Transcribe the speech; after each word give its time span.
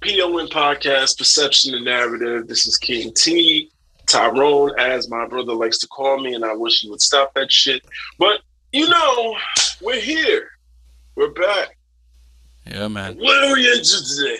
PON 0.00 0.48
Podcast, 0.48 1.18
Perception 1.18 1.74
and 1.74 1.84
Narrative. 1.84 2.48
This 2.48 2.66
is 2.66 2.78
King 2.78 3.12
T. 3.14 3.70
Tyrone, 4.06 4.72
as 4.78 5.10
my 5.10 5.26
brother 5.26 5.52
likes 5.52 5.76
to 5.78 5.86
call 5.88 6.18
me, 6.18 6.34
and 6.34 6.42
I 6.42 6.54
wish 6.54 6.80
he 6.80 6.88
would 6.88 7.02
stop 7.02 7.34
that 7.34 7.52
shit. 7.52 7.84
But, 8.18 8.40
you 8.72 8.88
know, 8.88 9.36
we're 9.82 10.00
here. 10.00 10.52
We're 11.16 11.30
back. 11.30 11.76
Yeah, 12.66 12.88
man. 12.88 13.18
What 13.18 13.44
are 13.44 13.54
we 13.54 13.70
into 13.70 14.02
today? 14.02 14.38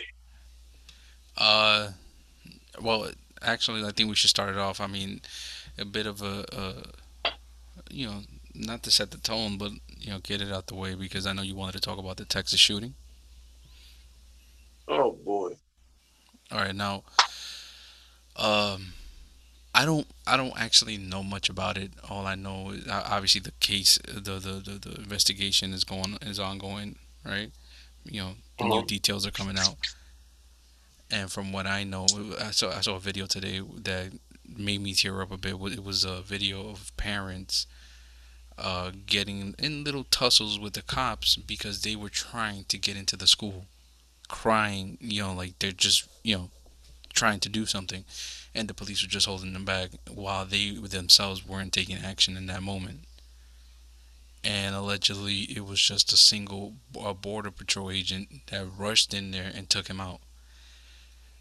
Uh, 1.37 1.91
well, 2.81 3.11
actually, 3.43 3.85
I 3.85 3.91
think 3.91 4.09
we 4.09 4.15
should 4.15 4.31
start 4.31 4.49
it 4.49 4.59
off. 4.59 4.81
I 4.81 4.87
mean, 4.87 5.21
a 5.79 5.85
bit 5.85 6.07
of 6.07 6.23
a, 6.23 6.47
a 6.53 7.31
you 7.91 8.07
know, 8.07 8.21
not 8.55 8.83
to 8.85 8.91
set 8.91 9.11
the 9.11 9.19
tone, 9.19 9.59
but 9.59 9.73
you 9.99 10.11
know, 10.11 10.21
get 10.21 10.41
it 10.41 10.51
out 10.51 10.69
the 10.69 10.75
way 10.75 10.95
because 10.95 11.27
I 11.27 11.35
know 11.35 11.43
you 11.43 11.55
wanted 11.55 11.73
to 11.73 11.81
talk 11.81 11.99
about 11.99 12.17
the 12.17 12.25
Texas 12.25 12.61
shooting. 12.61 12.95
Oh 14.89 15.13
boy. 15.13 15.57
All 16.53 16.59
right, 16.59 16.75
now, 16.75 17.05
um, 18.37 18.93
I 19.75 19.85
don't, 19.85 20.07
I 20.27 20.37
don't 20.37 20.59
actually 20.59 20.97
know 20.99 21.23
much 21.23 21.49
about 21.49 21.77
it. 21.77 21.93
All 22.09 22.27
I 22.27 22.35
know 22.35 22.71
is 22.71 22.87
uh, 22.87 23.05
obviously 23.07 23.41
the 23.41 23.53
case, 23.61 23.99
the 24.07 24.21
the 24.39 24.63
the, 24.65 24.79
the 24.89 24.95
investigation 24.99 25.73
is 25.73 25.85
going 25.85 26.19
is 26.23 26.41
ongoing, 26.41 26.97
right? 27.25 27.51
You 28.05 28.21
know, 28.23 28.31
the 28.59 28.65
new 28.65 28.83
Uh-huh. 28.83 28.83
details 28.83 29.27
are 29.27 29.31
coming 29.33 29.59
out, 29.59 29.77
and 31.11 31.31
from 31.31 31.53
what 31.53 31.67
I 31.67 31.85
know, 31.85 32.07
I 32.41 32.51
saw 32.51 32.71
I 32.77 32.81
saw 32.81 32.97
a 32.97 33.01
video 33.01 33.27
today 33.27 33.61
that 33.83 34.13
made 34.47 34.81
me 34.81 34.95
tear 34.95 35.21
up 35.23 35.31
a 35.33 35.37
bit. 35.37 35.55
It 35.55 35.85
was 35.85 36.05
a 36.05 36.21
video 36.23 36.69
of 36.71 36.97
parents 36.97 37.67
uh, 38.59 38.93
getting 39.07 39.55
in 39.59 39.85
little 39.85 40.05
tussles 40.05 40.59
with 40.59 40.75
the 40.75 40.83
cops 40.83 41.37
because 41.37 41.83
they 41.83 41.97
were 41.97 42.11
trying 42.11 42.65
to 42.67 42.79
get 42.79 42.97
into 42.97 43.17
the 43.17 43.27
school, 43.27 43.67
crying, 44.31 44.99
you 45.01 45.23
know, 45.23 45.33
like 45.35 45.59
they're 45.59 45.73
just, 45.73 46.09
you 46.23 46.37
know, 46.37 46.51
trying 47.13 47.41
to 47.41 47.49
do 47.49 47.67
something, 47.67 48.05
and 48.55 48.69
the 48.69 48.75
police 48.75 49.03
were 49.03 49.09
just 49.09 49.27
holding 49.27 49.53
them 49.53 49.65
back 49.65 49.91
while 50.09 50.45
they 50.45 50.71
themselves 50.71 51.47
weren't 51.47 51.73
taking 51.73 51.99
action 51.99 52.37
in 52.37 52.47
that 52.47 52.63
moment. 52.63 53.01
And 54.43 54.75
allegedly, 54.75 55.41
it 55.55 55.67
was 55.67 55.81
just 55.81 56.13
a 56.13 56.17
single 56.17 56.75
uh, 56.99 57.13
border 57.13 57.51
patrol 57.51 57.91
agent 57.91 58.29
that 58.51 58.67
rushed 58.79 59.13
in 59.13 59.33
there 59.33 59.51
and 59.55 59.69
took 59.69 59.89
him 59.89 60.01
out. 60.01 60.21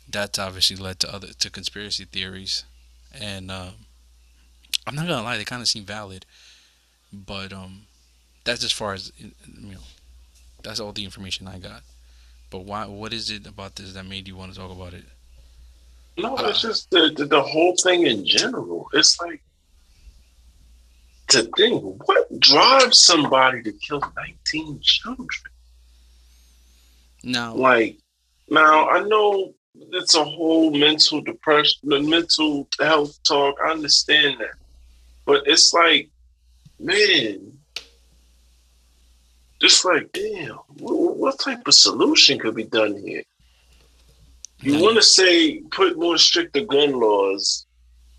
That's 0.09 0.37
obviously 0.37 0.75
led 0.75 0.99
to 1.01 1.13
other 1.13 1.27
to 1.27 1.49
conspiracy 1.49 2.05
theories, 2.05 2.65
and 3.13 3.49
uh, 3.49 3.71
I'm 4.85 4.95
not 4.95 5.07
gonna 5.07 5.23
lie, 5.23 5.37
they 5.37 5.45
kind 5.45 5.61
of 5.61 5.67
seem 5.67 5.85
valid 5.85 6.25
but 7.11 7.51
um 7.53 7.81
that's 8.43 8.63
as 8.63 8.71
far 8.71 8.93
as 8.93 9.11
you 9.19 9.31
know 9.71 9.79
that's 10.63 10.79
all 10.79 10.91
the 10.91 11.05
information 11.05 11.47
i 11.47 11.57
got 11.57 11.81
but 12.49 12.59
why 12.59 12.85
what 12.85 13.13
is 13.13 13.29
it 13.29 13.47
about 13.47 13.75
this 13.75 13.93
that 13.93 14.05
made 14.05 14.27
you 14.27 14.35
want 14.35 14.51
to 14.53 14.59
talk 14.59 14.71
about 14.71 14.93
it 14.93 15.03
No, 16.17 16.35
it's 16.37 16.61
just 16.61 16.89
the, 16.91 17.11
the, 17.15 17.25
the 17.25 17.41
whole 17.41 17.75
thing 17.81 18.05
in 18.05 18.25
general. 18.25 18.89
It's 18.93 19.19
like 19.21 19.41
to 21.29 21.43
think 21.55 22.07
what 22.07 22.39
drives 22.39 23.03
somebody 23.03 23.61
to 23.63 23.71
kill 23.71 24.01
19 24.17 24.79
children? 24.81 25.27
now 27.23 27.53
Like, 27.53 27.97
now 28.49 28.89
I 28.89 29.03
know 29.03 29.53
it's 29.91 30.15
a 30.15 30.23
whole 30.23 30.71
mental 30.71 31.21
depression, 31.21 31.79
the 31.83 32.01
mental 32.01 32.67
health 32.79 33.17
talk. 33.23 33.55
I 33.63 33.71
understand 33.71 34.37
that. 34.39 34.55
But 35.25 35.43
it's 35.45 35.71
like, 35.73 36.09
man, 36.79 37.48
just 39.61 39.83
like, 39.83 40.11
damn, 40.13 40.55
what, 40.77 41.17
what 41.17 41.39
type 41.39 41.67
of 41.67 41.73
solution 41.73 42.39
could 42.39 42.55
be 42.55 42.63
done 42.63 42.97
here? 42.97 43.23
You 44.61 44.81
want 44.81 44.97
to 44.97 45.03
say 45.03 45.61
put 45.71 45.97
more 45.97 46.17
stricter 46.17 46.61
gun 46.65 46.99
laws, 46.99 47.65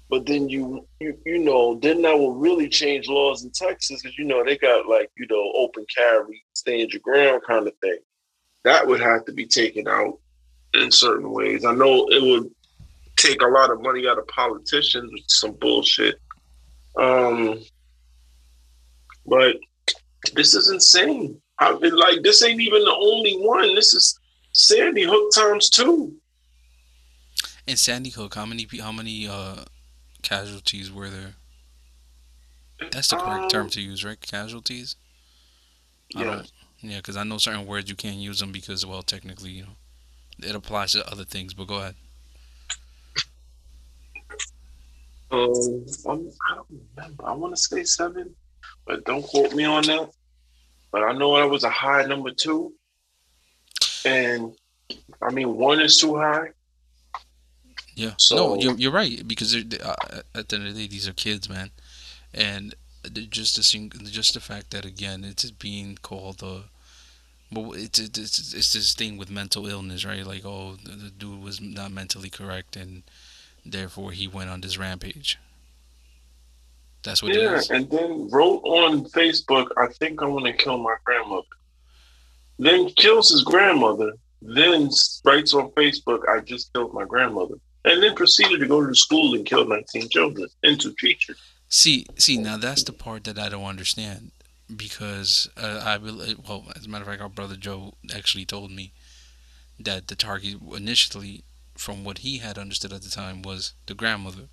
but 0.08 0.27
then 0.27 0.48
you, 0.48 0.86
you, 0.98 1.16
you 1.27 1.38
know, 1.38 1.74
then 1.77 2.02
that 2.02 2.18
will 2.18 2.34
really 2.34 2.68
change 2.68 3.08
laws 3.08 3.45
in 3.45 3.50
Texas 3.50 4.00
because 4.00 4.17
you 4.18 4.24
know 4.24 4.42
they 4.42 4.56
got 4.56 4.89
like 4.89 5.11
you 5.18 5.27
know 5.29 5.52
open 5.55 5.84
carry, 5.95 6.42
stand 6.55 6.92
your 6.92 7.00
ground 7.02 7.42
kind 7.46 7.67
of 7.67 7.74
thing. 7.83 7.98
That 8.64 8.86
would 8.86 9.00
have 9.00 9.27
to 9.27 9.33
be 9.33 9.46
taken 9.46 9.86
out 9.86 10.18
in 10.74 10.90
certain 10.90 11.30
ways. 11.30 11.64
I 11.64 11.73
know 11.73 12.06
it 12.08 12.23
would 12.23 12.50
take 13.17 13.42
a 13.42 13.46
lot 13.46 13.70
of 13.70 13.83
money 13.83 14.08
out 14.08 14.18
of 14.18 14.27
politicians 14.29 15.12
with 15.12 15.24
some 15.27 15.52
bullshit. 15.52 16.17
Um, 16.96 17.61
but 19.27 19.56
this 20.35 20.55
is 20.55 20.70
insane. 20.70 21.41
I 21.58 21.77
mean, 21.79 21.95
like 21.97 22.23
this 22.23 22.42
ain't 22.42 22.61
even 22.61 22.85
the 22.85 22.95
only 22.95 23.35
one. 23.36 23.75
This 23.75 23.92
is 23.95 24.19
Sandy 24.53 25.03
Hook 25.05 25.33
times 25.35 25.69
two. 25.70 26.14
in 27.67 27.77
sandy 27.77 28.11
hook 28.11 28.35
how 28.35 28.45
many 28.47 28.67
how 28.80 28.91
many 28.91 29.29
uh 29.29 29.63
casualties 30.23 30.91
were 30.91 31.09
there 31.11 31.35
that's 32.91 33.09
the 33.09 33.17
correct 33.17 33.51
term 33.51 33.64
Um, 33.64 33.69
to 33.70 33.80
use 33.80 34.05
right 34.05 34.20
casualties 34.20 34.97
Yeah. 36.14 36.42
yeah 36.80 36.97
because 36.97 37.17
i 37.17 37.23
know 37.23 37.39
certain 37.39 37.67
words 37.67 37.89
you 37.89 37.95
can't 37.97 38.17
use 38.17 38.41
them 38.41 38.51
because 38.51 38.85
well 38.85 39.03
technically 39.03 39.51
you 39.51 39.63
know 39.64 39.77
it 40.48 40.55
applies 40.57 40.92
to 40.92 41.07
other 41.13 41.25
things 41.25 41.55
but 41.55 41.67
go 41.69 41.77
ahead 41.77 41.95
Um, 45.30 45.85
I 46.09 46.55
don't 46.57 46.67
remember. 46.97 47.25
I 47.25 47.33
want 47.35 47.55
to 47.55 47.61
say 47.61 47.85
seven, 47.85 48.35
but 48.87 49.05
don't 49.05 49.23
quote 49.23 49.55
me 49.55 49.65
on 49.65 49.85
that. 49.85 50.11
But 50.93 51.03
I 51.05 51.13
know 51.13 51.37
that 51.37 51.48
was 51.48 51.65
a 51.65 51.71
high 51.71 52.05
number 52.05 52.31
two, 52.33 52.73
and 54.05 54.53
I 55.23 55.31
mean 55.31 55.57
one 55.57 55.81
is 55.81 55.97
too 55.98 56.17
high. 56.17 56.48
Yeah. 57.95 58.15
So- 58.19 58.37
no, 58.37 58.61
you're 58.61 58.77
you're 58.77 58.93
right 58.93 59.27
because 59.27 59.53
they're, 59.53 59.87
uh, 59.87 60.23
at 60.35 60.48
the 60.48 60.57
end 60.57 60.69
of 60.69 60.75
the 60.75 60.83
day, 60.83 60.89
these 60.89 61.07
are 61.09 61.13
kids, 61.13 61.48
man, 61.48 61.71
and 62.35 62.75
just 63.31 63.57
the 63.57 63.63
sing- 63.63 63.93
just 64.05 64.35
the 64.35 64.41
fact 64.41 64.71
that 64.71 64.85
again, 64.85 65.25
it's 65.25 65.51
being 65.51 65.98
called 66.03 66.42
a. 66.42 66.65
Well, 67.53 67.73
it's, 67.73 67.98
it's 67.98 68.19
it's 68.19 68.55
it's 68.55 68.73
this 68.73 68.95
thing 68.95 69.17
with 69.17 69.31
mental 69.31 69.67
illness, 69.67 70.05
right? 70.05 70.25
Like, 70.25 70.45
oh, 70.45 70.77
the, 70.85 70.92
the 70.92 71.11
dude 71.11 71.42
was 71.42 71.61
not 71.61 71.91
mentally 71.91 72.31
correct, 72.31 72.77
and 72.77 73.03
therefore 73.67 74.13
he 74.13 74.29
went 74.29 74.51
on 74.51 74.61
this 74.61 74.79
rampage. 74.79 75.39
That's 77.02 77.22
what 77.22 77.33
it 77.33 77.40
Yeah, 77.42 77.56
is. 77.56 77.70
and 77.70 77.90
then 77.90 78.28
wrote 78.30 78.62
on 78.64 79.05
Facebook, 79.06 79.68
"I 79.77 79.86
think 79.94 80.22
I 80.22 80.27
want 80.27 80.46
to 80.46 80.52
kill 80.52 80.78
my 80.78 80.96
grandmother." 81.05 81.46
Then 82.58 82.90
kills 82.90 83.30
his 83.30 83.42
grandmother. 83.42 84.12
Then 84.42 84.90
writes 85.24 85.55
on 85.55 85.70
Facebook, 85.72 86.28
"I 86.28 86.40
just 86.40 86.72
killed 86.72 86.92
my 86.92 87.05
grandmother," 87.05 87.55
and 87.84 88.02
then 88.02 88.14
proceeded 88.14 88.61
to 88.61 88.66
go 88.66 88.80
to 88.80 88.86
the 88.88 88.94
school 88.96 89.34
and 89.34 89.46
kill 89.46 89.66
19 89.66 90.08
children 90.11 90.48
and 90.62 90.80
two 90.80 90.94
teachers. 90.98 91.38
See, 91.68 92.06
see, 92.16 92.36
now 92.36 92.56
that's 92.56 92.83
the 92.83 92.92
part 92.92 93.24
that 93.24 93.38
I 93.38 93.48
don't 93.48 93.64
understand 93.64 94.32
because 94.74 95.48
uh, 95.56 95.82
I 95.84 95.96
will. 95.96 96.18
Well, 96.46 96.64
as 96.77 96.86
a 96.86 96.88
matter 96.88 97.02
of 97.02 97.08
fact, 97.08 97.22
our 97.22 97.28
brother 97.28 97.56
Joe 97.56 97.94
actually 98.14 98.44
told 98.44 98.70
me 98.70 98.92
that 99.78 100.08
the 100.08 100.17
target 100.17 100.56
initially, 100.74 101.44
from 101.74 102.05
what 102.05 102.18
he 102.18 102.38
had 102.38 102.58
understood 102.58 102.92
at 102.92 103.02
the 103.02 103.11
time, 103.11 103.42
was 103.42 103.72
the 103.86 103.94
grandmother. 103.94 104.48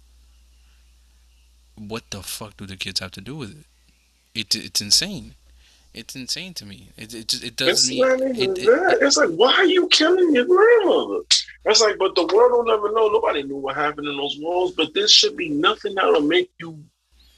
What 1.78 2.04
the 2.10 2.24
fuck 2.24 2.58
do 2.58 2.66
the 2.66 2.76
kids 2.76 3.00
have 3.00 3.12
to 3.12 3.22
do 3.22 3.36
with 3.36 3.52
it? 3.52 3.66
It 4.34 4.56
it's 4.56 4.82
insane. 4.82 5.36
It's 5.94 6.16
insane 6.16 6.54
to 6.56 6.66
me. 6.66 6.90
It 6.98 7.14
it 7.14 7.28
just, 7.28 7.44
it 7.44 7.56
doesn't 7.56 7.98
not 7.98 8.20
even 8.20 8.36
it, 8.36 8.58
it, 8.58 8.66
that. 8.66 9.00
It's 9.02 9.18
like, 9.18 9.30
why 9.30 9.54
are 9.54 9.66
you 9.66 9.88
killing 9.88 10.34
your 10.34 10.46
grandmother? 10.46 11.24
It's 11.66 11.82
like, 11.82 11.98
but 11.98 12.16
the 12.16 12.26
world 12.34 12.52
will 12.52 12.66
never 12.66 12.92
know. 12.92 13.08
Nobody 13.10 13.44
knew 13.44 13.58
what 13.58 13.76
happened 13.76 14.08
in 14.08 14.16
those 14.16 14.38
walls. 14.40 14.74
But 14.74 14.94
there 14.94 15.08
should 15.08 15.36
be 15.36 15.50
nothing 15.50 15.96
that'll 15.96 16.22
make 16.22 16.52
you 16.60 16.84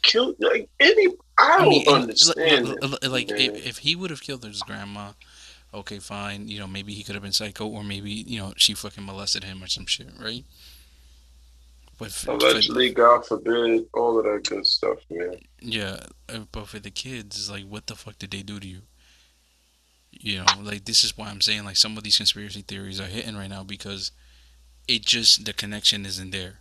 kill. 0.03 0.35
Like 0.39 0.69
any, 0.79 1.07
I 1.37 1.57
don't 1.59 1.69
mean, 1.69 1.87
understand. 1.87 2.67
like, 2.67 3.03
it, 3.03 3.09
like, 3.09 3.31
if, 3.31 3.65
if 3.65 3.77
he 3.79 3.95
would 3.95 4.09
have 4.09 4.21
killed 4.21 4.43
his 4.43 4.61
grandma, 4.61 5.11
okay, 5.73 5.99
fine. 5.99 6.47
You 6.47 6.59
know, 6.59 6.67
maybe 6.67 6.93
he 6.93 7.03
could 7.03 7.15
have 7.15 7.23
been 7.23 7.31
psycho, 7.31 7.67
or 7.67 7.83
maybe 7.83 8.11
you 8.11 8.39
know 8.39 8.53
she 8.57 8.73
fucking 8.73 9.05
molested 9.05 9.43
him 9.43 9.63
or 9.63 9.67
some 9.67 9.85
shit, 9.85 10.09
right? 10.21 10.43
For, 11.99 12.31
Allegedly, 12.31 12.93
God 12.93 13.25
forbid, 13.25 13.85
all 13.93 14.17
of 14.17 14.23
that 14.23 14.47
good 14.47 14.65
stuff, 14.65 14.99
man. 15.09 15.35
yeah, 15.59 15.99
uh, 16.29 16.39
but 16.49 16.69
for 16.69 16.79
the 16.79 16.91
kids, 16.91 17.37
it's 17.37 17.51
like, 17.51 17.65
what 17.65 17.87
the 17.87 17.95
fuck 17.95 18.17
did 18.17 18.31
they 18.31 18.41
do 18.41 18.57
to 18.57 18.67
you? 18.67 18.81
You 20.11 20.39
know, 20.39 20.45
like 20.61 20.85
this 20.85 21.03
is 21.03 21.17
why 21.17 21.27
I'm 21.29 21.41
saying 21.41 21.65
like 21.65 21.75
some 21.77 21.97
of 21.97 22.03
these 22.03 22.17
conspiracy 22.17 22.61
theories 22.61 22.99
are 22.99 23.05
hitting 23.05 23.35
right 23.35 23.49
now 23.49 23.63
because 23.63 24.11
it 24.87 25.05
just 25.05 25.45
the 25.45 25.53
connection 25.53 26.05
isn't 26.05 26.31
there. 26.31 26.59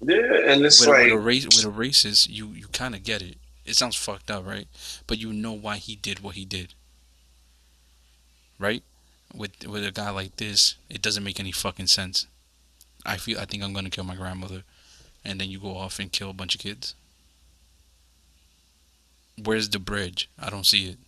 Yeah, 0.00 0.52
and 0.52 0.64
it's 0.64 0.80
with, 0.80 0.88
like, 0.90 1.04
with 1.04 1.12
a 1.14 1.18
race 1.18 1.44
with 1.46 1.64
a 1.64 1.68
racist, 1.68 2.28
you 2.28 2.48
you 2.48 2.66
kind 2.68 2.94
of 2.94 3.02
get 3.02 3.22
it. 3.22 3.36
It 3.64 3.76
sounds 3.76 3.96
fucked 3.96 4.30
up, 4.30 4.46
right? 4.46 4.68
But 5.06 5.18
you 5.18 5.32
know 5.32 5.52
why 5.52 5.76
he 5.76 5.96
did 5.96 6.20
what 6.20 6.34
he 6.34 6.44
did, 6.44 6.74
right? 8.58 8.82
With 9.34 9.66
with 9.66 9.84
a 9.84 9.90
guy 9.90 10.10
like 10.10 10.36
this, 10.36 10.76
it 10.88 11.02
doesn't 11.02 11.24
make 11.24 11.40
any 11.40 11.52
fucking 11.52 11.88
sense. 11.88 12.26
I 13.04 13.16
feel 13.16 13.38
I 13.38 13.44
think 13.44 13.62
I'm 13.62 13.72
gonna 13.72 13.90
kill 13.90 14.04
my 14.04 14.16
grandmother, 14.16 14.62
and 15.24 15.40
then 15.40 15.48
you 15.48 15.58
go 15.58 15.76
off 15.76 15.98
and 15.98 16.10
kill 16.12 16.30
a 16.30 16.34
bunch 16.34 16.54
of 16.54 16.60
kids. 16.60 16.94
Where's 19.42 19.68
the 19.68 19.78
bridge? 19.78 20.28
I 20.38 20.50
don't 20.50 20.66
see 20.66 20.88
it. 20.88 20.98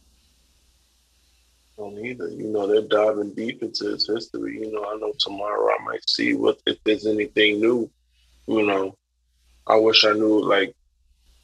don't 1.80 1.98
either. 2.04 2.28
You 2.28 2.48
know, 2.48 2.66
they're 2.66 2.82
diving 2.82 3.34
deep 3.34 3.62
into 3.62 3.86
his 3.86 4.06
history. 4.06 4.60
You 4.60 4.72
know, 4.72 4.84
I 4.84 4.96
know 4.96 5.12
tomorrow 5.18 5.74
I 5.74 5.82
might 5.82 6.08
see 6.08 6.34
what 6.34 6.60
if 6.66 6.76
there's 6.84 7.06
anything 7.06 7.60
new. 7.60 7.90
You 8.46 8.66
know, 8.66 8.96
I 9.66 9.76
wish 9.76 10.04
I 10.04 10.12
knew 10.12 10.40
like 10.40 10.74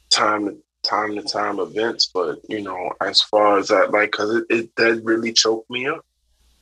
time 0.09 0.45
to 0.45 0.57
time 0.83 1.15
to 1.15 1.23
time 1.23 1.59
events, 1.59 2.09
but 2.13 2.39
you 2.47 2.61
know, 2.61 2.91
as 3.01 3.21
far 3.21 3.57
as 3.57 3.69
that, 3.69 3.91
like, 3.91 4.11
cause 4.11 4.35
it, 4.35 4.45
it 4.49 4.75
that 4.75 5.03
really 5.03 5.33
choked 5.33 5.69
me 5.69 5.87
up. 5.87 6.05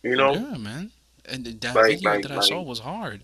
You 0.04 0.16
know, 0.16 0.34
yeah, 0.34 0.58
man. 0.58 0.92
And 1.28 1.46
that 1.46 1.76
like, 1.76 1.96
video 1.96 2.12
like, 2.12 2.22
that 2.24 2.32
I 2.32 2.36
like, 2.36 2.46
saw 2.46 2.62
was 2.62 2.80
hard. 2.80 3.24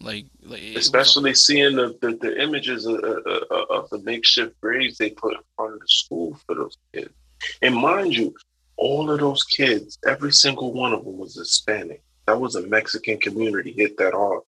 Like, 0.00 0.26
like 0.42 0.62
especially 0.76 1.34
seeing 1.34 1.76
the, 1.76 1.96
the, 2.00 2.16
the 2.16 2.42
images 2.42 2.86
of, 2.86 3.04
of, 3.04 3.70
of, 3.70 3.90
the 3.90 3.98
makeshift 3.98 4.58
graves 4.62 4.96
they 4.96 5.10
put 5.10 5.34
in 5.34 5.40
front 5.56 5.74
of 5.74 5.80
the 5.80 5.88
school 5.88 6.38
for 6.46 6.54
those 6.54 6.78
kids. 6.94 7.12
And 7.60 7.74
mind 7.74 8.14
you, 8.14 8.34
all 8.76 9.10
of 9.10 9.20
those 9.20 9.44
kids, 9.44 9.98
every 10.06 10.32
single 10.32 10.72
one 10.72 10.94
of 10.94 11.04
them 11.04 11.18
was 11.18 11.34
Hispanic. 11.34 12.02
That 12.26 12.40
was 12.40 12.54
a 12.54 12.66
Mexican 12.66 13.18
community 13.18 13.72
hit 13.72 13.98
that 13.98 14.14
hard. 14.14 14.42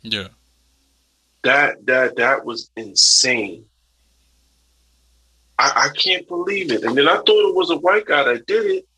Yeah. 0.00 0.28
That 1.42 1.84
that 1.84 2.16
that 2.16 2.46
was 2.46 2.70
insane. 2.74 3.66
I, 5.58 5.90
I 5.92 5.98
can't 5.98 6.26
believe 6.26 6.72
it. 6.72 6.82
And 6.82 6.96
then 6.96 7.08
I 7.08 7.16
thought 7.16 7.48
it 7.48 7.54
was 7.54 7.70
a 7.70 7.76
white 7.76 8.06
guy 8.06 8.24
that 8.24 8.46
did 8.46 8.66
it. 8.66 8.88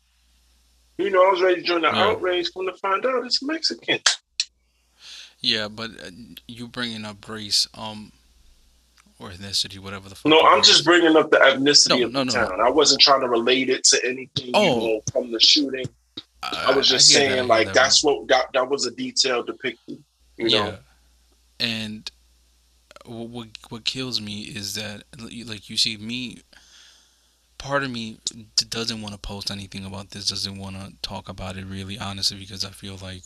You 0.97 1.09
know, 1.09 1.27
I 1.27 1.31
was 1.31 1.41
ready 1.41 1.61
to 1.61 1.67
join 1.67 1.81
the 1.81 1.89
yeah. 1.89 2.05
outrage. 2.05 2.51
Come 2.53 2.65
to 2.67 2.73
find 2.77 3.05
out, 3.05 3.25
it's 3.25 3.43
Mexican. 3.43 3.99
Yeah, 5.39 5.67
but 5.67 5.91
uh, 5.91 6.09
you 6.47 6.67
bringing 6.67 7.05
up 7.05 7.27
race, 7.29 7.67
um, 7.73 8.11
or 9.19 9.29
ethnicity, 9.29 9.79
whatever 9.79 10.09
the 10.09 10.15
fuck. 10.15 10.29
No, 10.29 10.41
I'm 10.41 10.63
just 10.63 10.83
bringing 10.83 11.15
up 11.15 11.31
the 11.31 11.37
ethnicity 11.37 11.99
no, 11.99 12.05
of 12.05 12.11
no, 12.11 12.19
the 12.19 12.25
no, 12.25 12.31
town. 12.31 12.61
I 12.61 12.69
wasn't 12.69 13.01
trying 13.01 13.21
to 13.21 13.29
relate 13.29 13.69
it 13.69 13.83
to 13.85 13.99
anything 14.05 14.51
oh. 14.53 14.63
you 14.63 14.87
know, 14.93 15.01
from 15.11 15.31
the 15.31 15.39
shooting. 15.39 15.85
I, 16.43 16.67
I 16.67 16.75
was 16.75 16.87
just 16.87 17.11
I 17.11 17.19
saying, 17.19 17.35
that, 17.35 17.45
like, 17.45 17.67
that, 17.67 17.75
that's 17.75 18.03
what 18.03 18.27
that, 18.27 18.45
that 18.53 18.69
was 18.69 18.85
a 18.85 18.91
detailed 18.91 19.47
depiction, 19.47 20.03
You 20.37 20.47
yeah. 20.47 20.63
know, 20.63 20.77
and 21.59 22.11
what 23.05 23.47
what 23.69 23.85
kills 23.85 24.21
me 24.21 24.41
is 24.41 24.75
that, 24.75 25.03
like, 25.19 25.69
you 25.69 25.77
see 25.77 25.97
me. 25.97 26.41
Part 27.57 27.81
of 27.81 27.89
me 27.89 28.19
doesn't 28.69 29.01
want 29.01 29.15
to 29.15 29.19
post 29.19 29.49
anything 29.49 29.83
about 29.83 30.11
this. 30.11 30.29
Doesn't 30.29 30.59
want 30.59 30.75
to 30.75 30.93
talk 31.01 31.27
about 31.27 31.57
it 31.57 31.65
really, 31.65 31.97
honestly, 31.97 32.37
because 32.37 32.63
I 32.63 32.69
feel 32.69 32.97
like 33.01 33.23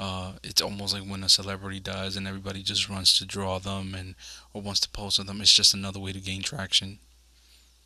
uh, 0.00 0.32
it's 0.42 0.62
almost 0.62 0.94
like 0.94 1.02
when 1.02 1.22
a 1.22 1.28
celebrity 1.28 1.78
dies 1.78 2.16
and 2.16 2.26
everybody 2.26 2.62
just 2.62 2.88
runs 2.88 3.18
to 3.18 3.26
draw 3.26 3.58
them 3.58 3.94
and 3.94 4.14
or 4.54 4.62
wants 4.62 4.80
to 4.80 4.88
post 4.88 5.20
on 5.20 5.26
them. 5.26 5.42
It's 5.42 5.52
just 5.52 5.74
another 5.74 6.00
way 6.00 6.10
to 6.10 6.20
gain 6.20 6.42
traction. 6.42 7.00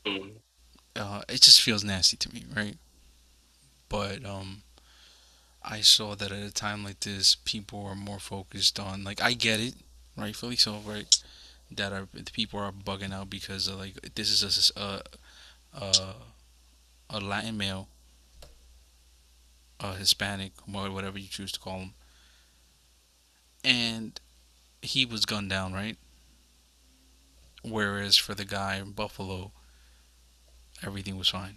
Mm. 0.06 0.30
Uh, 0.94 1.22
it 1.28 1.40
just 1.40 1.60
feels 1.60 1.82
nasty 1.82 2.16
to 2.18 2.32
me, 2.32 2.44
right? 2.56 2.76
But 3.88 4.24
um, 4.24 4.62
I 5.60 5.80
saw 5.80 6.14
that 6.14 6.30
at 6.30 6.38
a 6.38 6.54
time 6.54 6.84
like 6.84 7.00
this, 7.00 7.34
people 7.44 7.84
are 7.84 7.96
more 7.96 8.20
focused 8.20 8.78
on 8.78 9.02
like 9.02 9.20
I 9.20 9.32
get 9.32 9.58
it, 9.58 9.74
rightfully 10.16 10.54
so, 10.54 10.82
right? 10.86 11.12
That 11.72 11.92
are 11.92 12.06
the 12.14 12.30
people 12.30 12.60
are 12.60 12.70
bugging 12.70 13.12
out 13.12 13.28
because 13.28 13.66
of, 13.66 13.80
like 13.80 14.14
this 14.14 14.30
is 14.30 14.70
a 14.76 15.02
a, 15.76 16.14
a 17.10 17.18
Latin 17.18 17.56
male, 17.56 17.88
a 19.80 19.94
Hispanic, 19.96 20.52
whatever 20.64 21.18
you 21.18 21.26
choose 21.26 21.50
to 21.50 21.58
call 21.58 21.80
them 21.80 21.94
and 23.64 24.20
he 24.82 25.06
was 25.06 25.24
gunned 25.24 25.50
down, 25.50 25.72
right? 25.72 25.96
Whereas 27.62 28.16
for 28.16 28.34
the 28.34 28.44
guy 28.44 28.76
in 28.76 28.92
Buffalo, 28.92 29.52
everything 30.82 31.16
was 31.16 31.30
fine. 31.30 31.56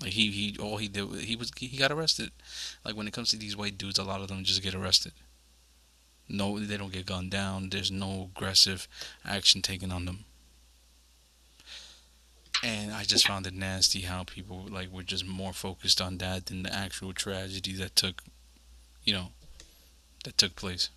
Like 0.00 0.12
he, 0.12 0.30
he 0.30 0.56
all 0.58 0.78
he 0.78 0.88
did 0.88 1.08
he 1.14 1.36
was 1.36 1.52
he 1.56 1.76
got 1.76 1.92
arrested. 1.92 2.30
Like 2.84 2.96
when 2.96 3.06
it 3.06 3.12
comes 3.12 3.28
to 3.30 3.36
these 3.36 3.56
white 3.56 3.78
dudes, 3.78 3.98
a 3.98 4.04
lot 4.04 4.20
of 4.20 4.28
them 4.28 4.44
just 4.44 4.62
get 4.62 4.74
arrested. 4.74 5.12
No, 6.28 6.58
they 6.58 6.76
don't 6.76 6.92
get 6.92 7.06
gunned 7.06 7.30
down. 7.30 7.70
There's 7.70 7.90
no 7.90 8.30
aggressive 8.34 8.88
action 9.24 9.62
taken 9.62 9.92
on 9.92 10.06
them. 10.06 10.24
And 12.62 12.92
I 12.92 13.04
just 13.04 13.26
found 13.26 13.46
it 13.46 13.54
nasty 13.54 14.02
how 14.02 14.24
people 14.24 14.66
like 14.68 14.92
were 14.92 15.02
just 15.02 15.26
more 15.26 15.52
focused 15.52 16.00
on 16.00 16.18
that 16.18 16.46
than 16.46 16.62
the 16.62 16.74
actual 16.74 17.12
tragedy 17.12 17.72
that 17.74 17.96
took, 17.96 18.22
you 19.02 19.12
know, 19.12 19.28
that 20.24 20.38
took 20.38 20.56
place. 20.56 20.90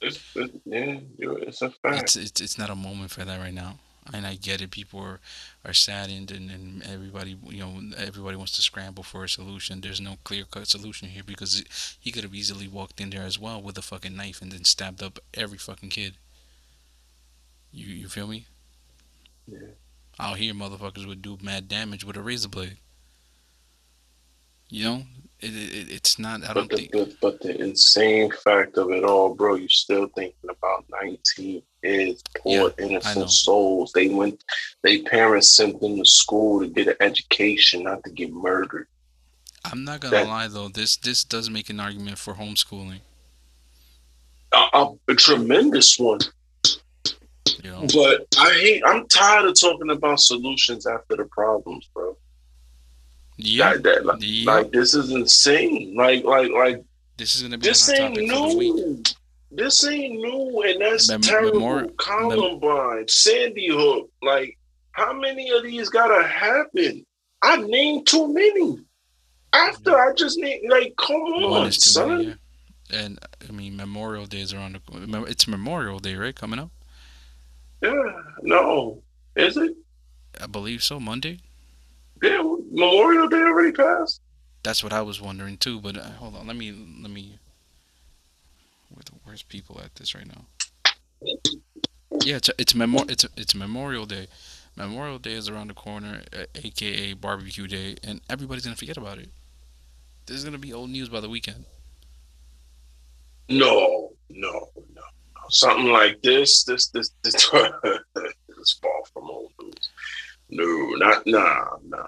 It's, 0.00 0.20
it's 0.34 0.54
yeah, 0.64 0.98
it's 1.18 1.62
a 1.62 1.70
fact. 1.70 2.02
It's, 2.02 2.16
it's 2.16 2.40
it's 2.40 2.58
not 2.58 2.70
a 2.70 2.74
moment 2.74 3.12
for 3.12 3.24
that 3.24 3.38
right 3.38 3.54
now, 3.54 3.78
and 4.12 4.26
I 4.26 4.34
get 4.34 4.60
it. 4.60 4.72
People 4.72 5.00
are 5.00 5.20
are 5.64 5.72
saddened, 5.72 6.32
and, 6.32 6.50
and 6.50 6.82
everybody 6.82 7.36
you 7.46 7.60
know 7.60 7.80
everybody 7.96 8.36
wants 8.36 8.52
to 8.52 8.62
scramble 8.62 9.04
for 9.04 9.22
a 9.24 9.28
solution. 9.28 9.80
There's 9.80 10.00
no 10.00 10.16
clear 10.24 10.44
cut 10.44 10.66
solution 10.66 11.08
here 11.08 11.22
because 11.24 11.62
he 12.00 12.10
could 12.10 12.24
have 12.24 12.34
easily 12.34 12.66
walked 12.66 13.00
in 13.00 13.10
there 13.10 13.22
as 13.22 13.38
well 13.38 13.62
with 13.62 13.78
a 13.78 13.82
fucking 13.82 14.16
knife 14.16 14.42
and 14.42 14.50
then 14.50 14.64
stabbed 14.64 15.02
up 15.02 15.20
every 15.34 15.58
fucking 15.58 15.90
kid. 15.90 16.14
You 17.72 17.86
you 17.86 18.08
feel 18.08 18.26
me? 18.26 18.46
Yeah. 19.46 19.58
Out 20.18 20.38
here, 20.38 20.52
motherfuckers 20.54 21.06
would 21.06 21.22
do 21.22 21.38
mad 21.40 21.68
damage 21.68 22.04
with 22.04 22.16
a 22.16 22.22
razor 22.22 22.48
blade. 22.48 22.76
You 24.68 24.84
know, 24.84 25.02
it, 25.42 25.54
it, 25.54 25.90
it's 25.90 26.18
not. 26.18 26.44
I 26.44 26.52
don't 26.52 26.68
but 26.68 26.76
the, 26.76 26.88
think. 26.88 26.92
But, 26.92 27.20
but 27.20 27.40
the 27.40 27.60
insane 27.60 28.30
fact 28.30 28.78
of 28.78 28.90
it 28.90 29.04
all, 29.04 29.34
bro, 29.34 29.56
you're 29.56 29.68
still 29.68 30.06
thinking 30.14 30.50
about 30.50 30.84
19 31.02 31.62
kids, 31.82 32.22
poor 32.38 32.72
yeah, 32.78 32.86
innocent 32.86 33.30
souls. 33.30 33.92
They 33.92 34.08
went. 34.08 34.42
They 34.82 35.02
parents 35.02 35.56
sent 35.56 35.80
them 35.80 35.96
to 35.96 36.04
school 36.04 36.60
to 36.60 36.68
get 36.68 36.88
an 36.88 36.96
education, 37.00 37.82
not 37.84 38.04
to 38.04 38.10
get 38.10 38.32
murdered. 38.32 38.86
I'm 39.64 39.84
not 39.84 40.00
gonna 40.00 40.16
that, 40.16 40.28
lie 40.28 40.48
though. 40.48 40.68
This 40.68 40.96
this 40.96 41.24
does 41.24 41.50
make 41.50 41.70
an 41.70 41.80
argument 41.80 42.18
for 42.18 42.34
homeschooling. 42.34 43.00
A, 44.52 44.68
a, 44.72 44.92
a 45.08 45.14
tremendous 45.14 45.98
one. 45.98 46.20
But 47.62 48.26
I 48.38 48.52
hate. 48.54 48.82
I'm 48.86 49.06
tired 49.08 49.46
of 49.46 49.54
talking 49.60 49.90
about 49.90 50.20
solutions 50.20 50.86
after 50.86 51.16
the 51.16 51.24
problems, 51.24 51.88
bro. 51.94 52.16
Yeah, 53.44 53.72
that, 53.72 53.82
that, 53.82 54.06
like, 54.06 54.18
yep. 54.20 54.46
like, 54.46 54.72
this 54.72 54.94
is 54.94 55.10
insane. 55.10 55.94
Like 55.96 56.24
like 56.24 56.50
like 56.52 56.84
this 57.16 57.34
is 57.34 57.42
gonna 57.42 57.58
be 57.58 57.66
this 57.66 57.88
ain't 57.90 58.16
new. 58.16 59.02
This 59.50 59.86
ain't 59.86 60.14
new, 60.14 60.62
and 60.62 60.80
that's 60.80 61.10
Mem- 61.10 61.20
terrible. 61.20 61.60
Memor- 61.60 61.88
Columbine, 61.98 62.96
Mem- 62.98 63.08
Sandy 63.08 63.68
Hook. 63.68 64.10
Like, 64.22 64.56
how 64.92 65.12
many 65.12 65.50
of 65.50 65.64
these 65.64 65.88
gotta 65.88 66.26
happen? 66.26 67.04
I 67.42 67.56
named 67.56 68.06
too 68.06 68.32
many. 68.32 68.78
After 69.52 69.90
yeah. 69.90 69.96
I 69.96 70.12
just 70.16 70.38
need 70.38 70.62
like, 70.70 70.94
come 70.96 71.16
on, 71.16 71.72
son. 71.72 72.08
Many, 72.08 72.24
yeah. 72.24 72.34
And 72.92 73.18
I 73.48 73.52
mean, 73.52 73.76
Memorial 73.76 74.26
Day 74.26 74.40
is 74.40 74.54
around. 74.54 74.78
The, 74.90 75.24
it's 75.24 75.48
Memorial 75.48 75.98
Day, 75.98 76.14
right? 76.14 76.34
Coming 76.34 76.58
up. 76.58 76.70
Yeah. 77.82 77.92
No. 78.42 79.02
Is 79.34 79.56
it? 79.56 79.74
I 80.40 80.46
believe 80.46 80.82
so. 80.82 81.00
Monday. 81.00 81.40
Yeah, 82.22 82.42
Memorial 82.72 83.28
Day 83.28 83.36
already 83.36 83.72
passed. 83.72 84.20
That's 84.62 84.82
what 84.82 84.92
I 84.92 85.02
was 85.02 85.20
wondering 85.20 85.58
too. 85.58 85.80
But 85.80 85.98
uh, 85.98 86.10
hold 86.18 86.36
on, 86.36 86.46
let 86.46 86.56
me 86.56 86.72
let 87.00 87.10
me. 87.10 87.38
Where 88.88 89.02
the 89.04 89.12
worst 89.26 89.48
people 89.48 89.80
at 89.82 89.94
this 89.96 90.14
right 90.14 90.26
now? 90.26 90.44
Yeah, 92.22 92.36
it's 92.36 92.50
it's 92.58 92.74
memor 92.74 93.04
it's 93.08 93.26
it's 93.36 93.54
Memorial 93.54 94.06
Day. 94.06 94.26
Memorial 94.76 95.18
Day 95.18 95.32
is 95.32 95.50
around 95.50 95.68
the 95.68 95.74
corner, 95.74 96.22
uh, 96.32 96.44
aka 96.54 97.12
Barbecue 97.12 97.66
Day, 97.66 97.96
and 98.02 98.20
everybody's 98.30 98.64
gonna 98.64 98.76
forget 98.76 98.96
about 98.96 99.18
it. 99.18 99.28
This 100.26 100.38
is 100.38 100.44
gonna 100.44 100.58
be 100.58 100.72
old 100.72 100.90
news 100.90 101.10
by 101.10 101.20
the 101.20 101.28
weekend. 101.28 101.64
No, 103.48 104.12
no, 104.30 104.68
no. 104.74 105.02
Something 105.50 105.92
like 105.92 106.22
this, 106.22 106.64
this, 106.64 106.88
this, 106.88 107.10
this, 107.22 107.34
this 108.14 108.78
far 108.80 109.02
from 109.12 109.24
old 109.24 109.50
news. 109.60 109.90
No, 110.48 110.64
not 110.96 111.26
nah, 111.26 111.76
nah. 111.86 112.06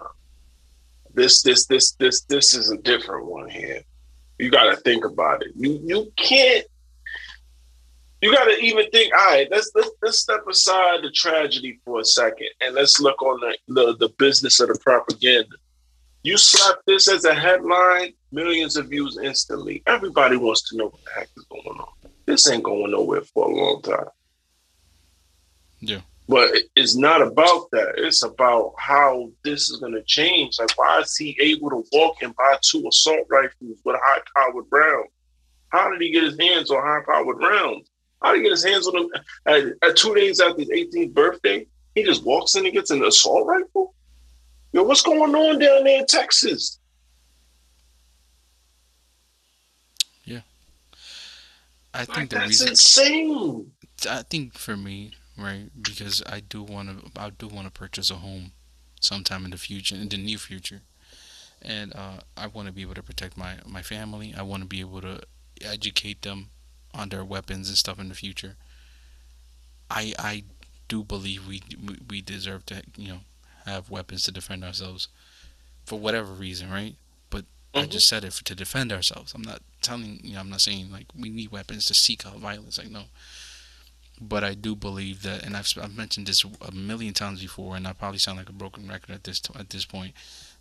This, 1.15 1.43
this, 1.43 1.67
this, 1.67 1.93
this, 1.93 2.23
this 2.23 2.55
is 2.55 2.71
a 2.71 2.77
different 2.79 3.27
one 3.27 3.49
here. 3.49 3.83
You 4.39 4.51
got 4.51 4.65
to 4.65 4.77
think 4.77 5.05
about 5.05 5.43
it. 5.43 5.53
You, 5.55 5.81
you 5.85 6.13
can't. 6.17 6.67
You 8.21 8.35
got 8.35 8.45
to 8.47 8.59
even 8.59 8.91
think. 8.91 9.13
All 9.15 9.31
right, 9.31 9.49
let's, 9.51 9.71
let's 9.75 9.91
let's 10.03 10.19
step 10.19 10.47
aside 10.49 11.03
the 11.03 11.11
tragedy 11.11 11.79
for 11.85 12.01
a 12.01 12.05
second, 12.05 12.49
and 12.63 12.75
let's 12.75 12.99
look 12.99 13.21
on 13.23 13.39
the 13.41 13.59
the, 13.75 13.97
the 13.97 14.09
business 14.19 14.61
of 14.61 14.69
the 14.69 14.79
propaganda. 14.79 15.57
You 16.23 16.39
slap 16.39 16.79
this 16.87 17.07
as 17.07 17.27
a 17.27 17.35
headline, 17.35 18.15
millions 18.33 18.79
of 18.79 18.89
views 18.89 19.19
instantly. 19.23 19.83
Everybody 19.87 20.37
wants 20.37 20.69
to 20.71 20.77
know 20.79 20.87
what 20.87 21.05
the 21.05 21.11
heck 21.15 21.29
is 21.37 21.45
going 21.45 21.79
on. 21.79 21.89
This 22.25 22.51
ain't 22.51 22.63
going 22.63 22.93
nowhere 22.93 23.21
for 23.21 23.51
a 23.51 23.55
long 23.55 23.83
time. 23.83 24.09
Yeah. 25.81 26.01
But 26.29 26.55
it's 26.75 26.97
not 26.97 27.21
about 27.21 27.71
that. 27.73 27.95
It's 27.99 28.23
about 28.23 28.75
how 28.79 29.31
this 29.43 29.71
is 29.71 29.79
going 29.79 29.93
to 29.93 30.03
change. 30.05 30.59
Like, 30.59 30.77
why 30.79 31.01
is 31.01 31.17
he 31.17 31.37
able 31.41 31.69
to 31.71 31.85
walk 31.93 32.23
and 32.23 32.35
buy 32.35 32.57
two 32.63 32.87
assault 32.89 33.27
rifles 33.29 33.79
with 33.85 33.97
high 34.01 34.23
powered 34.35 34.65
rounds? 34.71 35.11
How 35.69 35.91
did 35.91 36.01
he 36.01 36.11
get 36.11 36.23
his 36.23 36.39
hands 36.39 36.71
on 36.71 36.81
high 36.83 37.03
powered 37.05 37.39
rounds? 37.39 37.91
How 38.23 38.33
did 38.33 38.39
he 38.39 38.43
get 38.45 38.53
his 38.53 38.65
hands 38.65 38.87
on 38.89 38.95
them 38.95 39.11
at, 39.47 39.89
at, 39.89 39.97
two 39.97 40.15
days 40.15 40.41
after 40.41 40.61
his 40.61 40.71
18th 40.71 41.13
birthday? 41.13 41.67
He 41.95 42.05
just 42.05 42.25
walks 42.25 42.55
in 42.55 42.65
and 42.65 42.73
gets 42.75 42.91
an 42.91 43.05
assault 43.05 43.47
rifle. 43.47 43.95
Yo, 44.73 44.83
what's 44.83 45.03
going 45.03 45.35
on 45.35 45.59
down 45.59 45.85
there 45.85 46.01
in 46.01 46.07
Texas? 46.07 46.79
Yeah. 50.25 50.41
I 51.93 52.07
think 52.07 52.17
Like, 52.17 52.29
the 52.31 52.37
that's 52.37 52.49
reason 52.49 52.69
insane. 52.69 53.73
I 54.09 54.23
think 54.23 54.55
for 54.55 54.77
me, 54.77 55.13
right, 55.39 55.71
because 55.83 56.23
I 56.27 56.41
do 56.41 56.63
want 56.63 57.15
to, 57.15 57.21
I 57.21 57.31
do 57.31 57.49
want 57.49 57.67
to 57.67 57.73
purchase 57.73 58.11
a 58.11 58.17
home 58.17 58.53
sometime 59.01 59.45
in 59.45 59.51
the 59.51 59.59
future, 59.59 59.95
in 59.97 60.09
the 60.09 60.17
near 60.17 60.39
future, 60.39 60.83
and 61.63 61.95
uh, 61.95 62.21
I 62.37 62.47
want 62.47 62.67
to 62.69 62.73
be 62.73 62.83
able 62.83 62.95
to 62.95 63.03
protect 63.03 63.37
my 63.37 63.57
my 63.67 63.83
family. 63.83 64.35
I 64.37 64.43
want 64.43 64.63
to 64.63 64.69
be 64.69 64.81
able 64.81 65.01
to 65.03 65.21
educate 65.63 66.23
them 66.23 66.51
on 66.95 67.09
their 67.09 67.25
weapons 67.25 67.69
and 67.69 67.79
stuff 67.79 67.99
in 67.99 68.09
the 68.09 68.15
future. 68.15 68.57
I 69.91 70.15
I 70.19 70.45
do 70.89 71.05
believe 71.05 71.47
we 71.47 71.63
we, 72.09 72.21
deserve 72.21 72.67
to, 72.67 72.83
you 72.97 73.09
know, 73.09 73.21
have 73.67 73.91
weapons 73.91 74.25
to 74.25 74.33
defend 74.33 74.65
ourselves 74.65 75.09
for 75.85 75.99
whatever 75.99 76.33
reason, 76.33 76.71
right? 76.71 76.97
But 77.31 77.45
I 77.75 77.85
Mhm. 77.85 77.91
just 77.91 78.09
said 78.09 78.25
it 78.25 78.33
for, 78.33 78.45
to 78.45 78.55
defend 78.55 78.93
ourselves. 78.93 79.35
I'm 79.35 79.43
not 79.43 79.63
telling 79.83 80.21
you 80.25 80.35
know, 80.35 80.41
I'm 80.41 80.51
not 80.51 80.61
saying 80.61 80.91
like 80.93 81.07
we 81.19 81.31
need 81.31 81.51
weapons 81.51 81.87
to 81.87 81.95
seek 81.95 82.27
out 82.27 82.39
violence. 82.39 82.79
Like 82.79 82.91
no, 82.91 83.05
but 84.21 84.45
I 84.45 84.55
do 84.55 84.75
believe 84.77 85.23
that, 85.23 85.45
and 85.45 85.57
I've, 85.57 85.73
I've 85.81 85.97
mentioned 85.97 86.27
this 86.27 86.45
a 86.61 86.73
million 86.73 87.15
times 87.15 87.41
before, 87.41 87.77
and 87.77 87.87
I 87.87 87.93
probably 87.93 88.19
sound 88.19 88.39
like 88.39 88.49
a 88.49 88.53
broken 88.53 88.89
record 88.89 89.11
at 89.11 89.25
this 89.25 89.43
at 89.59 89.71
this 89.71 89.85
point. 89.85 90.15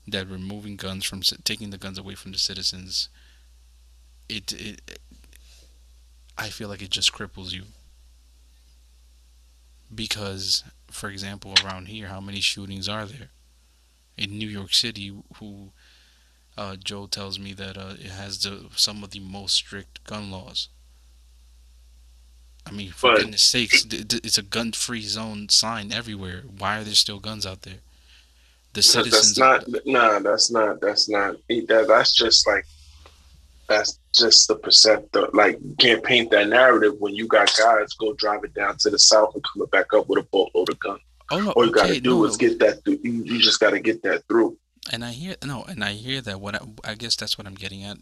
That 0.07 0.27
removing 0.27 0.75
guns 0.75 1.05
from 1.05 1.21
taking 1.21 1.69
the 1.69 1.77
guns 1.77 1.97
away 1.97 2.15
from 2.15 2.33
the 2.33 2.37
citizens, 2.37 3.09
it 4.27 4.51
it, 4.53 4.99
I 6.37 6.49
feel 6.49 6.67
like 6.67 6.81
it 6.81 6.89
just 6.89 7.13
cripples 7.13 7.53
you. 7.53 7.63
Because, 9.93 10.63
for 10.89 11.09
example, 11.09 11.53
around 11.63 11.87
here, 11.87 12.07
how 12.07 12.19
many 12.19 12.41
shootings 12.41 12.89
are 12.89 13.05
there 13.05 13.29
in 14.17 14.37
New 14.37 14.47
York 14.47 14.73
City? 14.73 15.13
Who 15.39 15.71
uh, 16.57 16.75
Joe 16.75 17.05
tells 17.05 17.39
me 17.39 17.53
that 17.53 17.77
uh, 17.77 17.93
it 17.99 18.11
has 18.11 18.41
the 18.41 18.65
some 18.75 19.03
of 19.03 19.11
the 19.11 19.19
most 19.19 19.55
strict 19.55 20.03
gun 20.03 20.31
laws. 20.31 20.69
I 22.65 22.71
mean, 22.71 22.91
for 22.91 23.11
But- 23.11 23.21
goodness 23.21 23.43
sakes, 23.43 23.85
it's 23.89 24.37
a 24.37 24.41
gun-free 24.41 25.03
zone 25.03 25.49
sign 25.49 25.91
everywhere. 25.91 26.43
Why 26.57 26.79
are 26.79 26.83
there 26.83 26.95
still 26.95 27.19
guns 27.19 27.45
out 27.45 27.63
there? 27.63 27.79
The 28.73 28.81
citizens. 28.81 29.35
that's 29.35 29.37
not 29.37 29.85
nah, 29.85 30.17
that's 30.19 30.49
not 30.49 30.81
that's 30.81 31.07
not 31.07 31.35
that 31.47 31.85
that's 31.87 32.11
just 32.11 32.47
like 32.47 32.65
that's 33.67 33.99
just 34.13 34.47
the 34.47 34.55
perceptor. 34.55 35.27
Like 35.31 35.59
you 35.63 35.75
can't 35.77 36.03
paint 36.03 36.31
that 36.31 36.47
narrative 36.49 36.95
when 36.97 37.13
you 37.13 37.27
got 37.27 37.53
guys 37.55 37.93
go 37.93 38.13
drive 38.13 38.43
it 38.43 38.53
down 38.55 38.77
to 38.79 38.89
the 38.89 38.97
south 38.97 39.35
and 39.35 39.43
coming 39.43 39.67
back 39.71 39.93
up 39.93 40.07
with 40.09 40.19
a 40.19 40.27
boatload 40.31 40.69
of 40.69 40.79
guns. 40.79 41.01
oh 41.31 41.39
no, 41.39 41.51
All 41.51 41.65
you 41.65 41.71
gotta 41.71 41.99
do 42.01 42.09
no, 42.11 42.25
is 42.25 42.35
get 42.35 42.57
that 42.59 42.83
through. 42.83 42.99
You, 43.03 43.11
you 43.23 43.39
just 43.39 43.59
gotta 43.59 43.79
get 43.79 44.01
that 44.03 44.27
through. 44.27 44.57
And 44.91 45.05
I 45.05 45.11
hear 45.11 45.35
no, 45.45 45.63
and 45.65 45.83
I 45.83 45.93
hear 45.93 46.19
that. 46.21 46.41
What 46.41 46.55
I, 46.55 46.61
I 46.83 46.95
guess 46.95 47.15
that's 47.15 47.37
what 47.37 47.45
I'm 47.45 47.53
getting 47.55 47.83
at. 47.83 47.97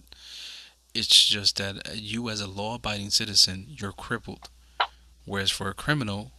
It's 0.93 1.25
just 1.25 1.57
that 1.57 1.88
uh, 1.88 1.91
you, 1.93 2.29
as 2.29 2.39
a 2.41 2.48
law-abiding 2.48 3.10
citizen, 3.12 3.65
you're 3.69 3.91
crippled, 3.91 4.50
whereas 5.25 5.51
for 5.51 5.69
a 5.69 5.74
criminal, 5.74 6.31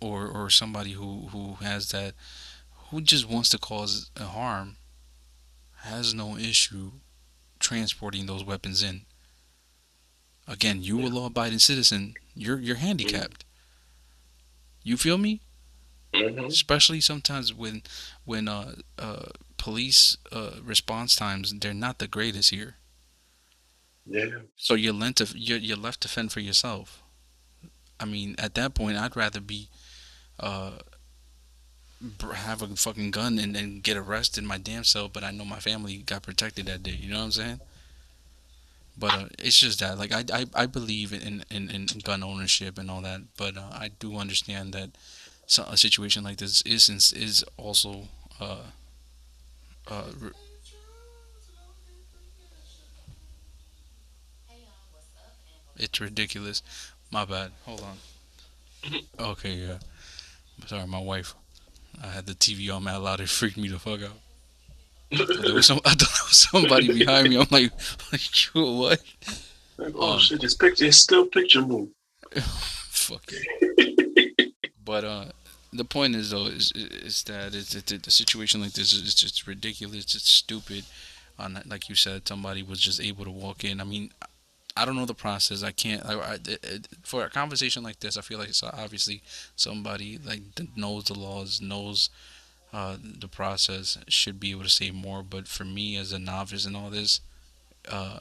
or 0.00 0.28
or 0.28 0.50
somebody 0.50 0.92
who 0.92 1.28
who 1.32 1.54
has 1.56 1.90
that, 1.90 2.14
who 2.90 3.00
just 3.00 3.26
wants 3.28 3.48
to 3.50 3.58
cause 3.58 4.10
harm, 4.18 4.76
has 5.82 6.14
no 6.14 6.36
issue 6.36 6.92
transporting 7.58 8.26
those 8.26 8.44
weapons 8.44 8.82
in. 8.82 9.06
Again, 10.48 10.82
you, 10.82 11.06
a 11.06 11.08
law-abiding 11.08 11.60
citizen, 11.60 12.16
you're 12.34 12.58
you're 12.58 12.76
handicapped. 12.76 13.44
You 14.82 14.96
feel 14.96 15.18
me? 15.18 15.40
hmm 16.14 16.46
especially 16.46 17.00
sometimes 17.00 17.52
when 17.54 17.82
when 18.24 18.48
uh, 18.48 18.76
uh, 18.98 19.26
police 19.58 20.16
uh, 20.32 20.52
response 20.62 21.16
times 21.16 21.52
they're 21.60 21.74
not 21.74 21.98
the 21.98 22.08
greatest 22.08 22.50
here. 22.50 22.76
Yeah, 24.08 24.40
So 24.56 24.74
you're 24.74 24.94
left 24.94 25.16
to 25.18 25.38
you're, 25.38 25.58
you're 25.58 25.76
left 25.76 26.00
to 26.02 26.08
fend 26.08 26.32
for 26.32 26.40
yourself. 26.40 27.02
I 28.00 28.04
mean, 28.04 28.36
at 28.38 28.54
that 28.54 28.74
point, 28.74 28.96
I'd 28.96 29.16
rather 29.16 29.40
be 29.40 29.68
uh, 30.40 30.78
have 32.34 32.62
a 32.62 32.68
fucking 32.68 33.10
gun 33.10 33.38
and, 33.38 33.56
and 33.56 33.82
get 33.82 33.96
arrested 33.96 34.42
in 34.42 34.48
my 34.48 34.58
damn 34.58 34.84
self, 34.84 35.12
but 35.12 35.24
I 35.24 35.30
know 35.30 35.44
my 35.44 35.58
family 35.58 35.98
got 35.98 36.22
protected 36.22 36.66
that 36.66 36.82
day. 36.82 36.92
You 36.98 37.10
know 37.10 37.18
what 37.18 37.24
I'm 37.24 37.30
saying? 37.32 37.60
But 38.96 39.14
uh, 39.14 39.24
it's 39.38 39.58
just 39.58 39.80
that, 39.80 39.98
like, 39.98 40.12
I, 40.12 40.24
I, 40.32 40.46
I 40.54 40.66
believe 40.66 41.12
in, 41.12 41.44
in, 41.50 41.70
in 41.70 41.86
gun 42.02 42.22
ownership 42.22 42.78
and 42.78 42.90
all 42.90 43.00
that, 43.02 43.20
but 43.36 43.56
uh, 43.56 43.70
I 43.72 43.90
do 43.98 44.16
understand 44.16 44.72
that 44.72 44.90
a 45.58 45.76
situation 45.76 46.24
like 46.24 46.36
this 46.36 46.60
is 46.62 46.88
is 46.88 47.44
also 47.56 48.08
uh, 48.40 48.64
uh, 49.86 50.02
it's 55.78 56.00
ridiculous. 56.00 56.62
My 57.10 57.24
bad. 57.24 57.52
Hold 57.64 57.82
on. 57.82 57.96
Okay, 59.18 59.54
yeah. 59.54 59.78
Sorry, 60.66 60.86
my 60.86 61.00
wife. 61.00 61.34
I 62.02 62.06
had 62.06 62.26
the 62.26 62.34
TV 62.34 62.72
on 62.74 62.84
mad 62.84 62.98
loud. 62.98 63.20
It 63.20 63.28
freaked 63.28 63.56
me 63.56 63.68
the 63.68 63.78
fuck 63.78 64.00
out. 64.02 64.18
There 65.10 65.54
was, 65.54 65.66
some, 65.66 65.80
I 65.84 65.90
thought 65.90 65.98
there 65.98 66.26
was 66.28 66.36
somebody 66.36 66.98
behind 66.98 67.28
me. 67.28 67.38
I'm 67.38 67.46
like, 67.50 67.72
like 68.12 68.54
you 68.54 68.62
what? 68.62 69.02
Like, 69.78 69.94
oh 69.96 70.12
Um, 70.12 70.18
shit, 70.20 70.40
this 70.40 70.54
picture 70.54 70.84
is 70.84 71.00
still 71.00 71.26
picture 71.26 71.62
mode. 71.62 71.90
Fuck 72.40 73.24
it. 73.28 74.54
But 74.84 75.04
uh, 75.04 75.24
the 75.72 75.84
point 75.84 76.14
is 76.14 76.30
though 76.30 76.46
is 76.46 76.72
is 76.72 77.22
that 77.24 77.54
it's, 77.54 77.74
it's 77.74 78.06
a 78.06 78.10
situation 78.10 78.60
like 78.60 78.72
this 78.72 78.92
is 78.92 79.14
just 79.14 79.46
ridiculous. 79.46 80.14
It's 80.14 80.28
stupid. 80.28 80.84
On 81.38 81.60
like 81.66 81.88
you 81.88 81.94
said, 81.94 82.26
somebody 82.28 82.62
was 82.62 82.80
just 82.80 83.00
able 83.00 83.24
to 83.24 83.30
walk 83.30 83.64
in. 83.64 83.80
I 83.80 83.84
mean, 83.84 84.10
I 84.80 84.84
don't 84.84 84.96
know 84.96 85.06
the 85.06 85.14
process. 85.14 85.62
I 85.62 85.72
can't. 85.72 86.04
I, 86.04 86.14
I, 86.14 86.34
it- 86.46 86.88
for 87.02 87.24
a 87.24 87.30
conversation 87.30 87.82
like 87.82 88.00
this, 88.00 88.16
I 88.16 88.20
feel 88.22 88.38
like 88.38 88.48
it's 88.50 88.62
obviously 88.62 89.22
somebody 89.56 90.18
like 90.24 90.54
that 90.56 90.76
knows 90.76 91.04
the 91.04 91.14
laws, 91.18 91.60
knows 91.60 92.10
uh, 92.72 92.96
the 93.02 93.28
process, 93.28 93.98
should 94.08 94.38
be 94.40 94.50
able 94.52 94.64
to 94.64 94.68
say 94.70 94.90
more. 94.90 95.22
But 95.22 95.48
for 95.48 95.64
me, 95.64 95.96
as 95.96 96.12
a 96.12 96.18
novice 96.18 96.66
in 96.66 96.76
all 96.76 96.90
this, 96.90 97.20
uh, 97.88 98.20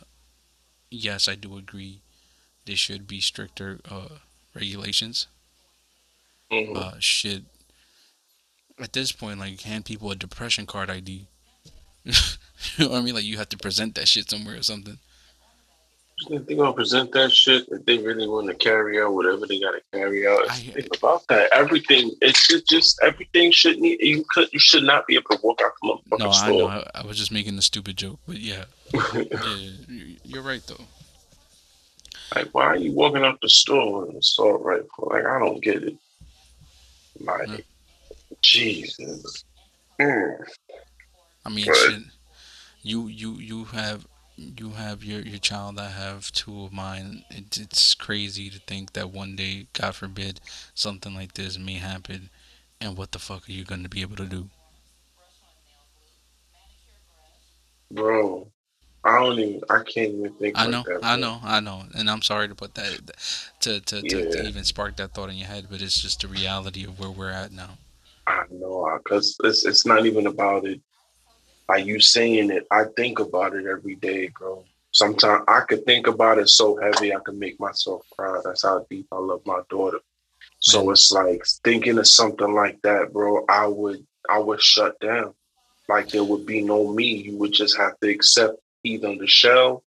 yes, 0.90 1.28
I 1.28 1.36
do 1.36 1.58
agree. 1.58 2.02
There 2.66 2.76
should 2.76 3.08
be 3.08 3.22
stricter 3.22 3.80
uh, 3.90 4.10
regulations 4.54 5.28
Mhm. 6.52 6.76
uh, 6.78 6.96
shit. 7.00 7.44
At 8.80 8.94
this 8.94 9.12
point, 9.12 9.40
like, 9.40 9.60
hand 9.62 9.86
people 9.86 10.12
a 10.12 10.16
depression 10.16 10.66
card 10.66 10.90
ID. 10.90 11.28
you 12.06 12.14
know 12.80 12.90
what 12.90 12.98
I 13.00 13.02
mean? 13.02 13.16
Like, 13.16 13.24
you 13.26 13.38
have 13.38 13.50
to 13.50 13.58
present 13.58 13.96
that 13.96 14.08
shit 14.08 14.30
somewhere 14.30 14.58
or 14.58 14.64
something. 14.64 15.00
If 16.30 16.48
they 16.48 16.56
gonna 16.56 16.74
present 16.74 17.12
that 17.12 17.32
shit, 17.32 17.68
if 17.70 17.86
they 17.86 18.00
really 18.00 18.28
want 18.28 18.48
to 18.48 18.56
carry 18.56 19.00
out 19.00 19.14
whatever 19.14 19.46
they 19.46 19.60
gotta 19.60 19.82
carry 19.94 20.26
out, 20.28 20.50
I- 20.50 20.56
think 20.56 20.98
about 20.98 21.28
that. 21.28 21.52
Everything, 21.54 22.12
it's 22.22 22.48
just, 22.48 22.68
just 22.68 23.00
everything 23.04 23.52
should 23.52 23.78
need. 23.80 24.00
You 24.02 24.26
could, 24.30 24.50
you 24.52 24.58
should 24.60 24.84
not 24.84 25.06
be 25.06 25.16
able 25.16 25.30
to 25.36 25.40
walk 25.44 25.62
out 25.64 25.74
the 25.82 25.88
motherfucking 25.88 26.20
No, 26.20 26.30
I 26.32 26.50
know. 26.52 26.68
I, 26.68 27.02
I 27.02 27.06
was 27.06 27.18
just 27.18 27.32
making 27.32 27.56
a 27.60 27.62
stupid 27.62 27.98
joke, 27.98 28.20
but 28.28 28.38
yeah, 28.40 28.66
yeah, 28.94 29.24
you- 29.88 30.16
you're 30.24 30.42
right 30.42 30.64
though. 30.66 30.84
like, 32.36 32.48
why 32.52 32.66
are 32.66 32.78
you 32.78 32.92
walking 32.94 33.24
out 33.24 33.40
the 33.42 33.50
store 33.50 34.02
with 34.02 34.10
an 34.10 34.18
assault 34.18 34.62
rifle? 34.64 35.10
Like, 35.12 35.26
I 35.26 35.38
don't 35.40 35.62
get 35.62 35.84
it. 35.84 35.98
Like, 37.20 37.48
Mm. 37.48 37.64
Jesus. 38.42 39.44
Mm. 40.02 40.46
I 41.46 41.50
mean, 41.50 41.66
shit. 41.66 42.02
You 42.84 43.08
you 43.08 43.34
you 43.36 43.64
have 43.66 44.06
you 44.38 44.70
have 44.70 45.04
your 45.04 45.22
your 45.22 45.40
child. 45.40 45.80
I 45.80 45.90
have 45.90 46.32
two 46.32 46.64
of 46.64 46.72
mine. 46.72 47.24
It, 47.32 47.58
it's 47.58 47.96
crazy 47.96 48.50
to 48.50 48.60
think 48.60 48.94
that 48.94 49.10
one 49.10 49.36
day, 49.36 49.68
God 49.74 49.96
forbid, 49.96 50.40
something 50.74 51.16
like 51.16 51.34
this 51.34 51.58
may 51.58 51.76
happen, 51.76 52.30
and 52.80 52.96
what 52.96 53.12
the 53.12 53.20
fuck 53.20 53.50
are 53.50 53.52
you 53.52 53.66
going 53.66 53.84
to 53.84 53.90
be 53.90 54.02
able 54.02 54.16
to 54.18 54.26
do? 54.26 54.50
Bro, 57.92 58.48
I 59.04 59.20
don't 59.20 59.40
even. 59.40 59.62
I 59.70 59.78
can't 59.84 60.14
even 60.14 60.34
think. 60.34 60.58
I 60.58 60.66
like 60.66 60.72
know, 60.72 60.84
that, 60.88 61.00
I 61.04 61.16
know, 61.16 61.40
I 61.44 61.60
know, 61.60 61.84
and 61.96 62.10
I'm 62.10 62.22
sorry 62.22 62.48
to 62.48 62.56
put 62.56 62.76
that 62.76 63.12
to 63.62 63.80
to, 63.80 64.02
to, 64.02 64.32
to 64.32 64.48
even 64.48 64.64
spark 64.64 64.98
that 64.98 65.14
thought 65.14 65.30
in 65.30 65.38
your 65.38 65.48
head, 65.48 65.68
but 65.70 65.82
it's 65.82 66.00
just 66.00 66.22
the 66.22 66.28
reality 66.28 66.86
of 66.86 67.00
where 67.00 67.10
we're 67.10 67.32
at 67.32 67.52
now. 67.52 67.78
I 68.28 68.44
know, 68.52 69.00
because 69.04 69.36
it's 69.44 69.66
it's 69.66 69.86
not 69.86 70.06
even 70.06 70.28
about 70.28 70.66
it. 70.66 70.82
By 71.68 71.78
you 71.78 72.00
saying 72.00 72.52
it, 72.52 72.66
I 72.72 72.86
think 72.96 73.20
about 73.20 73.56
it 73.56 73.66
every 73.66 73.96
day, 73.96 74.30
bro. 74.40 74.66
Sometimes 74.92 75.44
I 75.48 75.62
could 75.62 75.86
think 75.86 76.08
about 76.08 76.40
it 76.40 76.50
so 76.50 76.78
heavy 76.82 77.14
I 77.14 77.20
could 77.20 77.38
make 77.38 77.60
myself 77.60 78.04
cry. 78.12 78.40
That's 78.44 78.64
how 78.64 78.86
deep 78.90 79.08
I 79.12 79.18
love 79.18 79.42
my 79.46 79.62
daughter. 79.70 80.00
So 80.60 80.80
Man. 80.86 80.92
it's 80.92 81.12
like 81.12 81.44
thinking 81.64 81.98
of 81.98 82.08
something 82.08 82.54
like 82.54 82.82
that, 82.84 83.14
bro. 83.14 83.46
I 83.50 83.68
would 83.68 84.06
I 84.30 84.40
would 84.40 84.62
shut 84.62 85.00
down. 85.00 85.34
Like 85.90 86.10
there 86.10 86.24
would 86.24 86.46
be 86.46 86.62
no 86.62 86.92
me. 86.94 87.06
You 87.06 87.38
would 87.38 87.54
just 87.54 87.78
have 87.78 88.00
to 88.02 88.10
accept 88.10 88.58
either 88.84 89.16
the 89.16 89.28
shell 89.28 89.84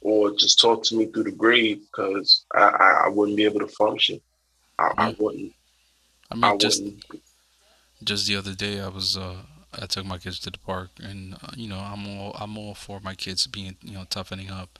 or 0.00 0.30
just 0.32 0.60
talk 0.60 0.84
to 0.84 0.96
me 0.96 1.06
through 1.06 1.24
the 1.24 1.32
grave 1.32 1.80
because 1.82 2.44
I, 2.54 2.62
I 2.62 2.90
I 3.06 3.08
wouldn't 3.08 3.36
be 3.36 3.44
able 3.44 3.60
to 3.60 3.68
function. 3.68 4.20
I, 4.78 4.92
I 4.98 5.08
Mm. 5.08 5.16
wouldn't. 5.18 5.52
I 6.30 6.34
I 6.42 6.54
mean, 6.54 6.58
just 6.58 6.82
wouldn't. 6.82 7.04
just 8.02 8.26
the 8.26 8.36
other 8.36 8.54
day, 8.54 8.80
I 8.80 8.88
was 8.88 9.16
uh 9.16 9.36
I 9.80 9.86
took 9.86 10.04
my 10.04 10.18
kids 10.18 10.38
to 10.40 10.50
the 10.50 10.58
park, 10.58 10.90
and 11.02 11.34
uh, 11.34 11.52
you 11.56 11.68
know, 11.68 11.78
I'm 11.78 12.06
all 12.06 12.36
I'm 12.38 12.58
all 12.58 12.74
for 12.74 13.00
my 13.00 13.14
kids 13.14 13.46
being 13.46 13.76
you 13.82 13.94
know 13.94 14.04
toughening 14.08 14.50
up. 14.50 14.78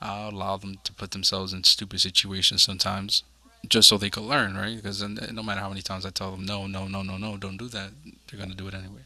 I 0.00 0.28
allow 0.28 0.56
them 0.56 0.78
to 0.84 0.92
put 0.92 1.12
themselves 1.12 1.52
in 1.52 1.64
stupid 1.64 2.00
situations 2.00 2.62
sometimes, 2.62 3.22
just 3.68 3.88
so 3.88 3.96
they 3.96 4.10
could 4.10 4.24
learn, 4.24 4.54
right? 4.56 4.76
Because 4.76 5.02
no 5.02 5.42
matter 5.42 5.60
how 5.60 5.68
many 5.70 5.80
times 5.82 6.04
I 6.04 6.10
tell 6.10 6.32
them 6.32 6.44
no, 6.44 6.66
no, 6.66 6.86
no, 6.86 7.02
no, 7.02 7.16
no, 7.16 7.36
don't 7.36 7.56
do 7.56 7.68
that, 7.68 7.90
they're 8.28 8.38
gonna 8.38 8.54
do 8.54 8.68
it 8.68 8.74
anyway. 8.74 9.04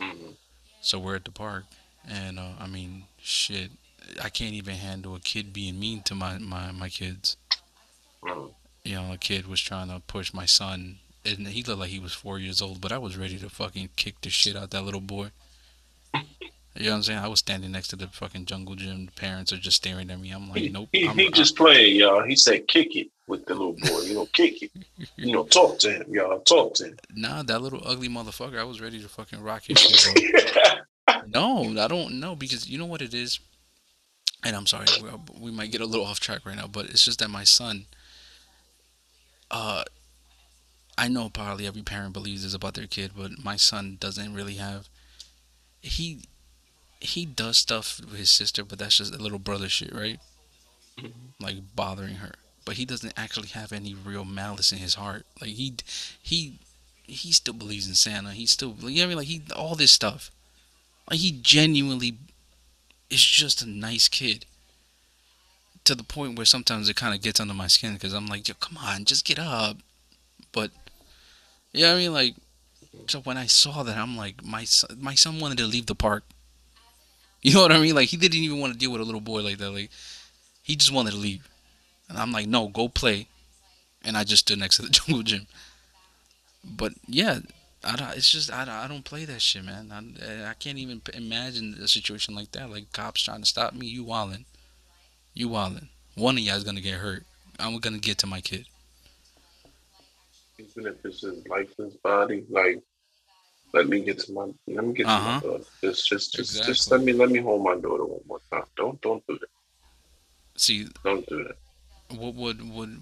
Mhm. 0.00 0.36
So 0.80 0.98
we're 0.98 1.16
at 1.16 1.24
the 1.24 1.30
park, 1.32 1.64
and 2.06 2.38
uh, 2.38 2.52
I 2.58 2.66
mean, 2.66 3.04
shit, 3.20 3.70
I 4.22 4.28
can't 4.30 4.54
even 4.54 4.76
handle 4.76 5.14
a 5.14 5.20
kid 5.20 5.52
being 5.52 5.78
mean 5.78 6.02
to 6.04 6.14
my 6.14 6.38
my 6.38 6.70
my 6.72 6.88
kids. 6.88 7.36
Mhm. 8.22 8.54
You 8.84 8.94
know, 8.94 9.12
a 9.12 9.18
kid 9.18 9.46
was 9.46 9.60
trying 9.60 9.88
to 9.88 10.00
push 10.00 10.32
my 10.32 10.46
son, 10.46 11.00
and 11.24 11.46
he 11.48 11.62
looked 11.62 11.80
like 11.80 11.90
he 11.90 11.98
was 11.98 12.12
four 12.12 12.38
years 12.38 12.60
old, 12.62 12.80
but 12.80 12.92
I 12.92 12.98
was 12.98 13.16
ready 13.16 13.38
to 13.38 13.48
fucking 13.50 13.90
kick 13.96 14.20
the 14.22 14.30
shit 14.30 14.56
out 14.56 14.70
that 14.70 14.82
little 14.84 15.00
boy. 15.00 15.30
You 16.74 16.84
know 16.84 16.90
what 16.90 16.96
I'm 16.98 17.02
saying? 17.02 17.18
I 17.18 17.26
was 17.28 17.40
standing 17.40 17.72
next 17.72 17.88
to 17.88 17.96
the 17.96 18.06
fucking 18.06 18.44
jungle 18.44 18.76
gym. 18.76 19.06
The 19.06 19.12
parents 19.12 19.52
are 19.52 19.56
just 19.56 19.78
staring 19.78 20.10
at 20.10 20.20
me. 20.20 20.30
I'm 20.30 20.48
like, 20.48 20.58
He, 20.58 20.68
nope. 20.68 20.88
he, 20.92 21.08
I'm, 21.08 21.18
he 21.18 21.28
just 21.30 21.56
playing, 21.56 21.96
y'all. 21.96 22.22
He 22.22 22.36
said, 22.36 22.68
"Kick 22.68 22.94
it" 22.94 23.08
with 23.26 23.46
the 23.46 23.54
little 23.54 23.72
boy. 23.72 24.02
You 24.02 24.14
know, 24.14 24.26
kick 24.32 24.62
it. 24.62 24.70
You 25.16 25.32
know, 25.32 25.42
talk 25.44 25.80
to 25.80 25.90
him, 25.90 26.04
y'all. 26.14 26.38
Talk 26.40 26.74
to 26.74 26.84
him. 26.84 26.98
nah, 27.16 27.42
that 27.42 27.60
little 27.62 27.82
ugly 27.84 28.08
motherfucker. 28.08 28.60
I 28.60 28.64
was 28.64 28.80
ready 28.80 29.00
to 29.02 29.08
fucking 29.08 29.42
rock 29.42 29.64
his 29.64 29.78
shit. 29.78 30.54
No, 31.26 31.78
I 31.78 31.88
don't 31.88 32.20
know 32.20 32.34
because 32.36 32.68
you 32.70 32.78
know 32.78 32.86
what 32.86 33.02
it 33.02 33.12
is. 33.12 33.38
And 34.44 34.54
I'm 34.56 34.66
sorry, 34.66 34.86
we, 35.02 35.10
we 35.40 35.50
might 35.50 35.70
get 35.72 35.80
a 35.82 35.86
little 35.86 36.06
off 36.06 36.20
track 36.20 36.46
right 36.46 36.56
now, 36.56 36.66
but 36.66 36.86
it's 36.86 37.04
just 37.04 37.18
that 37.18 37.28
my 37.28 37.44
son. 37.44 37.84
Uh, 39.50 39.84
I 40.98 41.08
know 41.08 41.30
probably 41.30 41.66
every 41.66 41.82
parent 41.82 42.12
believes 42.12 42.42
this 42.42 42.54
about 42.54 42.74
their 42.74 42.86
kid, 42.88 43.12
but 43.16 43.42
my 43.42 43.56
son 43.56 43.96
doesn't 44.00 44.34
really 44.34 44.56
have. 44.56 44.88
He 45.82 46.22
he 47.00 47.26
does 47.26 47.58
stuff 47.58 48.00
with 48.00 48.16
his 48.18 48.30
sister, 48.30 48.64
but 48.64 48.78
that's 48.78 48.98
just 48.98 49.14
a 49.14 49.18
little 49.18 49.38
brother 49.38 49.68
shit, 49.68 49.94
right? 49.94 50.20
Mhm. 50.98 51.12
Like 51.40 51.76
bothering 51.76 52.16
her, 52.16 52.34
but 52.64 52.76
he 52.76 52.84
doesn't 52.84 53.14
actually 53.16 53.48
have 53.48 53.72
any 53.72 53.94
real 53.94 54.24
malice 54.24 54.72
in 54.72 54.78
his 54.78 54.94
heart. 54.94 55.26
Like 55.40 55.50
he 55.52 55.76
he 56.22 56.58
he 57.04 57.32
still 57.32 57.54
believes 57.54 57.88
in 57.88 57.94
Santa. 57.94 58.32
He 58.32 58.46
still 58.46 58.76
you 58.80 58.98
know 58.98 59.04
I 59.04 59.08
mean? 59.08 59.18
Like 59.18 59.28
he 59.28 59.42
all 59.56 59.76
this 59.76 59.92
stuff. 59.92 60.30
Like 61.10 61.20
he 61.20 61.32
genuinely 61.32 62.18
is 63.10 63.22
just 63.24 63.62
a 63.62 63.66
nice 63.68 64.08
kid. 64.08 64.46
To 65.84 65.94
the 65.94 66.04
point 66.04 66.36
where 66.36 66.44
sometimes 66.46 66.88
it 66.88 66.96
kind 66.96 67.14
of 67.14 67.22
gets 67.22 67.40
under 67.40 67.54
my 67.54 67.66
skin 67.66 67.94
because 67.94 68.12
I'm 68.12 68.26
like, 68.26 68.46
yo, 68.46 68.54
come 68.60 68.76
on, 68.76 69.04
just 69.06 69.24
get 69.24 69.38
up. 69.38 69.78
But 70.52 70.72
what 71.86 71.94
I 71.94 71.98
mean? 71.98 72.12
Like, 72.12 72.34
so 73.06 73.20
when 73.20 73.36
I 73.36 73.46
saw 73.46 73.82
that, 73.82 73.96
I'm 73.96 74.16
like, 74.16 74.44
my 74.44 74.64
son, 74.64 74.98
my 75.00 75.14
son 75.14 75.40
wanted 75.40 75.58
to 75.58 75.66
leave 75.66 75.86
the 75.86 75.94
park. 75.94 76.24
You 77.42 77.54
know 77.54 77.62
what 77.62 77.72
I 77.72 77.78
mean? 77.78 77.94
Like 77.94 78.08
he 78.08 78.16
didn't 78.16 78.38
even 78.38 78.58
want 78.58 78.72
to 78.72 78.78
deal 78.78 78.90
with 78.90 79.00
a 79.00 79.04
little 79.04 79.20
boy 79.20 79.42
like 79.42 79.58
that. 79.58 79.70
Like 79.70 79.90
he 80.62 80.74
just 80.74 80.92
wanted 80.92 81.12
to 81.12 81.16
leave, 81.16 81.48
and 82.08 82.18
I'm 82.18 82.32
like, 82.32 82.48
no, 82.48 82.68
go 82.68 82.88
play. 82.88 83.28
And 84.04 84.16
I 84.16 84.24
just 84.24 84.46
stood 84.46 84.58
next 84.58 84.76
to 84.76 84.82
the 84.82 84.88
jungle 84.90 85.22
gym. 85.22 85.46
But 86.64 86.94
yeah, 87.06 87.38
I 87.84 87.96
don't, 87.96 88.16
it's 88.16 88.30
just 88.30 88.52
I 88.52 88.64
don't, 88.64 88.74
I 88.74 88.88
don't 88.88 89.04
play 89.04 89.24
that 89.24 89.40
shit, 89.40 89.64
man. 89.64 89.92
I, 89.92 90.50
I 90.50 90.54
can't 90.54 90.78
even 90.78 91.00
imagine 91.14 91.76
a 91.80 91.86
situation 91.86 92.34
like 92.34 92.52
that. 92.52 92.70
Like 92.70 92.92
cops 92.92 93.22
trying 93.22 93.40
to 93.40 93.46
stop 93.46 93.72
me. 93.72 93.86
You 93.86 94.04
wildin', 94.04 94.44
you 95.32 95.48
wildin'. 95.48 95.88
One 96.16 96.36
of 96.36 96.42
y'all's 96.42 96.64
gonna 96.64 96.80
get 96.80 96.94
hurt. 96.94 97.24
I'm 97.60 97.78
gonna 97.78 97.98
get 97.98 98.18
to 98.18 98.26
my 98.26 98.40
kid. 98.40 98.66
Even 100.58 100.86
if 100.86 100.96
it's 101.04 101.22
his 101.22 101.46
lifeless 101.48 101.94
body, 102.02 102.44
like 102.50 102.80
let 103.72 103.88
me 103.88 104.00
get 104.00 104.18
to 104.20 104.32
my 104.32 104.46
let 104.66 104.84
me 104.84 104.92
get 104.94 105.04
to 105.04 105.10
Uh-huh. 105.10 105.40
my 105.40 105.48
daughter. 105.48 105.64
Just 105.82 106.08
just 106.08 106.34
just 106.34 106.64
just 106.64 106.90
let 106.90 107.02
me 107.02 107.12
let 107.12 107.30
me 107.30 107.40
hold 107.40 107.62
my 107.62 107.74
daughter 107.76 108.04
one 108.04 108.20
more 108.26 108.40
time. 108.52 108.64
Don't 108.76 109.00
don't 109.00 109.24
do 109.26 109.38
that. 109.38 109.48
See, 110.56 110.88
Don't 111.04 111.26
do 111.28 111.44
that. 111.44 112.18
what 112.18 112.34
would 112.34 112.68
would 112.70 113.00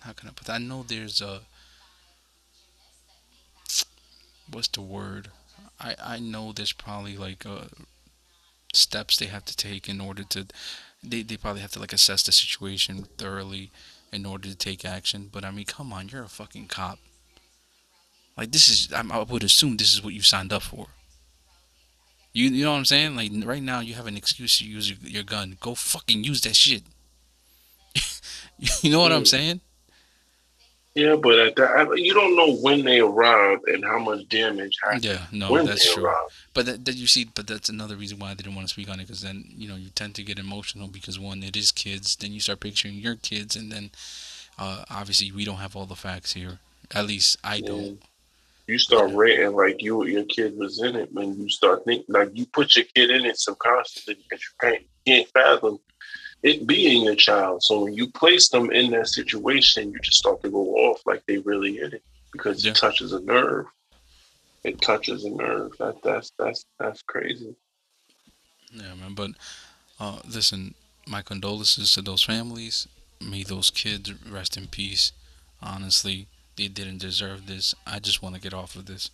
how 0.00 0.12
can 0.12 0.28
I 0.28 0.32
put 0.32 0.46
that? 0.46 0.54
I 0.54 0.58
know 0.58 0.82
there's 0.82 1.20
a 1.20 1.40
what's 4.50 4.68
the 4.68 4.80
word? 4.80 5.28
I 5.80 5.94
I 6.02 6.18
know 6.18 6.52
there's 6.52 6.72
probably 6.72 7.16
like 7.16 7.44
uh 7.46 7.66
steps 8.72 9.16
they 9.18 9.26
have 9.26 9.44
to 9.44 9.56
take 9.56 9.88
in 9.88 10.00
order 10.00 10.22
to 10.24 10.46
they, 11.02 11.22
they 11.22 11.36
probably 11.36 11.60
have 11.60 11.72
to 11.72 11.78
like 11.80 11.92
assess 11.92 12.22
the 12.22 12.32
situation 12.32 13.04
thoroughly 13.18 13.70
in 14.12 14.26
order 14.26 14.48
to 14.48 14.54
take 14.54 14.84
action. 14.84 15.28
But 15.32 15.44
I 15.44 15.50
mean, 15.50 15.64
come 15.64 15.92
on, 15.92 16.08
you're 16.08 16.24
a 16.24 16.28
fucking 16.28 16.66
cop. 16.68 16.98
Like 18.36 18.52
this 18.52 18.68
is 18.68 18.92
I, 18.92 19.22
would 19.22 19.44
assume 19.44 19.76
this 19.76 19.92
is 19.92 20.02
what 20.02 20.14
you 20.14 20.22
signed 20.22 20.52
up 20.52 20.62
for. 20.62 20.86
You 22.32 22.48
you 22.48 22.64
know 22.64 22.72
what 22.72 22.78
I'm 22.78 22.84
saying? 22.84 23.16
Like 23.16 23.30
right 23.44 23.62
now 23.62 23.80
you 23.80 23.94
have 23.94 24.06
an 24.06 24.16
excuse 24.16 24.58
to 24.58 24.64
use 24.64 24.90
your, 24.90 24.98
your 25.02 25.22
gun. 25.22 25.56
Go 25.60 25.74
fucking 25.74 26.24
use 26.24 26.40
that 26.42 26.56
shit. 26.56 26.82
you 28.80 28.90
know 28.90 29.00
what 29.00 29.12
I'm 29.12 29.26
saying? 29.26 29.60
Yeah, 30.94 31.16
but 31.16 31.58
I- 31.58 31.94
you 31.94 32.12
don't 32.12 32.36
know 32.36 32.54
when 32.56 32.84
they 32.84 33.00
arrived 33.00 33.66
and 33.66 33.84
how 33.84 33.98
much 33.98 34.28
damage 34.28 34.76
happened 34.82 35.04
Yeah, 35.04 35.24
no, 35.32 35.62
that's 35.64 35.92
true. 35.92 36.04
arrived. 36.04 36.32
But 36.54 36.66
that, 36.66 36.84
that 36.84 36.96
you 36.96 37.06
see, 37.06 37.24
but 37.24 37.46
that's 37.46 37.68
another 37.70 37.96
reason 37.96 38.18
why 38.18 38.30
I 38.30 38.34
didn't 38.34 38.54
want 38.54 38.68
to 38.68 38.72
speak 38.72 38.90
on 38.90 39.00
it 39.00 39.06
because 39.06 39.22
then 39.22 39.44
you 39.48 39.68
know 39.68 39.76
you 39.76 39.88
tend 39.90 40.14
to 40.16 40.22
get 40.22 40.38
emotional 40.38 40.88
because 40.88 41.18
one, 41.18 41.42
it 41.42 41.56
is 41.56 41.72
kids. 41.72 42.16
Then 42.16 42.32
you 42.32 42.40
start 42.40 42.60
picturing 42.60 42.94
your 42.94 43.16
kids, 43.16 43.56
and 43.56 43.72
then 43.72 43.90
uh, 44.58 44.84
obviously 44.90 45.32
we 45.32 45.44
don't 45.44 45.56
have 45.56 45.74
all 45.76 45.86
the 45.86 45.96
facts 45.96 46.34
here. 46.34 46.58
At 46.94 47.06
least 47.06 47.38
I 47.42 47.60
don't. 47.60 48.00
You 48.66 48.78
start 48.78 49.10
Yeah. 49.10 49.16
ranting 49.16 49.56
like 49.56 49.82
you 49.82 50.04
your 50.06 50.24
kid 50.24 50.56
was 50.56 50.82
in 50.82 50.94
it 50.94 51.12
when 51.12 51.34
you 51.40 51.48
start 51.48 51.84
thinking 51.84 52.04
like 52.08 52.30
you 52.34 52.46
put 52.46 52.76
your 52.76 52.84
kid 52.94 53.10
in 53.10 53.24
it 53.24 53.38
subconsciously 53.38 54.14
because 54.14 54.42
you 54.42 54.50
can't, 54.60 54.82
you 54.82 55.14
can't 55.14 55.28
fathom 55.28 55.78
it 56.42 56.66
being 56.66 57.04
your 57.04 57.14
child. 57.14 57.62
So 57.62 57.84
when 57.84 57.94
you 57.94 58.10
place 58.10 58.48
them 58.48 58.70
in 58.70 58.90
that 58.92 59.08
situation, 59.08 59.92
you 59.92 59.98
just 60.00 60.18
start 60.18 60.42
to 60.42 60.50
go 60.50 60.74
off 60.74 61.00
like 61.06 61.22
they 61.26 61.38
really 61.38 61.80
in 61.80 61.92
it 61.94 62.02
because 62.32 62.64
Yeah. 62.64 62.72
it 62.72 62.76
touches 62.76 63.12
a 63.12 63.20
nerve. 63.20 63.66
It 64.64 64.80
touches 64.80 65.24
a 65.24 65.30
nerve. 65.30 65.72
That 65.78 65.96
that's 66.02 66.32
that's 66.38 66.64
that's 66.78 67.02
crazy. 67.02 67.54
Yeah, 68.72 68.94
man. 68.94 69.14
But 69.14 69.32
uh, 69.98 70.20
listen, 70.28 70.74
my 71.06 71.22
condolences 71.22 71.92
to 71.92 72.02
those 72.02 72.22
families. 72.22 72.86
May 73.20 73.42
those 73.42 73.70
kids 73.70 74.12
rest 74.28 74.56
in 74.56 74.66
peace. 74.66 75.12
Honestly, 75.60 76.26
they 76.56 76.68
didn't 76.68 76.98
deserve 76.98 77.46
this. 77.46 77.74
I 77.86 77.98
just 77.98 78.22
want 78.22 78.34
to 78.34 78.40
get 78.40 78.54
off 78.54 78.76
of 78.76 78.86
this. 78.86 79.10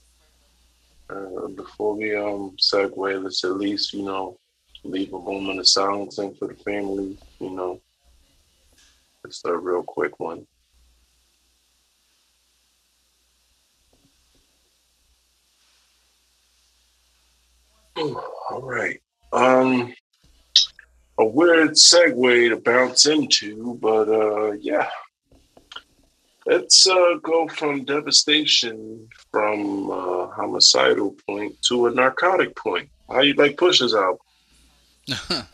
Uh, 1.11 1.49
before 1.49 1.95
we 1.95 2.15
um 2.15 2.55
segue, 2.61 3.23
let's 3.23 3.45
at 3.45 3.57
least 3.57 3.95
you 3.95 4.03
know 4.03 4.37
leave 4.85 5.13
a 5.13 5.19
moment 5.19 5.59
of 5.59 5.69
silencing 5.69 6.35
for 6.35 6.49
the 6.49 6.55
family. 6.55 7.17
You 7.39 7.51
know, 7.51 7.81
it's 9.25 9.43
a 9.45 9.57
real 9.57 9.83
quick 9.83 10.21
one. 10.21 10.47
All 17.97 18.63
right. 18.63 19.01
Um, 19.33 19.93
a 21.19 21.25
weird 21.25 21.68
segue 21.79 22.49
to 22.51 22.57
bounce 22.57 23.07
into, 23.07 23.79
but 23.81 24.09
uh, 24.09 24.53
yeah. 24.53 24.88
Let's 26.47 26.88
uh, 26.88 27.17
go 27.23 27.47
from 27.49 27.85
devastation 27.85 29.07
from 29.31 29.91
uh, 29.91 30.29
homicidal 30.29 31.14
point 31.27 31.61
to 31.69 31.87
a 31.87 31.91
narcotic 31.91 32.57
point. 32.57 32.88
How 33.09 33.21
you 33.21 33.35
like 33.35 33.59
Push's 33.59 33.95
album? 33.95 34.19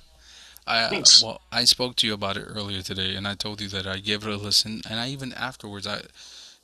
I 0.67 0.85
uh, 0.85 1.03
well, 1.23 1.41
I 1.53 1.65
spoke 1.65 1.97
to 1.97 2.07
you 2.07 2.15
about 2.15 2.37
it 2.37 2.47
earlier 2.47 2.81
today, 2.81 3.17
and 3.17 3.29
I 3.29 3.35
told 3.35 3.61
you 3.61 3.69
that 3.69 3.87
I 3.87 3.99
gave 3.99 4.27
it 4.27 4.33
a 4.33 4.37
listen, 4.37 4.81
and 4.89 4.99
I 4.99 5.09
even 5.09 5.33
afterwards, 5.35 5.87
I, 5.87 6.03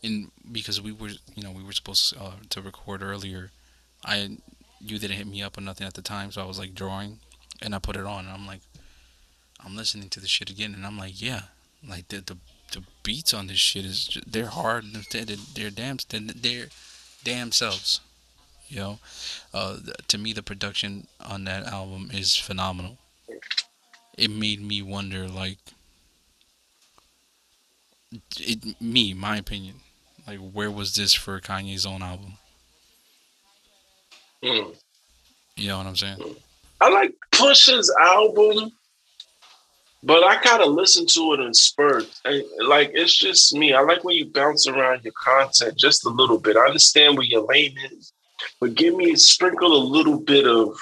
in 0.03 0.31
because 0.51 0.81
we 0.81 0.92
were, 0.92 1.11
you 1.35 1.42
know, 1.42 1.51
we 1.51 1.62
were 1.62 1.73
supposed 1.73 2.16
uh, 2.18 2.33
to 2.49 2.62
record 2.62 3.03
earlier, 3.03 3.51
I, 4.05 4.38
you 4.81 4.99
didn't 4.99 5.16
hit 5.16 5.27
me 5.27 5.42
up 5.42 5.59
or 5.59 5.61
nothing 5.61 5.87
at 5.87 5.94
the 5.94 6.03
time, 6.03 6.33
so 6.33 6.40
I 6.40 6.46
was 6.46 6.59
like 6.59 6.75
drawing, 6.75 7.18
and 7.61 7.75
I 7.75 7.79
put 7.79 7.96
it 7.96 8.07
on, 8.07 8.25
and 8.25 8.33
I'm 8.33 8.46
like, 8.46 8.61
I'm 9.64 9.77
listening 9.77 10.09
to 10.11 10.20
the 10.20 10.29
shit 10.29 10.51
again, 10.51 10.75
and 10.75 10.87
I'm 10.87 10.99
like, 10.99 11.20
yeah, 11.20 11.42
like 11.87 12.09
the 12.09 12.20
the, 12.20 12.37
the 12.73 12.83
beats 13.03 13.35
on 13.35 13.46
this 13.46 13.59
shit 13.59 13.85
is 13.85 14.07
ju- 14.07 14.23
they're 14.27 14.46
hard, 14.46 14.85
they're, 15.11 15.25
they're, 15.25 15.70
damn, 15.70 15.99
they're, 16.09 16.20
they're 16.20 16.66
damn 17.25 17.53
selves, 17.53 18.01
you 18.68 18.79
know, 18.79 18.99
uh, 19.53 19.79
to 20.09 20.18
me 20.18 20.33
the 20.33 20.42
production 20.42 21.07
on 21.20 21.44
that 21.44 21.66
album 21.66 22.11
is 22.12 22.37
phenomenal. 22.37 22.99
It 24.16 24.31
made 24.31 24.61
me 24.61 24.83
wonder 24.83 25.29
like 25.29 25.59
it 28.38 28.81
me 28.81 29.14
my 29.14 29.37
opinion 29.37 29.77
like 30.27 30.38
where 30.38 30.70
was 30.70 30.94
this 30.94 31.14
for 31.14 31.40
kanye's 31.40 31.87
own 31.87 32.03
album? 32.03 32.35
Hmm. 34.42 34.70
you 35.57 35.68
know 35.68 35.79
what 35.79 35.87
i'm 35.87 35.96
saying? 35.96 36.18
I 36.81 36.88
like 36.88 37.14
Push's 37.31 37.94
album, 38.01 38.73
but 40.03 40.25
I 40.25 40.37
kind 40.37 40.63
of 40.63 40.73
listen 40.73 41.07
to 41.07 41.35
it 41.35 41.41
in 41.41 41.53
spurts. 41.53 42.23
Like 42.67 42.91
it's 42.95 43.17
just 43.17 43.55
me. 43.55 43.73
I 43.73 43.81
like 43.81 44.05
when 44.05 44.17
you 44.17 44.27
bounce 44.27 44.67
around 44.67 45.05
your 45.05 45.13
content 45.13 45.79
just 45.79 46.07
a 46.07 46.11
little 46.11 46.39
bit. 46.39 46.57
I 46.57 46.67
understand 46.67 47.17
where 47.17 47.27
your 47.27 47.47
lane 47.47 47.77
is, 47.93 48.13
but 48.61 48.75
give 48.75 48.95
me 48.95 49.15
sprinkle 49.17 49.77
a 49.77 49.85
little 49.85 50.19
bit 50.19 50.47
of 50.47 50.79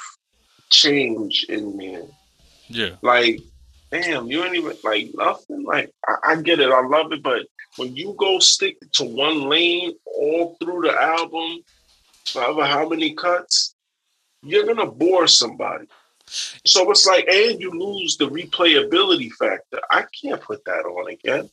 change 0.71 1.47
in 1.49 1.77
there. 1.77 2.05
Yeah. 2.69 2.97
Like, 3.03 3.41
damn, 3.91 4.29
you 4.29 4.45
ain't 4.45 4.55
even 4.55 4.77
like 4.85 5.09
nothing. 5.15 5.65
Like, 5.65 5.93
I, 6.07 6.33
I 6.33 6.37
get 6.43 6.61
it, 6.61 6.71
I 6.71 6.87
love 6.87 7.13
it, 7.13 7.23
but 7.23 7.47
when 7.77 7.97
you 7.97 8.15
go 8.19 8.39
stick 8.39 8.77
to 8.95 9.05
one 9.05 9.49
lane 9.49 9.95
all 10.07 10.57
through 10.61 10.83
the 10.83 10.93
album, 10.93 11.61
however 12.35 12.67
how 12.67 12.89
many 12.89 13.15
cuts, 13.15 13.75
you're 14.43 14.67
gonna 14.67 14.91
bore 14.91 15.27
somebody. 15.27 15.87
So 16.65 16.91
it's 16.91 17.07
like, 17.07 17.27
and 17.29 17.61
you 17.61 17.71
lose 17.71 18.17
the 18.17 18.29
replayability 18.29 19.31
factor. 19.33 19.81
I 19.91 20.05
can't 20.21 20.41
put 20.41 20.65
that 20.65 20.85
on 20.85 21.11
again. 21.11 21.51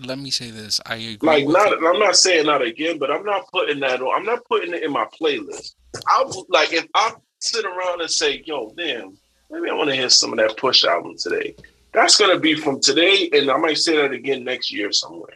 Let 0.00 0.18
me 0.18 0.30
say 0.30 0.50
this. 0.50 0.80
I 0.86 0.96
agree. 0.96 1.28
Like, 1.28 1.48
not. 1.48 1.80
You. 1.80 1.88
I'm 1.88 1.98
not 1.98 2.16
saying 2.16 2.46
not 2.46 2.62
again, 2.62 2.98
but 2.98 3.10
I'm 3.10 3.24
not 3.24 3.48
putting 3.50 3.80
that 3.80 4.00
on. 4.00 4.14
I'm 4.14 4.24
not 4.24 4.44
putting 4.44 4.74
it 4.74 4.82
in 4.82 4.92
my 4.92 5.06
playlist. 5.20 5.74
I 6.06 6.22
would 6.24 6.46
like 6.48 6.72
if 6.72 6.86
I 6.94 7.12
sit 7.40 7.64
around 7.64 8.00
and 8.00 8.10
say, 8.10 8.42
"Yo, 8.46 8.72
damn, 8.76 9.16
maybe 9.50 9.68
I 9.68 9.74
want 9.74 9.90
to 9.90 9.96
hear 9.96 10.08
some 10.08 10.32
of 10.32 10.38
that 10.38 10.56
Push 10.56 10.84
album 10.84 11.16
today." 11.18 11.54
That's 11.92 12.16
gonna 12.16 12.38
be 12.38 12.54
from 12.54 12.80
today, 12.80 13.28
and 13.32 13.50
I 13.50 13.56
might 13.56 13.78
say 13.78 13.96
that 13.96 14.12
again 14.12 14.44
next 14.44 14.72
year 14.72 14.92
somewhere. 14.92 15.34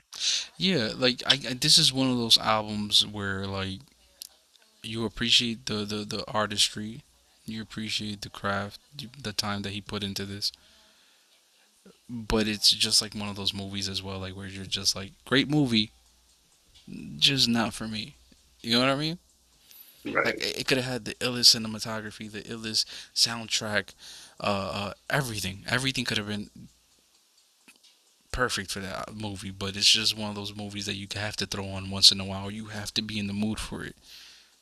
Yeah, 0.57 0.93
like 0.97 1.23
I, 1.27 1.35
I 1.51 1.55
this 1.55 1.79
is 1.79 1.93
one 1.93 2.11
of 2.11 2.17
those 2.17 2.39
albums 2.39 3.05
where 3.05 3.47
like 3.47 3.81
you 4.83 5.05
appreciate 5.05 5.67
the 5.67 5.85
the 5.85 6.05
the 6.05 6.25
artistry, 6.31 7.03
you 7.47 7.63
appreciate 7.63 8.23
the 8.23 8.31
craft, 8.31 8.81
the 9.23 9.33
time 9.33 9.63
that 9.63 9.73
he 9.73 9.81
put 9.81 10.03
into 10.03 10.25
this. 10.25 10.53
But 12.09 12.49
it's 12.49 12.71
just 12.71 13.03
like 13.03 13.15
one 13.15 13.29
of 13.29 13.37
those 13.37 13.55
movies 13.55 13.89
as 13.89 14.03
well, 14.03 14.19
like 14.19 14.37
where 14.37 14.47
you're 14.47 14.65
just 14.65 14.97
like, 14.97 15.13
great 15.25 15.49
movie, 15.49 15.91
just 17.19 17.49
not 17.49 17.75
for 17.75 17.87
me. 17.87 18.15
You 18.61 18.75
know 18.75 18.81
what 18.81 18.89
I 18.89 18.97
mean? 18.97 19.19
Right. 20.05 20.27
Like 20.27 20.59
it, 20.59 20.67
could 20.67 20.79
have 20.79 20.87
had 20.87 21.05
the 21.05 21.15
illest 21.15 21.55
cinematography, 21.55 22.31
the 22.31 22.43
illest 22.43 22.85
soundtrack, 23.15 23.95
uh, 24.41 24.71
uh, 24.73 24.93
everything. 25.09 25.65
Everything 25.69 26.05
could 26.05 26.19
have 26.19 26.27
been 26.27 26.51
perfect 28.33 28.71
for 28.71 28.81
that 28.81 29.15
movie. 29.15 29.51
But 29.51 29.77
it's 29.77 29.91
just 29.91 30.17
one 30.17 30.29
of 30.29 30.37
those 30.37 30.55
movies 30.55 30.87
that 30.87 30.97
you 30.97 31.07
have 31.15 31.37
to 31.37 31.47
throw 31.47 31.69
on 31.69 31.91
once 31.91 32.13
in 32.13 32.21
a 32.21 32.25
while. 32.25 32.51
You 32.51 32.67
have 32.67 32.93
to 32.95 33.03
be 33.03 33.19
in 33.19 33.29
the 33.29 33.33
mood 33.33 33.59
for 33.59 33.83
it, 33.83 33.97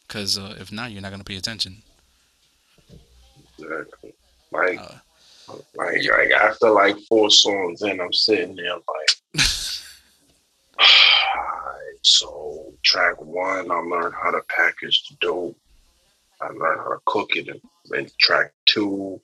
because 0.06 0.38
uh, 0.38 0.56
if 0.60 0.70
not, 0.70 0.92
you're 0.92 1.02
not 1.02 1.10
gonna 1.10 1.24
pay 1.24 1.36
attention. 1.36 1.82
Exactly. 3.62 4.14
Like, 4.50 4.80
Uh, 4.80 5.56
like, 5.74 6.02
like 6.08 6.30
after 6.30 6.70
like 6.70 6.96
four 7.08 7.30
songs 7.30 7.82
in, 7.82 8.00
I'm 8.00 8.12
sitting 8.12 8.56
there 8.56 8.74
like, 8.74 9.10
so 12.02 12.72
track 12.82 13.20
one, 13.20 13.70
I 13.70 13.74
learned 13.76 14.14
how 14.20 14.30
to 14.30 14.40
package 14.48 15.02
the 15.08 15.16
dope. 15.20 15.56
I 16.40 16.48
learned 16.48 16.80
how 16.80 16.90
to 16.90 16.98
cook 17.06 17.36
it. 17.36 17.48
And, 17.90 18.12
track 18.18 18.52
two, 18.66 19.20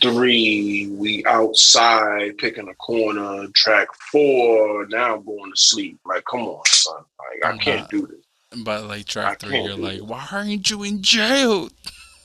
three, 0.00 0.88
we 0.90 1.24
outside 1.26 2.38
picking 2.38 2.68
a 2.68 2.74
corner. 2.74 3.46
Track 3.54 3.88
four, 4.10 4.86
now 4.88 5.16
I'm 5.16 5.24
going 5.24 5.50
to 5.50 5.56
sleep. 5.60 5.98
Like, 6.04 6.24
come 6.30 6.40
on, 6.40 6.64
son. 6.66 7.04
Like, 7.18 7.54
I 7.54 7.58
can't 7.58 7.88
do 7.90 8.06
this. 8.06 8.64
But 8.64 8.84
like 8.84 9.00
I 9.00 9.02
track 9.02 9.40
three, 9.40 9.52
can't 9.52 9.64
you're 9.64 9.76
like, 9.76 10.00
why 10.00 10.26
aren't 10.30 10.68
you 10.68 10.82
in 10.82 11.02
jail? 11.02 11.70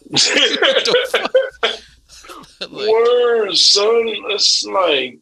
like, 2.62 2.72
Word, 2.72 3.54
son. 3.56 4.08
It's 4.30 4.66
like, 4.66 5.20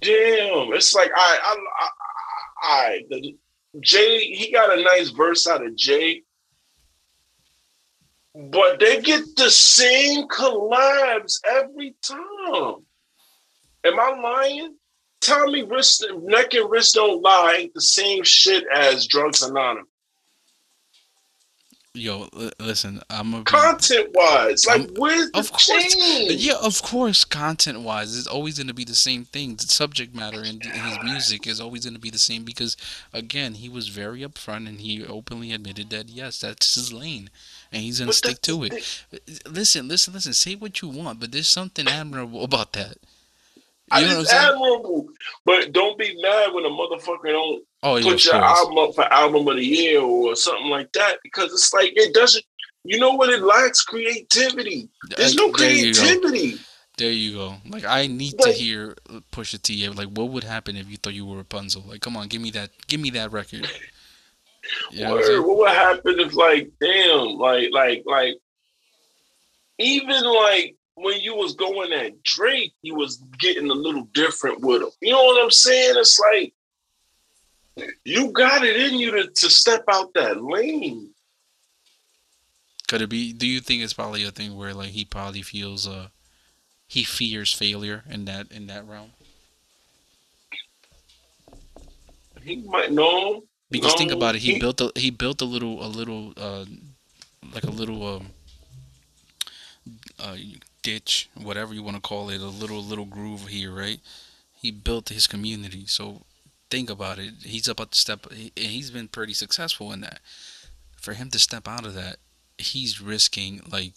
damn. 0.00 0.72
It's 0.72 0.94
like 0.94 1.10
I, 1.14 1.38
I, 1.44 1.56
I, 1.80 1.88
I, 2.62 3.02
the 3.10 3.36
Jay. 3.80 4.20
He 4.20 4.52
got 4.52 4.78
a 4.78 4.82
nice 4.82 5.10
verse 5.10 5.46
out 5.46 5.64
of 5.64 5.76
Jay, 5.76 6.22
but 8.34 8.80
they 8.80 9.00
get 9.00 9.22
the 9.36 9.50
same 9.50 10.28
collabs 10.28 11.40
every 11.46 11.94
time. 12.02 12.84
Am 13.84 14.00
I 14.00 14.20
lying? 14.22 14.76
Me, 15.46 15.62
wrist, 15.62 16.04
neck 16.22 16.52
and 16.54 16.68
wrist 16.68 16.96
don't 16.96 17.22
lie. 17.22 17.70
The 17.74 17.80
same 17.80 18.24
shit 18.24 18.64
as 18.74 19.06
Drugs 19.06 19.42
Anonymous. 19.42 19.91
Yo, 21.94 22.28
li- 22.32 22.50
listen, 22.58 23.00
I'm 23.10 23.34
a 23.34 23.42
Content 23.44 24.10
wise, 24.14 24.66
like, 24.66 24.90
where's 24.96 25.30
the 25.30 25.38
of 25.38 25.50
course. 25.50 25.66
change? 25.94 26.32
Yeah, 26.32 26.54
of 26.62 26.82
course. 26.82 27.24
Content 27.24 27.80
wise, 27.80 28.16
it's 28.16 28.26
always 28.26 28.58
going 28.58 28.68
to 28.68 28.74
be 28.74 28.84
the 28.84 28.94
same 28.94 29.24
thing. 29.24 29.56
The 29.56 29.64
subject 29.64 30.14
matter 30.14 30.40
in, 30.40 30.60
in 30.62 30.70
his 30.70 30.98
music 31.02 31.46
is 31.46 31.60
always 31.60 31.84
going 31.84 31.94
to 31.94 32.00
be 32.00 32.10
the 32.10 32.18
same 32.18 32.44
because, 32.44 32.76
again, 33.12 33.54
he 33.54 33.68
was 33.68 33.88
very 33.88 34.20
upfront 34.20 34.68
and 34.68 34.80
he 34.80 35.04
openly 35.04 35.52
admitted 35.52 35.90
that 35.90 36.08
yes, 36.08 36.40
that's 36.40 36.74
his 36.74 36.92
lane, 36.92 37.30
and 37.70 37.82
he's 37.82 37.98
going 37.98 38.10
to 38.10 38.16
stick 38.16 38.40
to 38.42 38.64
it. 38.64 38.72
Listen, 39.46 39.88
listen, 39.88 40.14
listen. 40.14 40.32
Say 40.32 40.54
what 40.54 40.80
you 40.82 40.88
want, 40.88 41.20
but 41.20 41.32
there's 41.32 41.48
something 41.48 41.86
admirable 41.88 42.44
about 42.44 42.72
that. 42.72 42.96
I 43.92 44.00
You 44.00 44.06
know 44.08 44.20
it's 44.20 44.32
admirable, 44.32 45.08
but 45.44 45.72
don't 45.72 45.98
be 45.98 46.16
mad 46.20 46.52
when 46.52 46.64
a 46.64 46.68
motherfucker 46.70 47.26
don't 47.32 47.62
Oh, 47.84 47.96
yeah, 47.96 48.10
put 48.10 48.24
your 48.24 48.34
course. 48.34 48.58
album 48.58 48.78
up 48.78 48.94
for 48.94 49.04
album 49.12 49.46
of 49.48 49.56
the 49.56 49.64
year 49.64 50.00
or 50.00 50.34
something 50.36 50.68
like 50.70 50.92
that 50.92 51.18
because 51.22 51.52
it's 51.52 51.72
like 51.74 51.92
it 51.96 52.14
doesn't. 52.14 52.44
You 52.84 52.98
know 52.98 53.12
what? 53.12 53.28
It 53.28 53.42
lacks 53.42 53.82
creativity. 53.82 54.88
Uh, 55.10 55.14
There's 55.16 55.34
no 55.36 55.46
Like, 55.46 55.56
there 55.58 55.70
you 55.72 55.92
go. 55.94 56.00
creativity. 56.00 56.58
There 56.98 57.10
you 57.12 57.34
go. 57.34 57.54
Like 57.68 57.84
I 57.84 58.06
need 58.06 58.38
to 58.40 58.50
hear 58.52 58.96
Pusha 59.32 59.60
T. 59.62 59.88
Like, 59.88 60.08
what 60.08 60.28
would 60.30 60.44
happen 60.44 60.76
if 60.76 60.88
you 60.90 60.96
thought 60.96 61.14
you 61.14 61.24
were 61.26 61.38
Rapunzel? 61.38 61.84
Like, 61.88 62.00
come 62.00 62.16
on, 62.16 62.28
give 62.28 62.40
me 62.42 62.50
that. 62.52 62.70
Give 62.88 63.00
me 63.00 63.10
that 63.10 63.30
record. 63.32 63.68
You 64.92 65.02
know 65.02 65.10
what 65.10 65.10
I'm 65.10 65.16
Word, 65.16 65.26
saying? 65.26 65.42
what 65.42 65.58
would 65.58 65.70
happen 65.72 66.20
if 66.20 66.34
like 66.34 66.70
damn, 66.80 67.26
like 67.36 67.70
like 67.72 68.04
like 68.06 68.34
even 69.78 70.22
like 70.24 70.76
when 70.94 71.20
you 71.20 71.34
was 71.34 71.54
going 71.54 71.92
at 71.92 72.22
Drake, 72.22 72.72
you 72.82 72.94
was 72.94 73.22
getting 73.38 73.70
a 73.70 73.74
little 73.74 74.04
different 74.12 74.60
with 74.60 74.82
him. 74.82 74.90
You 75.00 75.12
know 75.12 75.22
what 75.24 75.42
I'm 75.42 75.50
saying? 75.50 75.94
It's 75.96 76.20
like 76.32 76.52
you 78.04 78.30
got 78.32 78.64
it 78.64 78.76
in 78.76 78.98
you 78.98 79.10
to, 79.12 79.28
to 79.28 79.50
step 79.50 79.84
out 79.88 80.12
that 80.14 80.42
lane. 80.42 81.10
Could 82.88 83.00
it 83.02 83.08
be? 83.08 83.32
Do 83.32 83.46
you 83.46 83.60
think 83.60 83.82
it's 83.82 83.94
probably 83.94 84.24
a 84.24 84.30
thing 84.30 84.56
where 84.56 84.74
like 84.74 84.90
he 84.90 85.04
probably 85.04 85.42
feels 85.42 85.88
uh 85.88 86.08
he 86.86 87.04
fears 87.04 87.52
failure 87.52 88.04
in 88.10 88.26
that 88.26 88.52
in 88.52 88.66
that 88.66 88.86
realm? 88.86 89.12
He 92.42 92.56
might 92.56 92.92
know. 92.92 93.44
Because 93.70 93.94
think 93.94 94.10
about 94.10 94.34
it, 94.34 94.42
he, 94.42 94.54
he- 94.54 94.58
built 94.58 94.80
a 94.82 94.92
he 94.94 95.08
built 95.10 95.40
a 95.40 95.46
little 95.46 95.82
a 95.82 95.88
little 95.88 96.34
uh 96.36 96.66
like 97.54 97.64
a 97.64 97.70
little 97.70 98.16
um 98.16 98.26
uh 100.20 100.36
ditch, 100.82 101.28
whatever 101.34 101.74
you 101.74 101.82
want 101.82 101.96
to 101.96 102.02
call 102.02 102.28
it, 102.30 102.40
a 102.40 102.46
little 102.46 102.82
little 102.82 103.04
groove 103.04 103.48
here, 103.48 103.72
right? 103.72 104.00
He 104.54 104.70
built 104.70 105.08
his 105.08 105.26
community, 105.26 105.86
so 105.86 106.22
think 106.70 106.90
about 106.90 107.18
it. 107.18 107.34
He's 107.44 107.68
about 107.68 107.92
to 107.92 107.98
step, 107.98 108.26
and 108.30 108.50
he's 108.56 108.90
been 108.90 109.08
pretty 109.08 109.34
successful 109.34 109.92
in 109.92 110.00
that. 110.02 110.20
For 110.96 111.14
him 111.14 111.30
to 111.30 111.38
step 111.38 111.66
out 111.66 111.84
of 111.84 111.94
that, 111.94 112.16
he's 112.58 113.00
risking 113.00 113.60
like 113.70 113.94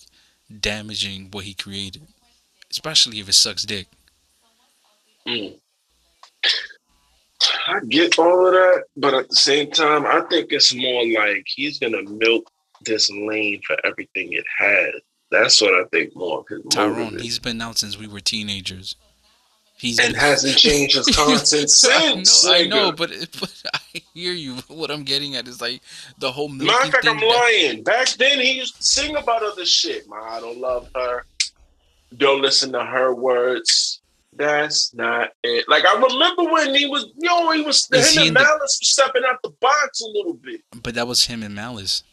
damaging 0.60 1.30
what 1.32 1.46
he 1.46 1.54
created, 1.54 2.04
especially 2.72 3.20
if 3.20 3.30
it 3.30 3.34
sucks 3.34 3.64
dick. 3.64 3.88
Mm. 5.28 5.56
I 7.68 7.80
get 7.90 8.18
all 8.20 8.48
of 8.48 8.54
that, 8.54 8.84
but 8.96 9.14
at 9.14 9.30
the 9.30 9.36
same 9.36 9.72
time, 9.72 10.06
I 10.06 10.22
think 10.30 10.52
it's 10.52 10.74
more 10.74 11.06
like 11.06 11.46
he's 11.48 11.80
gonna 11.80 12.04
milk 12.04 12.50
this 12.82 13.10
lane 13.10 13.62
for 13.66 13.78
everything 13.84 14.34
it 14.34 14.46
has. 14.58 15.02
That's 15.42 15.62
what 15.62 15.74
I 15.74 15.84
think 15.92 16.16
more 16.16 16.40
of 16.40 16.48
his 16.48 16.60
motive 16.64 16.72
Tyrone, 16.72 17.20
he's 17.20 17.40
been 17.40 17.62
out 17.62 17.78
since 17.78 17.98
we 17.98 18.08
were 18.08 18.20
teenagers. 18.20 18.96
He's 19.78 20.00
and 20.00 20.14
been- 20.14 20.22
hasn't 20.22 20.58
changed 20.58 20.96
his 20.96 21.08
content 21.16 21.70
since. 21.70 22.46
I 22.48 22.64
know, 22.64 22.78
I 22.78 22.90
know, 22.90 22.92
but, 22.94 23.10
but 23.40 23.62
I 23.74 24.02
hear 24.14 24.32
you. 24.34 24.56
What 24.68 24.90
I'm 24.90 25.04
getting 25.04 25.36
at 25.36 25.48
is 25.48 25.60
like 25.62 25.82
the 26.18 26.32
whole 26.32 26.48
Matter 26.48 26.72
of 26.88 26.92
fact, 26.92 27.04
thing. 27.06 27.18
I'm 27.18 27.28
lying. 27.28 27.84
Back 27.84 28.08
then, 28.12 28.40
he 28.40 28.54
used 28.54 28.78
to 28.78 28.84
sing 28.84 29.16
about 29.18 29.44
other 29.44 29.66
shit. 29.66 30.10
Man, 30.10 30.20
I 30.24 30.40
don't 30.40 30.60
love 30.60 30.90
her. 30.96 31.26
Don't 32.18 32.42
listen 32.42 32.72
to 32.72 32.84
her 32.86 33.14
words. 33.14 34.02
That's 34.38 34.94
not 34.94 35.32
it. 35.44 35.68
Like 35.68 35.84
I 35.86 35.94
remember 35.96 36.44
when 36.52 36.74
he 36.76 36.88
was, 36.88 37.08
yo, 37.18 37.52
he 37.52 37.62
was 37.62 37.88
Is 37.92 38.16
him 38.16 38.22
he 38.24 38.28
and 38.28 38.28
in 38.30 38.34
the- 38.36 38.40
Malice 38.42 38.78
was 38.82 38.90
stepping 38.90 39.24
out 39.30 39.42
the 39.44 39.50
box 39.62 40.02
a 40.02 40.08
little 40.08 40.34
bit. 40.34 40.62
but 40.84 40.94
that 40.96 41.08
was 41.08 41.26
him 41.26 41.44
and 41.44 41.54
Malice. 41.56 42.04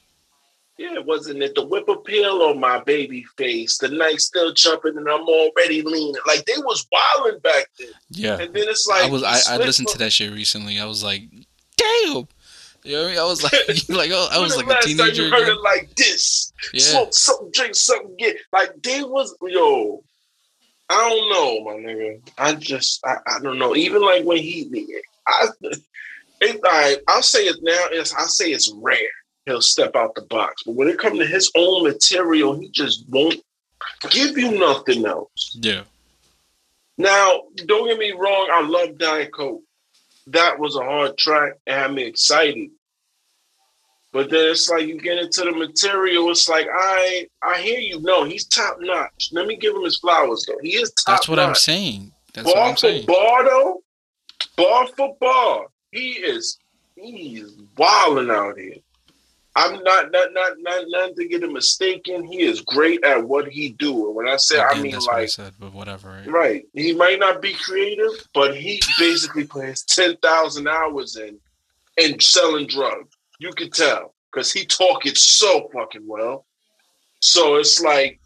Yeah, 0.78 0.98
wasn't 1.00 1.42
it 1.42 1.54
the 1.54 1.66
whip 1.66 1.88
appeal 1.88 2.42
on 2.42 2.58
my 2.58 2.80
baby 2.80 3.24
face? 3.36 3.78
The 3.78 3.88
night 3.88 4.20
still 4.20 4.52
jumping 4.52 4.96
and 4.96 5.08
I'm 5.08 5.28
already 5.28 5.82
leaning. 5.82 6.14
Like 6.26 6.44
they 6.46 6.56
was 6.58 6.86
wilding 6.90 7.40
back 7.40 7.66
then. 7.78 7.88
Yeah, 8.10 8.38
And 8.38 8.54
then 8.54 8.64
it's 8.68 8.86
like 8.86 9.04
I 9.04 9.10
was. 9.10 9.22
I, 9.22 9.38
I 9.50 9.56
listened 9.58 9.88
to 9.88 9.98
that 9.98 10.12
shit 10.12 10.32
recently. 10.32 10.80
I 10.80 10.86
was 10.86 11.04
like, 11.04 11.24
damn. 11.76 12.26
You 12.84 12.96
know 12.96 13.02
what 13.02 13.06
I 13.06 13.10
mean? 13.10 13.18
I 13.18 13.24
was 13.24 13.42
like, 13.42 13.52
like 13.88 14.10
oh, 14.12 14.28
I 14.32 14.38
was 14.38 14.56
like 14.56 14.66
a 14.66 14.82
teenager. 14.82 15.24
You 15.24 15.30
heard 15.30 15.42
again. 15.42 15.56
it 15.56 15.62
like 15.62 15.94
this. 15.94 16.52
Yeah, 16.72 16.80
Smoke 16.80 17.14
something, 17.14 17.50
drink 17.52 17.74
something, 17.74 18.16
get 18.18 18.36
like 18.52 18.82
they 18.82 19.02
was 19.02 19.36
yo. 19.42 20.02
I 20.88 21.08
don't 21.08 21.30
know, 21.30 21.64
my 21.64 21.72
nigga. 21.80 22.20
I 22.38 22.54
just 22.54 23.04
I, 23.06 23.16
I 23.26 23.40
don't 23.40 23.58
know. 23.58 23.76
Even 23.76 24.02
like 24.02 24.24
when 24.24 24.38
he 24.38 24.98
I 25.26 25.48
it, 26.40 26.60
I 26.64 26.96
I'll 27.08 27.22
say 27.22 27.44
it 27.44 27.56
now, 27.62 27.86
it's 27.92 28.14
I'll 28.14 28.26
say 28.26 28.50
it's 28.50 28.72
rare. 28.76 28.98
He'll 29.46 29.62
step 29.62 29.96
out 29.96 30.14
the 30.14 30.22
box. 30.22 30.62
But 30.64 30.74
when 30.74 30.88
it 30.88 30.98
comes 30.98 31.18
to 31.18 31.26
his 31.26 31.50
own 31.56 31.84
material, 31.84 32.58
he 32.58 32.68
just 32.68 33.04
won't 33.08 33.42
give 34.10 34.36
you 34.38 34.58
nothing 34.58 35.04
else. 35.06 35.56
Yeah. 35.60 35.82
Now, 36.98 37.42
don't 37.66 37.88
get 37.88 37.98
me 37.98 38.12
wrong, 38.12 38.48
I 38.52 38.62
love 38.62 38.98
Diet 38.98 39.32
Coke. 39.32 39.62
That 40.28 40.58
was 40.58 40.76
a 40.76 40.84
hard 40.84 41.18
track 41.18 41.54
and 41.66 41.76
had 41.76 41.92
me 41.92 42.04
excited. 42.04 42.70
But 44.12 44.28
then 44.28 44.50
it's 44.50 44.68
like 44.68 44.86
you 44.86 45.00
get 45.00 45.18
into 45.18 45.40
the 45.40 45.52
material. 45.52 46.30
It's 46.30 46.48
like 46.48 46.68
I 46.70 47.26
I 47.42 47.60
hear 47.62 47.78
you. 47.78 47.98
No, 48.02 48.24
he's 48.24 48.44
top 48.44 48.76
notch. 48.78 49.30
Let 49.32 49.46
me 49.46 49.56
give 49.56 49.74
him 49.74 49.84
his 49.84 49.96
flowers 49.98 50.44
though. 50.46 50.58
He 50.62 50.76
is 50.76 50.92
top. 50.92 51.16
That's 51.16 51.28
what 51.28 51.36
notch. 51.36 51.48
I'm 51.48 51.54
saying. 51.54 52.12
That's 52.34 52.46
bar 52.46 52.54
what 52.54 52.68
I'm 52.68 52.74
for 52.74 52.78
saying. 52.78 53.06
bar 53.06 53.44
though, 53.44 53.82
bar 54.56 54.86
for 54.88 55.16
bar, 55.18 55.66
he 55.92 56.10
is 56.10 56.58
he's 56.94 57.54
wilding 57.76 58.30
out 58.30 58.58
here. 58.58 58.76
I'm 59.54 59.82
not 59.82 60.10
not 60.10 60.30
not 60.32 60.84
not 60.88 61.16
to 61.16 61.28
get 61.28 61.42
him 61.42 61.52
mistaken. 61.52 62.24
He 62.24 62.42
is 62.42 62.62
great 62.62 63.04
at 63.04 63.22
what 63.22 63.48
he 63.48 63.70
do, 63.70 64.06
and 64.06 64.14
when 64.16 64.28
I 64.28 64.36
say 64.36 64.58
I 64.58 64.80
mean 64.80 64.94
what 64.94 65.12
I 65.12 65.20
like 65.20 65.28
said, 65.28 65.52
but 65.60 65.74
whatever. 65.74 66.08
Right? 66.08 66.26
right, 66.28 66.64
he 66.72 66.94
might 66.94 67.18
not 67.18 67.42
be 67.42 67.52
creative, 67.52 68.12
but 68.32 68.56
he 68.56 68.80
basically 68.98 69.44
plays 69.44 69.82
ten 69.82 70.16
thousand 70.18 70.68
hours 70.68 71.16
in 71.16 71.38
and 71.98 72.22
selling 72.22 72.66
drugs. 72.66 73.14
You 73.40 73.52
can 73.52 73.70
tell 73.70 74.14
because 74.32 74.50
he 74.50 74.64
talk 74.64 75.04
it 75.04 75.18
so 75.18 75.68
fucking 75.74 76.06
well. 76.06 76.46
So 77.20 77.56
it's 77.56 77.80
like 77.80 78.20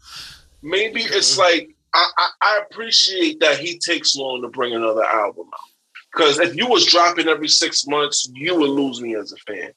maybe 0.61 1.01
it's 1.01 1.37
like 1.37 1.75
I, 1.93 2.05
I, 2.17 2.29
I 2.41 2.61
appreciate 2.69 3.39
that 3.41 3.59
he 3.59 3.79
takes 3.79 4.15
long 4.15 4.41
to 4.43 4.47
bring 4.47 4.73
another 4.73 5.03
album 5.03 5.47
out. 5.53 5.59
Because 6.13 6.39
if 6.39 6.55
you 6.55 6.67
was 6.67 6.85
dropping 6.85 7.27
every 7.27 7.47
six 7.47 7.85
months, 7.85 8.29
you 8.33 8.55
would 8.55 8.69
lose 8.69 9.01
me 9.01 9.15
as 9.15 9.33
a 9.33 9.37
fan. 9.37 9.71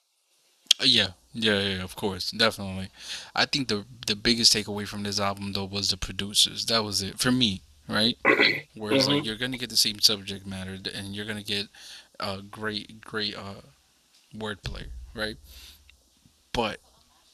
Uh, 0.80 0.84
Yeah, 0.84 1.08
yeah, 1.32 1.60
yeah, 1.60 1.82
of 1.82 1.94
course, 1.96 2.30
definitely. 2.30 2.88
I 3.34 3.46
think 3.46 3.68
the 3.68 3.84
the 4.06 4.16
biggest 4.16 4.52
takeaway 4.54 4.86
from 4.86 5.02
this 5.02 5.20
album 5.20 5.52
though 5.52 5.64
was 5.64 5.90
the 5.90 5.96
producers. 5.96 6.66
That 6.66 6.82
was 6.84 7.02
it 7.02 7.18
for 7.18 7.30
me, 7.30 7.62
right? 7.88 8.16
Where 8.74 8.92
it's 8.92 9.06
like 9.08 9.22
Mhm. 9.22 9.26
you're 9.26 9.36
gonna 9.36 9.58
get 9.58 9.70
the 9.70 9.76
same 9.76 10.00
subject 10.00 10.46
matter 10.46 10.78
and 10.94 11.14
you're 11.14 11.26
gonna 11.26 11.42
get 11.42 11.68
uh, 12.18 12.38
great, 12.50 13.00
great 13.00 13.36
uh, 13.36 13.62
wordplay, 14.34 14.86
right? 15.14 15.36
But 16.52 16.80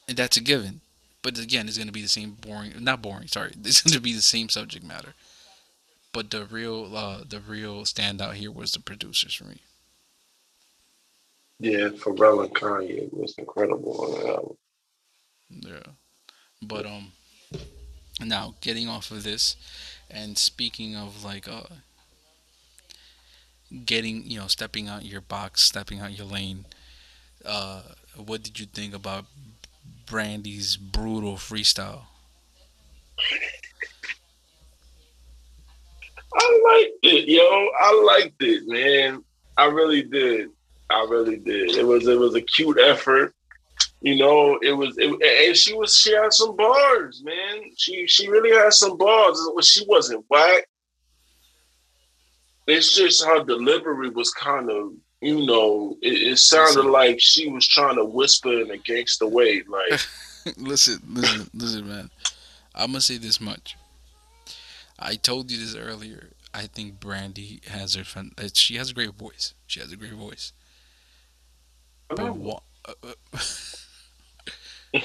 and 0.08 0.16
that's 0.18 0.36
a 0.36 0.40
given. 0.40 0.80
But 1.22 1.38
again, 1.38 1.68
it's 1.68 1.78
gonna 1.78 1.92
be 1.92 2.02
the 2.02 2.08
same 2.08 2.32
boring, 2.32 2.72
not 2.82 3.02
boring. 3.02 3.28
Sorry, 3.28 3.52
it's 3.64 3.82
gonna 3.82 4.00
be 4.00 4.12
the 4.14 4.22
same 4.22 4.48
subject 4.48 4.84
matter. 4.84 5.14
But 6.12 6.30
the 6.30 6.44
real, 6.46 6.96
uh, 6.96 7.24
the 7.28 7.40
real 7.40 7.84
standout 7.84 8.34
here 8.34 8.50
was 8.50 8.72
the 8.72 8.80
producers 8.80 9.34
for 9.34 9.44
me. 9.44 9.60
Yeah, 11.58 11.88
Pharrell 11.88 12.44
and 12.44 12.54
Kanye 12.54 13.12
was 13.12 13.34
incredible 13.38 14.04
on 14.04 14.12
that 14.12 14.28
album. 14.30 14.56
Yeah. 15.48 15.92
But 16.62 16.86
um 16.86 17.12
now 18.20 18.54
getting 18.60 18.88
off 18.88 19.10
of 19.10 19.22
this 19.22 19.56
and 20.10 20.36
speaking 20.36 20.96
of 20.96 21.24
like 21.24 21.48
uh 21.48 21.64
getting, 23.84 24.28
you 24.30 24.38
know, 24.38 24.46
stepping 24.46 24.88
out 24.88 25.04
your 25.04 25.20
box, 25.20 25.62
stepping 25.62 26.00
out 26.00 26.16
your 26.16 26.26
lane, 26.26 26.66
uh 27.44 27.82
what 28.16 28.42
did 28.42 28.60
you 28.60 28.66
think 28.66 28.94
about 28.94 29.24
Brandy's 30.06 30.76
brutal 30.76 31.36
freestyle? 31.36 32.02
I 36.38 36.62
liked 36.68 36.98
it, 37.02 37.28
yo. 37.28 37.70
I 37.80 38.02
liked 38.04 38.42
it, 38.42 38.66
man. 38.66 39.24
I 39.56 39.66
really 39.66 40.02
did. 40.02 40.50
I 40.90 41.06
really 41.08 41.36
did. 41.36 41.76
It 41.76 41.84
was 41.84 42.06
it 42.06 42.18
was 42.18 42.34
a 42.34 42.40
cute 42.40 42.78
effort. 42.78 43.34
You 44.00 44.16
know, 44.16 44.58
it 44.62 44.72
was 44.72 44.96
it, 44.98 45.10
and 45.48 45.56
she 45.56 45.74
was 45.74 45.96
she 45.96 46.12
had 46.12 46.32
some 46.32 46.54
bars, 46.56 47.22
man. 47.24 47.70
She 47.76 48.06
she 48.06 48.28
really 48.28 48.56
had 48.56 48.72
some 48.72 48.96
bars. 48.96 49.40
She 49.62 49.84
wasn't 49.86 50.24
whack. 50.28 50.66
It's 52.66 52.94
just 52.94 53.24
her 53.24 53.44
delivery 53.44 54.10
was 54.10 54.30
kind 54.32 54.70
of, 54.70 54.92
you 55.20 55.46
know, 55.46 55.96
it, 56.02 56.32
it 56.32 56.38
sounded 56.38 56.76
Listen. 56.76 56.92
like 56.92 57.20
she 57.20 57.48
was 57.48 57.66
trying 57.66 57.96
to 57.96 58.04
whisper 58.04 58.60
in 58.60 58.70
a 58.72 58.76
gangster 58.76 59.26
way. 59.26 59.62
Like, 59.68 60.00
listen, 60.56 61.00
listen, 61.08 61.48
listen, 61.54 61.88
man. 61.88 62.10
I'm 62.74 62.88
gonna 62.88 63.00
say 63.00 63.18
this 63.18 63.40
much. 63.40 63.76
I 64.98 65.14
told 65.14 65.50
you 65.50 65.58
this 65.58 65.74
earlier. 65.74 66.30
I 66.52 66.66
think 66.66 67.00
Brandy 67.00 67.60
has 67.68 67.94
her 67.94 68.04
fun. 68.04 68.32
She 68.54 68.76
has 68.76 68.90
a 68.90 68.94
great 68.94 69.14
voice. 69.14 69.54
She 69.66 69.80
has 69.80 69.92
a 69.92 69.96
great 69.96 70.14
voice. 70.14 70.52
But 72.08 72.36
what? 72.36 72.62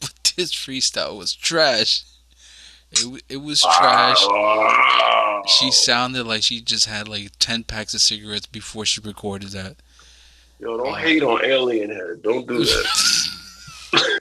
But 0.00 0.32
this 0.36 0.52
freestyle 0.52 1.18
was 1.18 1.34
trash. 1.34 2.04
It 2.90 3.22
it 3.28 3.36
was 3.36 3.60
trash. 3.60 4.18
She 5.46 5.70
sounded 5.70 6.26
like 6.26 6.42
she 6.42 6.60
just 6.62 6.86
had 6.86 7.06
like 7.08 7.32
ten 7.38 7.64
packs 7.64 7.92
of 7.94 8.00
cigarettes 8.00 8.46
before 8.46 8.86
she 8.86 9.00
recorded 9.02 9.50
that. 9.50 9.76
Yo, 10.58 10.76
don't 10.76 10.98
hate 10.98 11.22
on 11.22 11.44
Alien 11.44 11.90
Head. 11.90 12.22
Don't 12.22 12.46
do 12.48 12.64
that. 12.64 12.86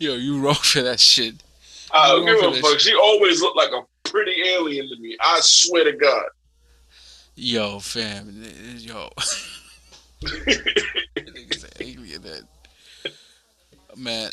Yo, 0.00 0.14
you 0.14 0.38
wrong 0.38 0.54
for 0.54 0.82
that 0.82 1.00
shit. 1.00 1.34
I 1.98 2.08
don't 2.08 2.26
give 2.26 2.38
a 2.38 2.50
that 2.54 2.60
fuck. 2.62 2.80
She 2.80 2.94
always 2.94 3.40
looked 3.40 3.56
like 3.56 3.70
a 3.70 3.82
pretty 4.08 4.40
alien 4.48 4.88
to 4.88 4.96
me. 5.00 5.16
I 5.20 5.38
swear 5.42 5.84
to 5.84 5.92
God. 5.92 6.24
Yo, 7.34 7.78
fam, 7.78 8.42
yo. 8.78 9.10
Niggas 10.22 11.64
an 11.64 11.70
alien 11.80 12.22
then. 12.22 12.48
Man, 13.96 14.30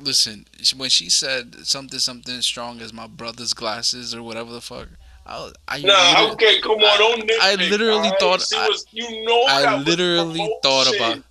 listen, 0.00 0.44
when 0.76 0.90
she 0.90 1.08
said 1.10 1.54
something 1.66 1.98
something 1.98 2.40
strong 2.42 2.80
as 2.80 2.92
my 2.92 3.06
brother's 3.06 3.54
glasses 3.54 4.14
or 4.14 4.22
whatever 4.22 4.52
the 4.52 4.60
fuck, 4.60 4.88
I, 5.26 5.50
I 5.68 5.80
Nah, 5.80 6.10
literally- 6.10 6.30
okay, 6.32 6.60
come 6.60 6.72
on, 6.72 6.98
don't 6.98 7.20
nitpick. 7.22 7.38
I 7.40 7.54
literally 7.54 7.92
alright? 8.08 8.20
thought- 8.20 8.42
She 8.42 8.56
I- 8.56 8.68
was, 8.68 8.86
you 8.90 9.24
know, 9.24 9.42
I 9.44 9.62
that 9.62 9.86
literally 9.86 10.50
thought 10.62 10.94
about. 10.94 11.22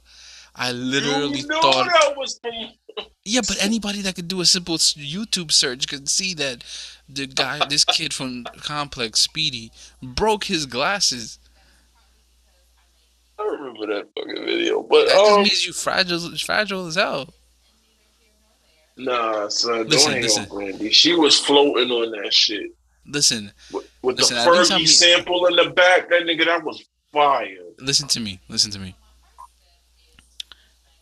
I 0.55 0.71
literally 0.71 1.39
you 1.39 1.47
know 1.47 1.61
thought. 1.61 1.87
that 1.87 2.13
was 2.15 2.39
Yeah, 3.25 3.41
but 3.47 3.63
anybody 3.63 4.01
that 4.01 4.15
could 4.15 4.27
do 4.27 4.41
a 4.41 4.45
simple 4.45 4.77
YouTube 4.77 5.51
search 5.51 5.87
could 5.87 6.09
see 6.09 6.33
that 6.35 6.63
the 7.07 7.25
guy, 7.25 7.65
this 7.69 7.85
kid 7.85 8.13
from 8.13 8.43
Complex, 8.61 9.21
Speedy, 9.21 9.71
broke 10.01 10.45
his 10.45 10.65
glasses. 10.65 11.39
I 13.39 13.43
remember 13.43 13.87
that 13.87 14.09
fucking 14.15 14.45
video, 14.45 14.83
but 14.83 15.07
That 15.07 15.15
just 15.15 15.31
um, 15.31 15.37
means 15.43 15.65
you 15.65 15.73
fragile, 15.73 16.37
fragile 16.37 16.87
as 16.87 16.95
hell. 16.95 17.33
nah, 18.97 19.47
son, 19.47 19.87
Listen, 19.87 20.11
don't 20.13 20.21
listen. 20.21 20.43
on 20.43 20.49
Brandy. 20.57 20.91
She 20.91 21.15
was 21.15 21.39
floating 21.39 21.89
on 21.91 22.11
that 22.21 22.33
shit 22.33 22.71
Listen, 23.05 23.51
with, 23.71 23.89
with 24.01 24.17
Listen, 24.19 24.37
the 24.37 24.43
Fergie 24.43 24.87
sample 24.87 25.45
in 25.47 25.55
the 25.55 25.71
back. 25.71 26.09
That 26.09 26.21
nigga, 26.23 26.45
that 26.45 26.63
was 26.63 26.83
fire. 27.11 27.47
listen 27.79 28.07
to 28.09 28.19
me. 28.19 28.39
Listen 28.49 28.71
to 28.71 28.79
me. 28.79 28.95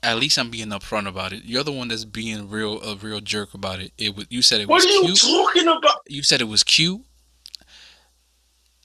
At 0.03 0.17
least 0.17 0.37
I'm 0.39 0.49
being 0.49 0.69
upfront 0.69 1.07
about 1.07 1.31
it. 1.31 1.43
You're 1.45 1.63
the 1.63 1.71
one 1.71 1.87
that's 1.89 2.05
being 2.05 2.49
real, 2.49 2.81
a 2.81 2.95
real 2.95 3.19
jerk 3.21 3.53
about 3.53 3.79
it. 3.79 3.91
It 3.99 4.15
was 4.15 4.25
you 4.29 4.41
said 4.41 4.59
it 4.61 4.67
What 4.67 4.77
was 4.77 4.85
What 4.85 4.91
are 4.91 5.07
you 5.07 5.13
cute. 5.13 5.19
talking 5.19 5.67
about? 5.67 6.01
you 6.07 6.23
said 6.23 6.41
it 6.41 6.47
was 6.47 6.63
cute. 6.63 7.01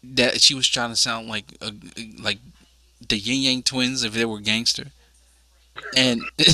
That 0.04 0.40
she 0.42 0.54
was 0.54 0.68
trying 0.68 0.90
to 0.90 0.96
sound 0.96 1.26
like 1.28 1.44
a, 1.62 1.72
like 2.22 2.38
the 3.08 3.16
Yin 3.18 3.40
Yang 3.42 3.62
Twins 3.64 4.04
if 4.04 4.12
they 4.12 4.24
were 4.24 4.40
gangster, 4.40 4.88
and 5.96 6.20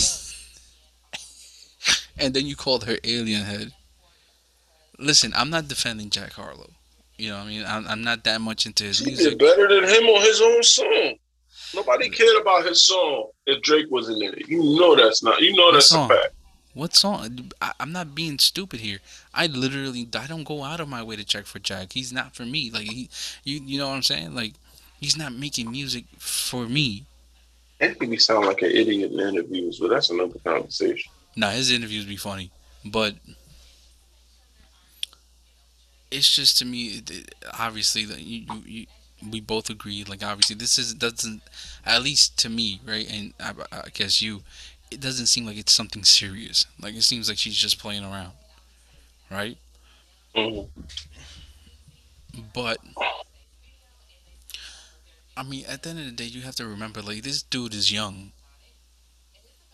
and 2.19 2.33
then 2.35 2.47
you 2.47 2.57
called 2.57 2.85
her 2.85 2.97
alien 3.05 3.43
head. 3.43 3.73
Listen, 4.99 5.33
I'm 5.37 5.51
not 5.51 5.69
defending 5.69 6.09
Jack 6.11 6.33
Harlow. 6.35 6.71
You 7.19 7.31
know, 7.31 7.39
what 7.39 7.45
I 7.45 7.49
mean, 7.49 7.65
I'm, 7.67 7.87
I'm 7.89 8.03
not 8.03 8.25
that 8.25 8.41
much 8.41 8.65
into 8.67 8.85
his 8.85 8.99
She 8.99 9.07
music. 9.07 9.31
did 9.31 9.39
better 9.39 9.69
than 9.69 9.85
him 9.85 10.05
on 10.05 10.23
his 10.23 10.41
own 10.41 10.63
song. 10.63 11.15
Nobody 11.75 12.11
cared 12.11 12.41
about 12.41 12.67
his 12.67 12.87
song 12.87 13.31
if 13.47 13.63
Drake 13.63 13.91
wasn't 13.91 14.23
in 14.23 14.35
it. 14.35 14.49
You 14.49 14.63
know 14.79 14.95
that's 14.97 15.23
not. 15.23 15.41
You 15.41 15.55
know 15.57 15.67
What 15.67 15.73
that's 15.75 15.87
song? 15.89 16.11
a 16.11 16.15
fact. 16.15 16.35
What 16.75 16.95
song? 16.97 17.53
I, 17.61 17.73
I'm 17.81 17.93
not 17.93 18.15
being 18.15 18.39
stupid 18.39 18.81
here. 18.81 18.99
I 19.35 19.47
literally, 19.47 20.09
I 20.19 20.27
don't 20.27 20.45
go 20.45 20.65
out 20.65 20.81
of 20.81 20.89
my 20.89 21.03
way 21.03 21.17
to 21.17 21.25
check 21.25 21.45
for 21.45 21.59
Jack. 21.59 21.93
He's 21.93 22.13
not 22.13 22.35
for 22.35 22.45
me. 22.45 22.71
Like 22.71 22.85
he, 22.85 23.11
you, 23.45 23.61
you 23.63 23.79
know 23.79 23.89
what 23.89 23.95
I'm 23.95 24.03
saying? 24.03 24.35
Like 24.35 24.55
he's 25.01 25.17
not 25.17 25.33
making 25.35 25.71
music 25.71 26.05
for 26.19 26.67
me. 26.67 27.05
Anthony 27.81 28.17
sound 28.17 28.47
like 28.47 28.63
an 28.63 28.71
idiot 28.71 29.13
in 29.13 29.21
interviews, 29.21 29.79
but 29.81 29.91
that's 29.91 30.11
another 30.11 30.39
conversation. 30.45 31.11
Nah, 31.37 31.51
his 31.51 31.71
interviews 31.71 32.05
be 32.05 32.17
funny, 32.17 32.51
but 32.85 33.15
it's 36.11 36.29
just 36.31 36.59
to 36.59 36.65
me, 36.65 37.03
obviously, 37.59 38.03
you, 38.03 38.47
you, 38.67 38.87
we 39.31 39.41
both 39.41 39.71
agree. 39.71 40.05
Like, 40.05 40.23
obviously, 40.23 40.57
this 40.57 40.79
is 40.79 40.95
doesn't, 40.95 41.43
at 41.85 42.03
least 42.03 42.39
to 42.39 42.49
me, 42.49 42.81
right? 42.87 43.09
And 43.11 43.35
I, 43.41 43.53
I 43.73 43.89
guess 43.93 44.21
you, 44.23 44.43
it 44.91 45.01
doesn't 45.01 45.27
seem 45.27 45.47
like 45.47 45.57
it's 45.57 45.73
something 45.73 46.05
serious. 46.05 46.67
Like, 46.81 46.95
it 46.95 47.03
seems 47.03 47.29
like 47.29 47.39
she's 47.39 47.57
just 47.57 47.79
playing 47.79 48.05
around, 48.05 48.33
right? 49.31 49.59
Mhm. 50.37 50.69
But 52.55 52.79
I 55.37 55.43
mean, 55.43 55.65
at 55.67 55.83
the 55.83 55.91
end 55.91 55.99
of 56.01 56.05
the 56.07 56.13
day, 56.13 56.25
you 56.25 56.43
have 56.43 56.57
to 56.57 56.67
remember, 56.67 57.03
like 57.03 57.23
this 57.23 57.43
dude 57.43 57.75
is 57.75 57.93
young. 57.93 58.33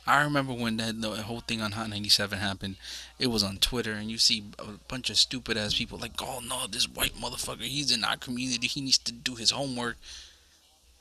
I 0.08 0.22
remember 0.24 0.54
when 0.54 0.78
that 0.78 1.00
the 1.02 1.10
whole 1.22 1.40
thing 1.40 1.60
on 1.60 1.72
Hot 1.72 1.90
97 1.90 2.38
happened. 2.38 2.76
It 3.18 3.26
was 3.26 3.42
on 3.42 3.58
Twitter, 3.58 3.92
and 3.92 4.10
you 4.10 4.16
see 4.16 4.42
a 4.58 4.64
bunch 4.88 5.10
of 5.10 5.18
stupid 5.18 5.58
ass 5.58 5.74
people 5.74 5.98
like, 5.98 6.12
"Oh 6.22 6.40
no, 6.40 6.66
this 6.66 6.88
white 6.88 7.14
motherfucker, 7.14 7.62
he's 7.62 7.92
in 7.92 8.04
our 8.04 8.16
community. 8.16 8.66
He 8.66 8.80
needs 8.80 8.96
to 8.98 9.12
do 9.12 9.34
his 9.34 9.50
homework." 9.50 9.98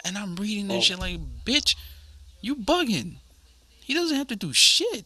And 0.04 0.18
I'm 0.18 0.36
reading 0.36 0.68
that 0.68 0.76
Oh. 0.76 0.82
shit 0.82 1.00
like, 1.00 1.20
"Bitch, 1.46 1.76
you 2.42 2.56
bugging? 2.56 3.16
He 3.80 3.94
doesn't 3.94 4.18
have 4.18 4.28
to 4.28 4.36
do 4.36 4.52
shit." 4.52 5.06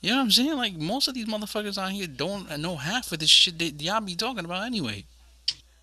You 0.00 0.10
know 0.10 0.16
what 0.16 0.22
I'm 0.22 0.30
saying? 0.30 0.56
Like 0.56 0.74
most 0.76 1.08
of 1.08 1.14
these 1.14 1.26
motherfuckers 1.26 1.76
out 1.76 1.92
here 1.92 2.06
don't 2.06 2.58
know 2.58 2.76
half 2.76 3.12
of 3.12 3.18
this 3.18 3.28
shit 3.28 3.58
that 3.58 3.82
y'all 3.82 4.00
be 4.00 4.16
talking 4.16 4.46
about 4.46 4.64
anyway. 4.64 5.04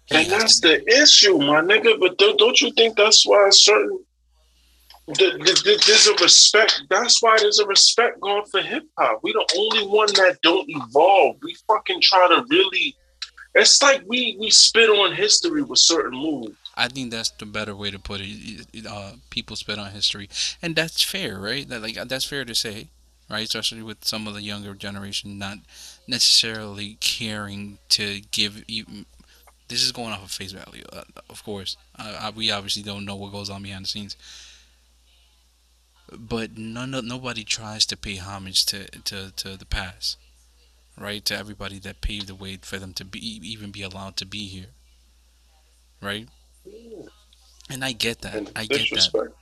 And 0.10 0.28
that's 0.32 0.60
the 0.62 0.84
issue, 1.02 1.38
my 1.38 1.62
nigga. 1.62 2.00
But 2.00 2.18
don't, 2.18 2.40
don't 2.40 2.60
you 2.60 2.72
think 2.72 2.98
that's 2.98 3.28
why 3.28 3.48
certain 3.52 4.00
there's 5.08 6.08
a 6.08 6.16
respect. 6.22 6.84
That's 6.90 7.22
why 7.22 7.38
there's 7.40 7.60
a 7.60 7.66
respect 7.66 8.20
going 8.20 8.46
for 8.46 8.62
hip 8.62 8.84
hop. 8.98 9.20
We 9.24 9.32
the 9.32 9.48
only 9.58 9.88
one 9.88 10.08
that 10.14 10.38
don't 10.44 10.66
evolve. 10.68 11.38
We 11.42 11.56
fucking 11.68 12.02
try 12.02 12.28
to 12.28 12.46
really. 12.50 12.96
It's 13.56 13.82
like 13.82 14.04
we 14.06 14.38
we 14.40 14.50
spit 14.52 14.90
on 14.90 15.14
history 15.14 15.64
with 15.64 15.80
certain 15.80 16.20
moves. 16.20 16.56
I 16.76 16.88
think 16.90 17.10
that's 17.12 17.32
the 17.32 17.46
better 17.46 17.76
way 17.76 17.90
to 17.90 17.98
put 17.98 18.22
it. 18.22 18.86
Uh, 18.88 19.14
people 19.30 19.56
spit 19.56 19.80
on 19.80 19.92
history, 19.92 20.30
and 20.62 20.76
that's 20.76 21.02
fair, 21.02 21.40
right? 21.40 21.68
That, 21.68 21.82
like 21.82 21.96
that's 22.08 22.26
fair 22.26 22.46
to 22.46 22.54
say, 22.54 22.90
right? 23.30 23.44
Especially 23.44 23.82
with 23.82 24.06
some 24.06 24.28
of 24.28 24.34
the 24.34 24.44
younger 24.44 24.74
generation 24.76 25.40
not 25.40 25.58
necessarily 26.08 26.98
caring 27.00 27.80
to 27.90 28.22
give. 28.32 28.64
You, 28.68 28.86
this 29.70 29.84
is 29.84 29.92
going 29.92 30.12
off 30.12 30.24
of 30.24 30.32
face 30.32 30.52
value, 30.52 30.84
uh, 30.94 31.04
of 31.30 31.44
course. 31.44 31.78
Uh, 31.98 32.18
I, 32.22 32.30
we 32.30 32.52
obviously 32.52 32.84
don't 32.84 33.06
know 33.06 33.16
what 33.16 33.32
goes 33.32 33.50
on 33.50 33.64
behind 33.64 33.86
the 33.86 33.90
scenes, 33.90 34.16
but 36.12 36.58
none 36.58 36.94
of, 36.94 37.04
nobody 37.04 37.44
tries 37.44 37.86
to 37.88 37.98
pay 37.98 38.16
homage 38.16 38.66
to, 38.68 38.86
to, 39.02 39.32
to 39.36 39.58
the 39.58 39.66
past, 39.66 40.18
right? 40.98 41.24
To 41.26 41.38
everybody 41.38 41.80
that 41.80 42.02
paved 42.02 42.28
the 42.28 42.36
way 42.36 42.58
for 42.62 42.78
them 42.78 42.94
to 42.94 43.06
be 43.06 43.20
even 43.20 43.72
be 43.72 43.82
allowed 43.82 44.16
to 44.18 44.26
be 44.26 44.48
here, 44.48 44.72
right? 46.02 46.28
And 47.70 47.84
I 47.84 47.92
get 47.92 48.22
that. 48.22 48.36
And 48.36 48.52
I 48.56 48.66
get 48.66 48.90
that. 48.92 49.34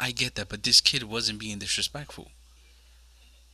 I 0.00 0.12
get 0.12 0.36
that, 0.36 0.48
but 0.48 0.62
this 0.62 0.80
kid 0.80 1.02
wasn't 1.02 1.40
being 1.40 1.58
disrespectful. 1.58 2.30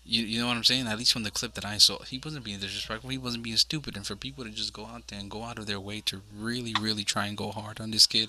You, 0.07 0.23
you 0.25 0.40
know 0.40 0.49
what 0.49 0.57
I'm 0.57 0.64
saying? 0.64 0.87
At 0.87 0.99
least 0.99 1.12
from 1.14 1.23
the 1.23 1.31
clip 1.31 1.55
that 1.55 1.64
I 1.64 1.79
saw, 1.79 2.03
he 2.03 2.21
wasn't 2.23 2.45
being 2.45 2.59
disrespectful. 2.59 3.09
He 3.09 3.17
wasn't 3.17 3.43
being 3.43 3.57
stupid. 3.57 3.97
And 3.97 4.07
for 4.07 4.17
people 4.17 4.45
to 4.45 4.51
just 4.51 4.73
go 4.75 4.85
out 4.85 5.07
there 5.09 5.19
and 5.19 5.31
go 5.31 5.45
out 5.45 5.59
of 5.59 5.67
their 5.67 5.81
way 5.81 6.03
to 6.03 6.21
really, 6.38 6.75
really 6.79 7.05
try 7.05 7.27
and 7.27 7.37
go 7.37 7.51
hard 7.51 7.81
on 7.81 7.90
this 7.90 8.07
kid, 8.07 8.29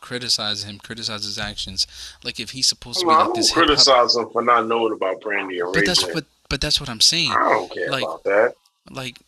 criticize 0.00 0.62
him, 0.62 0.78
criticize 0.78 1.24
his 1.24 1.38
actions, 1.38 1.86
like 2.22 2.38
if 2.38 2.50
he's 2.50 2.68
supposed 2.68 3.00
to 3.00 3.06
be 3.06 3.10
I 3.10 3.16
like 3.16 3.24
don't 3.26 3.36
this 3.36 3.50
criticize 3.52 4.14
him 4.16 4.30
for 4.30 4.42
not 4.42 4.68
knowing 4.68 4.92
about 4.92 5.20
Brandy 5.20 5.58
and 5.58 5.68
Ray 5.68 5.80
But 5.80 5.86
that's 5.86 6.04
J. 6.04 6.12
what. 6.12 6.24
But 6.48 6.60
that's 6.60 6.78
what 6.78 6.88
I'm 6.88 7.00
saying. 7.00 7.32
I 7.32 7.50
don't 7.50 7.72
care 7.72 7.90
like, 7.90 8.04
about 8.04 8.22
that. 8.22 8.54
Like, 8.88 9.18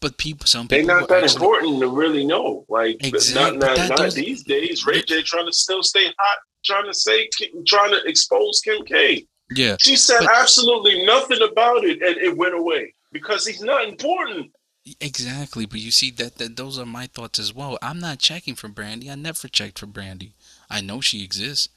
but 0.00 0.18
people, 0.18 0.46
some 0.46 0.68
people. 0.68 0.86
They're 0.86 1.00
not 1.00 1.08
that 1.08 1.24
actually- 1.24 1.36
important 1.36 1.80
to 1.80 1.88
really 1.88 2.26
know. 2.26 2.66
Like 2.68 3.02
Exact- 3.02 3.56
not, 3.56 3.78
not, 3.78 3.98
not 3.98 4.12
these 4.12 4.42
days. 4.42 4.84
Ray 4.84 5.00
J 5.02 5.22
trying 5.22 5.46
to 5.46 5.52
still 5.54 5.82
stay 5.82 6.04
hot, 6.04 6.38
trying 6.66 6.84
to 6.84 6.92
say, 6.92 7.30
trying 7.66 7.92
to 7.92 8.02
expose 8.04 8.60
Kim 8.62 8.84
K. 8.84 9.24
Yeah, 9.50 9.76
She 9.78 9.96
said 9.96 10.20
But- 10.20 10.38
absolutely 10.38 11.04
nothing 11.04 11.40
about 11.42 11.84
it, 11.84 12.02
and 12.02 12.16
it 12.16 12.36
went 12.36 12.54
away 12.54 12.94
because 13.12 13.46
he's 13.46 13.60
not 13.60 13.84
important. 13.84 14.52
Exactly, 15.00 15.66
but 15.66 15.80
you 15.80 15.90
see 15.90 16.10
that, 16.12 16.36
that 16.36 16.56
those 16.56 16.78
are 16.78 16.86
my 16.86 17.06
thoughts 17.06 17.38
as 17.38 17.52
well. 17.52 17.76
I'm 17.82 17.98
not 17.98 18.20
checking 18.20 18.54
for 18.54 18.68
Brandy. 18.68 19.10
I 19.10 19.16
never 19.16 19.48
checked 19.48 19.80
for 19.80 19.86
Brandy. 19.86 20.32
I 20.70 20.80
know 20.80 21.00
she 21.00 21.24
exists, 21.24 21.68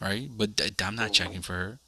right? 0.00 0.28
But 0.30 0.60
I'm 0.82 0.94
not 0.94 1.06
mm-hmm. 1.06 1.12
checking 1.12 1.42
for 1.42 1.52
her. 1.52 1.78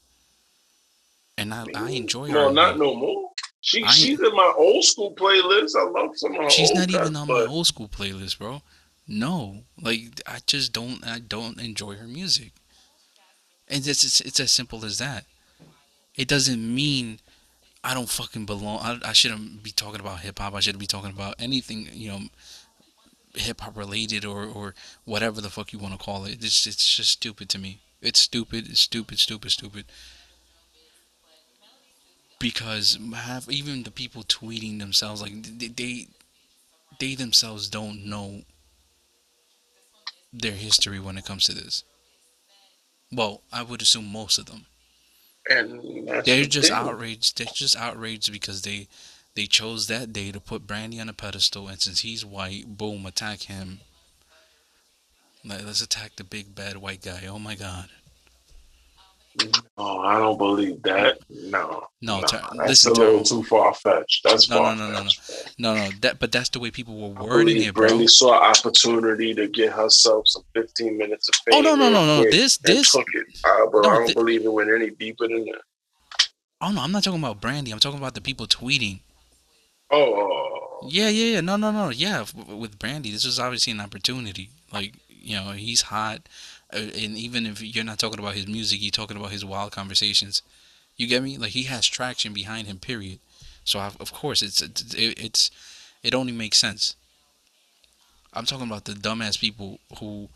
And 1.36 1.52
I, 1.52 1.62
I 1.62 1.64
mm-hmm. 1.64 1.88
enjoy 1.88 2.28
her. 2.28 2.34
No, 2.34 2.52
not 2.52 2.78
no 2.78 2.94
more. 2.94 3.30
She 3.62 3.82
I- 3.82 3.90
she's 3.90 4.20
in 4.20 4.36
my 4.36 4.52
old 4.56 4.84
school 4.84 5.14
playlist. 5.14 5.74
I 5.76 5.84
love 5.88 6.16
some 6.16 6.34
of 6.34 6.42
her 6.42 6.50
She's 6.50 6.72
not 6.72 6.90
even 6.90 7.16
on 7.16 7.26
my 7.26 7.46
old 7.48 7.66
school 7.66 7.88
playlist, 7.88 8.38
bro. 8.38 8.60
No, 9.08 9.64
like 9.80 10.20
I 10.26 10.38
just 10.46 10.72
don't. 10.72 11.06
I 11.06 11.18
don't 11.18 11.60
enjoy 11.60 11.94
her 11.96 12.06
music, 12.06 12.52
and 13.68 13.86
it's 13.86 14.04
it's, 14.04 14.20
it's 14.20 14.40
as 14.40 14.52
simple 14.52 14.84
as 14.84 14.98
that. 14.98 15.24
It 16.16 16.28
doesn't 16.28 16.74
mean 16.74 17.18
I 17.82 17.92
don't 17.94 18.08
fucking 18.08 18.46
belong. 18.46 18.78
I, 18.80 19.10
I 19.10 19.12
shouldn't 19.12 19.62
be 19.62 19.70
talking 19.70 20.00
about 20.00 20.20
hip 20.20 20.38
hop. 20.38 20.54
I 20.54 20.60
shouldn't 20.60 20.80
be 20.80 20.86
talking 20.86 21.10
about 21.10 21.34
anything, 21.38 21.88
you 21.92 22.10
know, 22.10 22.20
hip 23.34 23.60
hop 23.60 23.76
related 23.76 24.24
or 24.24 24.44
or 24.44 24.74
whatever 25.04 25.40
the 25.40 25.50
fuck 25.50 25.72
you 25.72 25.78
want 25.78 25.98
to 25.98 26.04
call 26.04 26.24
it. 26.24 26.42
It's 26.44 26.66
it's 26.66 26.96
just 26.96 27.10
stupid 27.10 27.48
to 27.50 27.58
me. 27.58 27.80
It's 28.00 28.20
stupid. 28.20 28.68
It's 28.68 28.80
stupid. 28.80 29.18
Stupid. 29.18 29.50
Stupid. 29.50 29.84
Because 32.38 32.98
have 33.14 33.48
even 33.50 33.82
the 33.84 33.90
people 33.90 34.22
tweeting 34.22 34.78
themselves 34.78 35.22
like 35.22 35.42
they, 35.42 35.68
they 35.68 36.06
they 36.98 37.14
themselves 37.14 37.68
don't 37.68 38.04
know 38.04 38.42
their 40.32 40.52
history 40.52 40.98
when 41.00 41.16
it 41.16 41.24
comes 41.24 41.44
to 41.44 41.54
this. 41.54 41.84
Well, 43.12 43.42
I 43.52 43.62
would 43.62 43.82
assume 43.82 44.10
most 44.10 44.38
of 44.38 44.46
them. 44.46 44.66
and 45.48 46.24
They're 46.24 46.44
just 46.44 46.70
outraged. 46.70 47.38
They're 47.38 47.46
just 47.46 47.76
outraged 47.76 48.32
because 48.32 48.62
they 48.62 48.88
they 49.34 49.46
chose 49.46 49.86
that 49.88 50.12
day 50.12 50.30
to 50.32 50.40
put 50.40 50.66
Brandy 50.66 51.00
on 51.00 51.08
a 51.08 51.12
pedestal, 51.12 51.68
and 51.68 51.80
since 51.80 52.00
he's 52.00 52.24
white, 52.24 52.78
boom, 52.78 53.04
attack 53.06 53.42
him. 53.42 53.80
Like, 55.44 55.64
let's 55.64 55.82
attack 55.82 56.16
the 56.16 56.24
big 56.24 56.54
bad 56.54 56.78
white 56.78 57.02
guy. 57.02 57.26
Oh 57.26 57.38
my 57.38 57.54
god. 57.54 57.90
Oh, 59.76 59.98
I 60.00 60.18
don't 60.18 60.38
believe 60.38 60.82
that. 60.84 61.18
No, 61.28 61.84
No, 62.00 62.20
no, 62.20 62.26
Ter- 62.26 62.38
that's 62.56 62.68
listen, 62.68 62.92
a 62.92 62.94
little 62.94 63.12
Terrell. 63.24 63.24
too 63.24 63.42
far 63.48 63.74
fetched. 63.74 64.22
That's 64.24 64.48
No, 64.48 64.62
no, 64.62 64.74
no, 64.74 64.92
no, 64.92 65.02
no. 65.02 65.10
No, 65.58 65.74
no, 65.74 65.90
that 66.02 66.20
but 66.20 66.30
that's 66.30 66.48
the 66.50 66.60
way 66.60 66.70
people 66.70 66.96
were 66.96 67.24
wording 67.24 67.60
it, 67.62 67.74
bro. 67.74 67.88
Brandy 67.88 68.06
saw 68.06 68.32
opportunity 68.34 69.34
to 69.34 69.48
get 69.48 69.72
herself 69.72 70.28
some 70.28 70.44
15 70.54 70.96
minutes 70.96 71.28
of 71.28 71.34
fame. 71.36 71.54
Oh 71.54 71.60
no, 71.60 71.74
no, 71.74 71.90
no, 71.90 72.04
no. 72.06 72.22
This 72.30 72.58
this 72.58 72.92
took 72.92 73.06
it. 73.14 73.26
Uh, 73.44 73.66
but 73.72 73.82
No, 73.82 73.90
I 73.90 73.94
don't 73.94 74.06
thi- 74.08 74.14
believe 74.14 74.44
it 74.44 74.52
went 74.52 74.70
any 74.70 74.90
deeper 74.90 75.26
than 75.26 75.44
that. 75.46 75.62
Oh 76.60 76.70
no, 76.70 76.80
I'm 76.82 76.92
not 76.92 77.02
talking 77.02 77.18
about 77.20 77.40
Brandy. 77.40 77.72
I'm 77.72 77.80
talking 77.80 77.98
about 77.98 78.14
the 78.14 78.20
people 78.20 78.46
tweeting. 78.46 79.00
Oh, 79.90 80.86
Yeah, 80.88 81.08
yeah, 81.08 81.34
yeah. 81.34 81.40
No, 81.40 81.56
no, 81.56 81.70
no. 81.70 81.90
Yeah, 81.90 82.24
with 82.48 82.78
Brandy, 82.78 83.10
this 83.10 83.24
was 83.24 83.38
obviously 83.38 83.72
an 83.72 83.80
opportunity. 83.80 84.50
Like, 84.72 84.94
you 85.08 85.36
know, 85.36 85.52
he's 85.52 85.82
hot, 85.82 86.28
Uh, 86.74 86.78
and 86.78 87.16
even 87.16 87.46
if 87.46 87.62
you're 87.62 87.84
not 87.84 87.98
talking 87.98 88.18
about 88.18 88.34
his 88.34 88.46
music, 88.46 88.82
you're 88.82 88.90
talking 88.90 89.16
about 89.16 89.30
his 89.30 89.44
wild 89.44 89.72
conversations. 89.72 90.42
You 90.96 91.06
get 91.06 91.22
me? 91.22 91.38
Like, 91.38 91.50
he 91.50 91.64
has 91.64 91.86
traction 91.86 92.32
behind 92.32 92.66
him. 92.66 92.78
Period. 92.78 93.20
So, 93.64 93.78
I, 93.78 93.92
of 94.00 94.12
course, 94.12 94.42
it's 94.42 94.60
it's 94.60 94.94
it, 94.94 95.18
it's 95.18 95.50
it 96.02 96.14
only 96.14 96.32
makes 96.32 96.58
sense. 96.58 96.96
I'm 98.32 98.44
talking 98.44 98.66
about 98.66 98.84
the 98.84 98.92
dumbass 98.92 99.38
people 99.38 99.78
who 100.00 100.28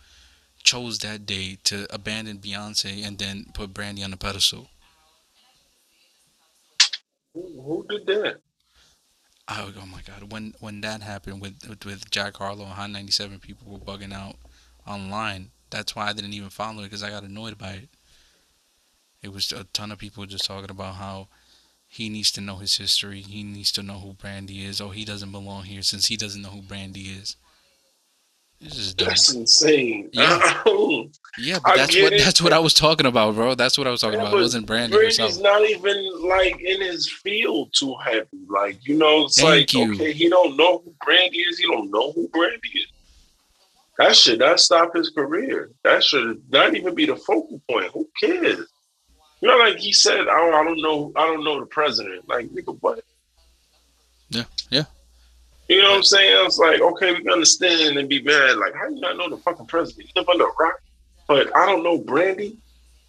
chose 0.62 0.98
that 1.00 1.26
day 1.26 1.58
to 1.64 1.86
abandon 1.92 2.38
Beyonce 2.38 3.04
and 3.04 3.18
then 3.18 3.46
put 3.54 3.74
Brandy 3.74 4.02
on 4.04 4.10
the 4.10 4.16
pedestal. 4.16 4.68
who, 7.34 7.86
did 7.88 8.06
that? 8.06 8.40
Oh, 9.48 9.72
oh 9.80 9.86
my 9.86 10.02
god! 10.06 10.30
When 10.30 10.54
when 10.60 10.80
that 10.82 11.02
happened 11.02 11.40
with 11.40 11.66
with, 11.68 11.84
with 11.84 12.10
Jack 12.10 12.36
Harlow 12.36 12.64
and 12.64 12.74
Hot 12.74 12.90
97, 12.90 13.38
people 13.40 13.72
were 13.72 13.78
bugging 13.78 14.12
out 14.12 14.36
online. 14.86 15.50
That's 15.70 15.94
why 15.96 16.08
I 16.08 16.12
didn't 16.12 16.34
even 16.34 16.50
follow 16.50 16.80
it 16.80 16.84
because 16.84 17.02
I 17.02 17.10
got 17.10 17.22
annoyed 17.24 17.58
by 17.58 17.70
it. 17.72 17.88
It 19.22 19.32
was 19.32 19.50
a 19.52 19.64
ton 19.64 19.90
of 19.92 19.98
people 19.98 20.24
just 20.26 20.44
talking 20.44 20.70
about 20.70 20.94
how 20.94 21.28
he 21.88 22.08
needs 22.08 22.30
to 22.32 22.40
know 22.40 22.56
his 22.56 22.76
history. 22.76 23.20
He 23.20 23.42
needs 23.42 23.72
to 23.72 23.82
know 23.82 23.94
who 23.98 24.12
Brandy 24.12 24.64
is. 24.64 24.80
Oh, 24.80 24.90
he 24.90 25.04
doesn't 25.04 25.32
belong 25.32 25.64
here 25.64 25.82
since 25.82 26.06
he 26.06 26.16
doesn't 26.16 26.40
know 26.42 26.50
who 26.50 26.62
Brandy 26.62 27.02
is. 27.02 27.36
This 28.60 28.76
is 28.76 28.92
dumb. 28.94 29.08
That's 29.08 29.32
insane. 29.34 30.10
Yeah. 30.12 30.62
Yeah, 31.40 31.60
but 31.64 31.76
that's 31.76 31.94
what 31.94 32.12
it. 32.12 32.20
that's 32.24 32.42
what 32.42 32.52
I 32.52 32.58
was 32.58 32.74
talking 32.74 33.06
about, 33.06 33.36
bro. 33.36 33.54
That's 33.54 33.78
what 33.78 33.86
I 33.86 33.90
was 33.90 34.00
talking 34.00 34.18
Yeah, 34.18 34.26
about. 34.26 34.38
It 34.38 34.42
wasn't 34.42 34.66
Brandy 34.66 34.96
herself. 34.96 35.40
not 35.40 35.62
even 35.70 36.28
like 36.28 36.60
in 36.60 36.80
his 36.80 37.08
field 37.08 37.72
too 37.72 37.94
heavy. 38.04 38.26
Like 38.48 38.84
you 38.84 38.96
know, 38.98 39.26
it's 39.26 39.40
Thank 39.40 39.48
like 39.48 39.72
you. 39.74 39.94
okay, 39.94 40.12
he 40.12 40.28
don't 40.28 40.56
know 40.56 40.78
who 40.84 40.92
Brandy 41.04 41.38
is. 41.38 41.58
He 41.58 41.66
don't 41.66 41.92
know 41.92 42.10
who 42.10 42.26
Brandy 42.28 42.68
is. 42.74 42.86
That 43.98 44.14
should 44.14 44.38
not 44.38 44.60
stop 44.60 44.94
his 44.94 45.10
career. 45.10 45.70
That 45.82 46.04
should 46.04 46.40
not 46.50 46.74
even 46.76 46.94
be 46.94 47.06
the 47.06 47.16
focal 47.16 47.60
point. 47.68 47.90
Who 47.92 48.08
cares? 48.20 48.66
You 49.40 49.48
know, 49.48 49.56
like 49.56 49.78
he 49.78 49.92
said, 49.92 50.26
"Oh, 50.28 50.52
I 50.54 50.64
don't 50.64 50.80
know. 50.80 51.12
I 51.16 51.26
don't 51.26 51.44
know 51.44 51.60
the 51.60 51.66
president." 51.66 52.28
Like 52.28 52.46
nigga, 52.46 52.76
what? 52.80 53.02
Yeah, 54.30 54.44
yeah. 54.70 54.84
You 55.68 55.82
know 55.82 55.90
what 55.90 55.96
I'm 55.98 56.02
saying? 56.02 56.34
I 56.36 56.42
was 56.44 56.58
like, 56.58 56.80
okay, 56.80 57.12
we 57.12 57.18
can 57.22 57.30
understand 57.30 57.98
and 57.98 58.08
be 58.08 58.22
mad. 58.22 58.56
Like, 58.56 58.74
how 58.74 58.88
you 58.88 59.00
not 59.00 59.16
know 59.18 59.28
the 59.28 59.36
fucking 59.38 59.66
president? 59.66 60.06
You 60.08 60.12
live 60.22 60.28
under 60.28 60.44
a 60.44 60.52
rock, 60.58 60.80
but 61.26 61.54
I 61.56 61.66
don't 61.66 61.82
know 61.82 61.98
Brandy. 61.98 62.56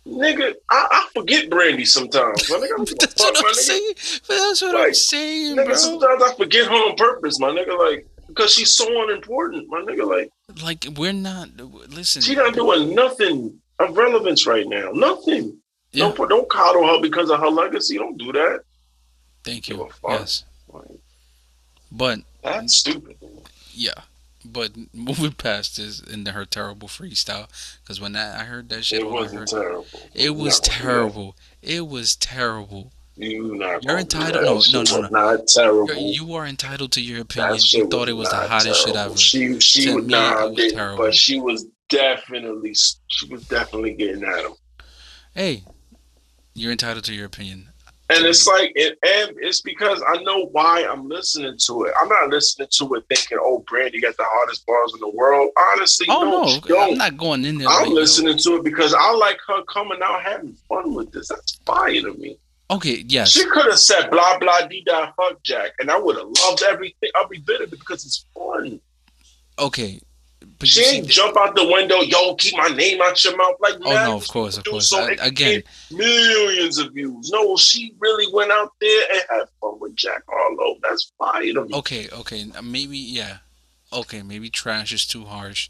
Nigga, 0.05 0.55
I, 0.71 0.87
I 0.91 1.07
forget 1.13 1.49
Brandy 1.49 1.85
sometimes. 1.85 2.49
My 2.49 2.57
nigga, 2.57 2.63
I 2.63 2.67
don't 2.67 2.85
give 2.89 2.95
a 2.95 2.99
That's 2.99 3.23
fuck, 3.23 3.33
what 3.35 3.45
I'm 3.47 3.53
saying. 3.53 3.93
But 4.27 4.37
that's 4.37 4.61
what 4.61 4.75
I'm 4.75 4.81
Like, 4.81 4.95
saying, 4.95 5.55
Nigga, 5.55 5.65
bro. 5.65 5.75
sometimes 5.75 6.23
I 6.23 6.33
forget 6.35 6.67
her 6.67 6.73
on 6.73 6.95
purpose, 6.95 7.39
my 7.39 7.49
nigga. 7.49 7.77
Like, 7.77 8.07
because 8.39 8.53
she's 8.53 8.75
so 8.75 9.03
unimportant, 9.03 9.67
my 9.69 9.81
nigga. 9.81 10.07
Like, 10.09 10.29
like 10.63 10.97
we're 10.97 11.13
not. 11.13 11.49
Listen, 11.57 12.21
she's 12.21 12.35
not 12.37 12.53
doing 12.53 12.95
nothing 12.95 13.59
of 13.79 13.95
relevance 13.97 14.47
right 14.47 14.67
now. 14.67 14.89
Nothing. 14.93 15.57
Yeah. 15.91 16.05
Don't 16.05 16.15
put, 16.17 16.29
don't 16.29 16.49
coddle 16.49 16.87
her 16.87 17.01
because 17.01 17.29
of 17.29 17.39
her 17.39 17.49
legacy. 17.49 17.97
Don't 17.97 18.17
do 18.17 18.31
that. 18.33 18.61
Thank 19.43 19.69
you. 19.69 19.89
Yes, 20.07 20.43
but 21.91 22.19
That's 22.43 22.77
stupid. 22.77 23.17
yeah, 23.73 23.93
but 24.45 24.71
moving 24.93 25.31
past 25.31 25.77
this 25.77 25.99
into 26.01 26.31
her 26.33 26.45
terrible 26.45 26.87
freestyle, 26.87 27.47
because 27.81 27.99
when 27.99 28.15
I, 28.15 28.41
I 28.41 28.43
heard 28.43 28.69
that 28.69 28.85
shit, 28.85 28.99
It 29.01 29.09
wasn't 29.09 29.39
heard- 29.39 29.47
terrible. 29.47 29.85
it 30.13 30.35
was 30.35 30.59
gonna 30.59 30.77
terrible. 30.77 31.35
It 31.61 31.87
was 31.87 32.15
terrible. 32.15 32.91
You 33.21 33.55
not. 33.55 33.83
You're 33.83 33.97
entitled- 33.97 34.45
oh, 34.45 34.61
that. 34.61 34.71
no, 34.73 34.83
no, 35.01 35.07
no, 35.09 35.09
Not 35.35 35.47
terrible. 35.47 35.87
You're, 35.93 35.97
you 36.27 36.33
are 36.35 36.45
entitled 36.47 36.93
to 36.93 37.01
your 37.01 37.21
opinion. 37.21 37.59
You 37.67 37.87
thought 37.87 38.07
it 38.07 38.13
was 38.13 38.29
the 38.29 38.37
not 38.37 38.49
hottest 38.49 38.85
shit 38.85 38.95
ever. 38.95 39.17
She 39.17 39.59
she 39.59 39.85
To 39.87 39.95
would 39.95 40.05
me, 40.07 40.11
nah, 40.11 40.45
it 40.47 40.55
was 40.55 40.71
terrible. 40.73 41.03
but 41.03 41.13
she 41.15 41.39
was 41.41 41.65
definitely 41.89 42.73
she 43.07 43.27
was 43.27 43.45
definitely 43.47 43.93
getting 43.95 44.23
at 44.23 44.39
him. 44.45 44.53
Hey, 45.33 45.63
you're 46.53 46.71
entitled 46.71 47.03
to 47.05 47.13
your 47.13 47.25
opinion. 47.25 47.67
And 48.11 48.25
it's 48.25 48.47
like, 48.47 48.71
it, 48.73 48.97
and 49.05 49.35
it's 49.39 49.61
because 49.61 50.01
I 50.07 50.19
know 50.23 50.45
why 50.51 50.83
I'm 50.89 51.07
listening 51.07 51.55
to 51.67 51.83
it. 51.83 51.93
I'm 52.01 52.09
not 52.09 52.29
listening 52.29 52.67
to 52.71 52.93
it 52.95 53.03
thinking, 53.07 53.37
"Oh, 53.39 53.63
Brandy 53.67 54.01
got 54.01 54.17
the 54.17 54.23
hardest 54.25 54.65
bars 54.65 54.93
in 54.95 54.99
the 55.01 55.09
world." 55.11 55.51
Honestly, 55.73 56.07
Oh 56.09 56.23
no, 56.23 56.73
no. 56.75 56.81
I'm 56.91 56.97
not 56.97 57.17
going 57.17 57.45
in 57.45 57.59
there. 57.59 57.67
I'm 57.67 57.89
yo. 57.89 57.93
listening 57.93 58.37
to 58.39 58.55
it 58.55 58.63
because 58.63 58.95
I 58.97 59.11
like 59.11 59.37
her 59.47 59.61
coming 59.65 59.99
out 60.03 60.23
having 60.23 60.55
fun 60.69 60.95
with 60.95 61.11
this. 61.11 61.27
That's 61.27 61.59
fire 61.65 62.01
to 62.01 62.13
me. 62.13 62.39
Okay, 62.71 63.03
yes. 63.07 63.31
She 63.31 63.45
could 63.49 63.65
have 63.65 63.79
said 63.79 64.11
blah 64.11 64.37
blah 64.39 64.67
dee 64.67 64.83
da 64.85 65.11
fuck 65.13 65.41
Jack, 65.43 65.71
and 65.79 65.89
I 65.89 65.97
would 65.97 66.17
have 66.17 66.27
loved 66.27 66.63
everything, 66.63 67.09
every 67.21 67.39
bit 67.39 67.61
of 67.61 67.73
it 67.73 67.79
because 67.79 68.05
it's 68.05 68.25
fun. 68.35 68.79
Okay, 69.57 69.99
but 70.59 70.67
She 70.67 70.83
see, 70.83 70.97
ain't 70.97 71.07
jump 71.07 71.35
out 71.37 71.55
the 71.55 71.65
window, 71.65 71.97
yo, 72.01 72.35
keep 72.35 72.55
my 72.57 72.67
name 72.67 73.01
out 73.01 73.23
your 73.23 73.35
mouth. 73.37 73.55
Like, 73.59 73.75
oh 73.83 73.91
no, 73.91 74.17
of 74.17 74.27
course, 74.27 74.57
of 74.57 74.65
course. 74.65 74.89
so 74.89 74.99
I- 74.99 75.17
again, 75.21 75.63
millions 75.91 76.77
of 76.77 76.93
views. 76.93 77.31
No, 77.31 77.55
she 77.57 77.93
really 77.99 78.31
went 78.31 78.51
out 78.51 78.73
there 78.79 79.03
and 79.13 79.21
had 79.29 79.47
fun 79.59 79.79
with 79.79 79.95
Jack 79.95 80.23
Harlow. 80.29 80.77
That's 80.83 81.11
fire 81.17 81.41
me. 81.43 81.73
okay, 81.73 82.07
okay, 82.09 82.45
maybe 82.63 82.97
yeah, 82.97 83.37
okay, 83.91 84.21
maybe 84.21 84.49
trash 84.49 84.91
is 84.93 85.05
too 85.05 85.25
harsh. 85.25 85.69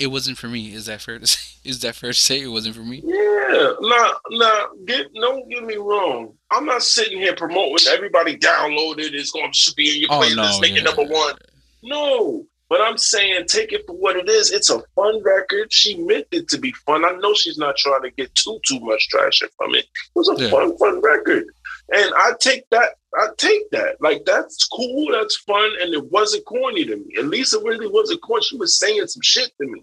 It 0.00 0.06
wasn't 0.10 0.38
for 0.38 0.48
me. 0.48 0.72
Is 0.74 0.86
that 0.86 1.00
fair 1.02 1.18
to 1.18 1.26
say? 1.34 1.58
Is 1.64 1.80
that 1.80 1.94
fair 1.94 2.12
to 2.12 2.18
say 2.18 2.40
it 2.40 2.48
wasn't 2.48 2.74
for 2.76 2.82
me? 2.82 3.02
Yeah, 3.04 3.72
nah, 3.80 4.12
nah. 4.30 4.66
Get 4.86 5.12
don't 5.14 5.48
get 5.50 5.64
me 5.64 5.76
wrong. 5.76 6.34
I'm 6.50 6.64
not 6.66 6.82
sitting 6.82 7.18
here 7.18 7.34
promoting 7.36 7.86
everybody 7.90 8.36
downloaded. 8.36 9.00
it. 9.00 9.14
It's 9.14 9.30
going 9.30 9.52
to 9.52 9.74
be 9.76 9.94
in 9.96 10.00
your 10.02 10.12
Oh 10.12 10.20
playlist, 10.20 10.36
no, 10.36 10.60
make 10.60 10.72
it 10.72 10.76
yeah. 10.78 10.82
number 10.84 11.04
one. 11.04 11.34
No, 11.82 12.46
but 12.68 12.80
I'm 12.80 12.96
saying 12.98 13.44
take 13.46 13.72
it 13.72 13.84
for 13.86 13.94
what 13.96 14.16
it 14.16 14.28
is. 14.28 14.50
It's 14.52 14.70
a 14.70 14.80
fun 14.94 15.22
record. 15.22 15.72
She 15.72 15.96
meant 15.98 16.26
it 16.30 16.48
to 16.48 16.58
be 16.58 16.72
fun. 16.86 17.04
I 17.04 17.12
know 17.18 17.34
she's 17.34 17.58
not 17.58 17.76
trying 17.76 18.02
to 18.02 18.10
get 18.10 18.34
too 18.34 18.58
too 18.66 18.80
much 18.80 19.08
traction 19.08 19.48
from 19.56 19.74
it. 19.74 19.84
It 19.84 19.88
was 20.14 20.28
a 20.28 20.42
Yeah. 20.42 20.50
fun, 20.50 20.76
fun 20.78 21.00
record, 21.00 21.44
and 21.92 22.12
I 22.16 22.32
take 22.40 22.68
that. 22.70 22.90
I 23.18 23.28
take 23.38 23.68
that. 23.72 23.96
Like 24.00 24.24
that's 24.24 24.64
cool. 24.66 25.08
That's 25.12 25.36
fun, 25.38 25.70
and 25.82 25.92
it 25.94 26.10
wasn't 26.10 26.44
corny 26.46 26.84
to 26.84 26.96
me. 26.96 27.16
At 27.18 27.26
least 27.26 27.54
it 27.54 27.62
really 27.64 27.88
wasn't 27.88 28.22
corny. 28.22 28.44
She 28.44 28.56
was 28.56 28.78
saying 28.78 29.06
some 29.08 29.22
shit 29.22 29.50
to 29.60 29.66
me. 29.66 29.82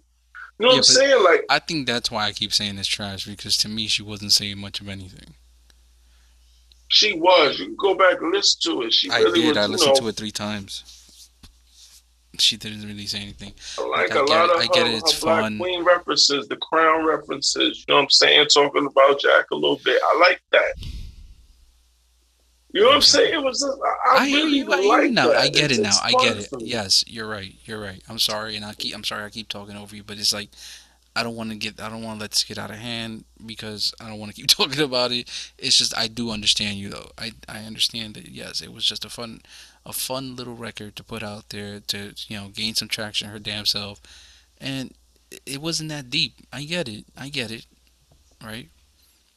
You 0.60 0.66
know 0.66 0.72
Yeah, 0.72 0.78
what 0.78 0.78
I'm 0.78 0.84
saying? 0.84 1.24
Like 1.24 1.46
I 1.50 1.60
think 1.60 1.88
that's 1.88 2.10
why 2.10 2.26
I 2.26 2.32
keep 2.32 2.52
saying 2.54 2.78
it's 2.78 2.88
trash 2.88 3.26
because 3.26 3.58
to 3.58 3.70
me 3.70 3.88
she 3.88 4.02
wasn't 4.04 4.32
saying 4.32 4.58
much 4.58 4.82
of 4.82 4.90
anything. 4.90 5.36
she 6.90 7.14
was. 7.14 7.60
You 7.60 7.66
can 7.68 7.76
go 7.76 7.96
back 7.96 8.22
and 8.22 8.32
listen 8.32 8.60
to 8.72 8.82
it. 8.84 8.94
She 8.94 9.10
I 9.12 9.20
really 9.20 9.42
did. 9.42 9.50
was. 9.50 9.58
I 9.58 9.66
listened 9.68 9.94
know, 9.96 10.02
to 10.02 10.08
it 10.08 10.16
three 10.16 10.32
times. 10.32 10.84
She 12.40 12.56
didn't 12.56 12.86
really 12.88 13.08
say 13.08 13.20
anything. 13.22 13.54
like 13.90 14.12
I 14.12 14.22
a 14.22 14.26
get 14.26 14.30
lot 14.30 14.50
it. 14.50 14.56
of 14.56 14.62
I 14.62 14.66
get 14.68 14.88
her, 14.88 14.94
it. 14.94 14.98
It's 14.98 15.20
Black 15.20 15.42
fun. 15.42 15.58
Queen 15.58 15.84
references, 15.84 16.48
the 16.48 16.58
Crown 16.58 17.04
references. 17.06 17.84
You 17.88 17.94
know 17.94 17.98
what 17.98 18.04
I'm 18.04 18.10
saying? 18.12 18.48
Talking 18.54 18.86
about 18.86 19.20
Jack 19.20 19.46
a 19.52 19.56
little 19.56 19.80
bit. 19.84 20.00
I 20.04 20.20
like 20.20 20.42
that. 20.52 20.74
You 22.78 22.84
know 22.84 22.90
what 22.90 22.96
I'm 22.96 23.02
saying? 23.02 23.34
It 23.34 23.44
was. 23.44 23.60
Just, 23.60 23.78
I, 24.06 24.18
I, 24.18 24.18
I 24.24 24.28
hear 24.28 24.46
really 24.46 24.58
you. 24.60 24.72
I 24.72 24.82
hear 24.82 24.98
like 25.04 25.12
now. 25.12 25.32
I 25.32 25.50
get 25.50 25.72
It's- 25.72 25.80
it 25.80 25.82
now. 25.82 25.98
I 26.04 26.12
get 26.24 26.38
it. 26.38 26.50
Yes, 26.62 27.04
you're 27.08 27.28
right. 27.28 27.54
You're 27.66 27.80
right. 27.82 28.02
I'm 28.08 28.20
sorry, 28.20 28.56
and 28.56 28.64
I 28.64 28.74
keep. 28.74 28.94
I'm 28.96 29.04
sorry. 29.04 29.24
I 29.24 29.30
keep 29.30 29.50
talking 29.50 29.76
over 29.76 29.96
you, 29.96 30.04
but 30.04 30.18
it's 30.20 30.34
like 30.34 30.50
I 31.16 31.24
don't 31.24 31.36
want 31.36 31.50
to 31.50 31.56
get. 31.56 31.82
I 31.82 31.90
don't 31.90 32.04
want 32.04 32.20
to 32.20 32.24
let 32.24 32.32
this 32.32 32.44
get 32.44 32.58
out 32.60 32.70
of 32.70 32.76
hand 32.78 33.26
because 33.46 33.94
I 34.00 34.08
don't 34.08 34.20
want 34.20 34.32
to 34.34 34.36
keep 34.40 34.48
talking 34.48 34.82
about 34.82 35.12
it. 35.12 35.28
It's 35.58 35.76
just 35.76 35.98
I 35.98 36.08
do 36.08 36.30
understand 36.32 36.78
you 36.78 36.90
though. 36.90 37.10
I 37.18 37.32
I 37.50 37.60
understand 37.64 38.14
that. 38.16 38.28
Yes, 38.30 38.62
it 38.62 38.72
was 38.72 38.86
just 38.86 39.04
a 39.06 39.10
fun, 39.10 39.42
a 39.86 39.92
fun 39.94 40.36
little 40.36 40.56
record 40.56 40.96
to 40.98 41.04
put 41.04 41.24
out 41.24 41.50
there 41.50 41.80
to 41.88 42.14
you 42.28 42.38
know 42.38 42.50
gain 42.50 42.76
some 42.76 42.88
traction 42.88 43.30
her 43.30 43.40
damn 43.40 43.66
self, 43.66 44.00
and 44.62 44.92
it- 45.32 45.42
it 45.46 45.62
wasn't 45.62 45.90
that 45.90 46.10
deep. 46.10 46.36
I 46.54 46.64
get 46.64 46.88
it. 46.88 47.06
I 47.18 47.30
get 47.30 47.50
it. 47.52 47.66
Right. 48.44 48.70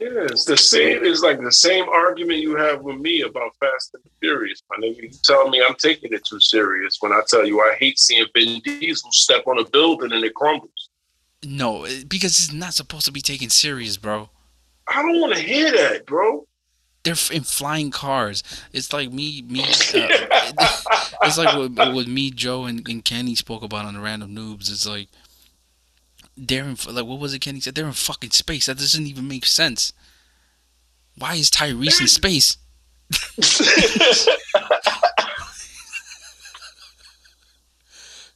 Yeah, 0.01 0.29
it's 0.31 0.47
the 0.47 0.57
same. 0.57 1.05
It's 1.05 1.21
like 1.23 1.43
the 1.43 1.53
same 1.53 1.87
argument 1.89 2.39
you 2.39 2.57
have 2.57 2.81
with 2.81 2.97
me 2.97 3.21
about 3.21 3.53
Fast 3.61 3.95
and 3.95 4.03
Furious. 4.19 4.63
My 4.71 4.79
nigga, 4.79 5.03
you 5.03 5.11
tell 5.23 5.51
me 5.51 5.63
I'm 5.63 5.75
taking 5.75 6.15
it 6.15 6.25
too 6.25 6.41
serious 6.41 6.97
when 7.01 7.13
I 7.13 7.21
tell 7.29 7.47
you 7.47 7.61
I 7.61 7.75
hate 7.79 7.99
seeing 7.99 8.25
Vin 8.35 8.61
Diesel 8.65 9.13
step 9.13 9.47
on 9.47 9.59
a 9.59 9.69
building 9.69 10.13
and 10.13 10.25
it 10.25 10.35
crumbles. 10.35 10.89
No, 11.45 11.87
because 12.09 12.39
it's 12.39 12.53
not 12.53 12.73
supposed 12.73 13.05
to 13.07 13.13
be 13.13 13.21
taken 13.21 13.51
serious, 13.51 13.99
bro. 13.99 14.31
I 14.89 15.03
don't 15.03 15.21
want 15.21 15.35
to 15.35 15.41
hear 15.41 15.71
that, 15.71 16.07
bro. 16.07 16.47
they're 17.05 17.15
in 17.33 17.43
flying 17.43 17.91
cars. 17.91 18.43
It's 18.73 18.93
like 18.93 19.13
me, 19.13 19.43
me. 19.43 19.65
Uh, 21.23 21.27
it's 21.29 21.37
like 21.39 21.55
what, 21.57 21.95
what 21.95 22.07
me, 22.07 22.31
Joe, 22.31 22.65
and, 22.65 22.87
and 22.89 23.05
Kenny 23.05 23.35
spoke 23.35 23.63
about 23.63 23.85
on 23.85 23.95
the 23.95 24.01
Random 24.01 24.35
Noobs. 24.35 24.71
It's 24.71 24.87
like 24.87 25.09
they're 26.49 26.65
in 26.65 26.77
like 26.89 27.07
what 27.07 27.19
was 27.19 27.35
it? 27.35 27.41
Kenny 27.41 27.61
said 27.61 27.75
they're 27.75 27.87
in 27.87 27.93
fucking 27.93 28.31
space. 28.31 28.67
That 28.67 28.79
doesn't 28.79 29.07
even 29.07 29.29
make 29.29 29.47
sense. 29.47 29.93
Why 31.17 31.35
is 31.35 31.51
Tyrese 31.51 32.01
in 32.01 32.09
space? 32.09 32.57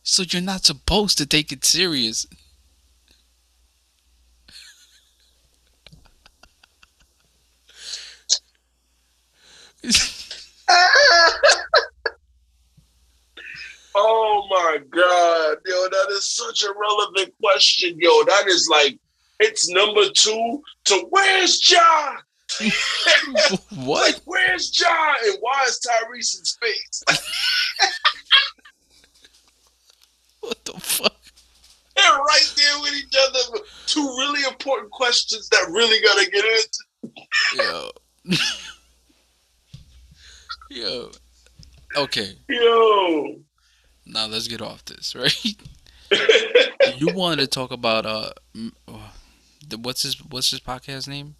So 0.06 0.22
you're 0.22 0.40
not 0.40 0.64
supposed 0.64 1.18
to 1.18 1.26
take 1.26 1.50
it 1.50 1.64
serious. 1.64 2.26
oh 13.94 14.46
my 14.50 14.78
god, 14.90 15.58
yo, 15.66 15.88
that 15.88 16.06
is 16.10 16.28
such 16.28 16.64
a 16.64 16.72
relevant 16.78 17.34
question, 17.40 17.96
yo. 17.98 18.24
That 18.24 18.44
is 18.48 18.68
like 18.70 18.98
it's 19.40 19.68
number 19.68 20.08
two 20.14 20.62
to 20.84 21.06
where's 21.10 21.70
Ja? 21.70 22.16
what? 23.84 24.12
Like 24.12 24.22
where's 24.24 24.78
Ja 24.80 25.14
and 25.24 25.38
why 25.40 25.64
is 25.66 25.80
Tyrese 25.80 26.38
in 26.38 26.44
space? 26.44 27.04
What 30.44 30.62
the 30.66 30.72
fuck? 30.74 31.16
They're 31.96 32.04
right 32.04 32.54
there 32.54 32.80
with 32.82 32.92
each 32.92 33.14
other. 33.18 33.60
Two 33.86 34.02
really 34.18 34.46
important 34.46 34.90
questions 34.90 35.48
that 35.48 35.68
really 35.70 36.04
gotta 36.04 36.30
get 36.30 36.44
answered. 36.44 36.84
Yo. 37.56 37.90
Yo. 40.70 41.10
Okay. 41.96 42.36
Yo. 42.50 43.40
Now 44.06 44.26
let's 44.26 44.48
get 44.48 44.60
off 44.62 44.84
this, 44.84 45.14
right? 45.16 45.44
you 46.98 47.08
wanted 47.14 47.40
to 47.42 47.46
talk 47.46 47.72
about 47.72 48.06
uh, 48.06 48.30
uh, 48.88 48.98
the, 49.66 49.78
what's 49.78 50.02
his 50.02 50.16
what's 50.24 50.50
his 50.50 50.60
podcast 50.60 51.08
name? 51.08 51.36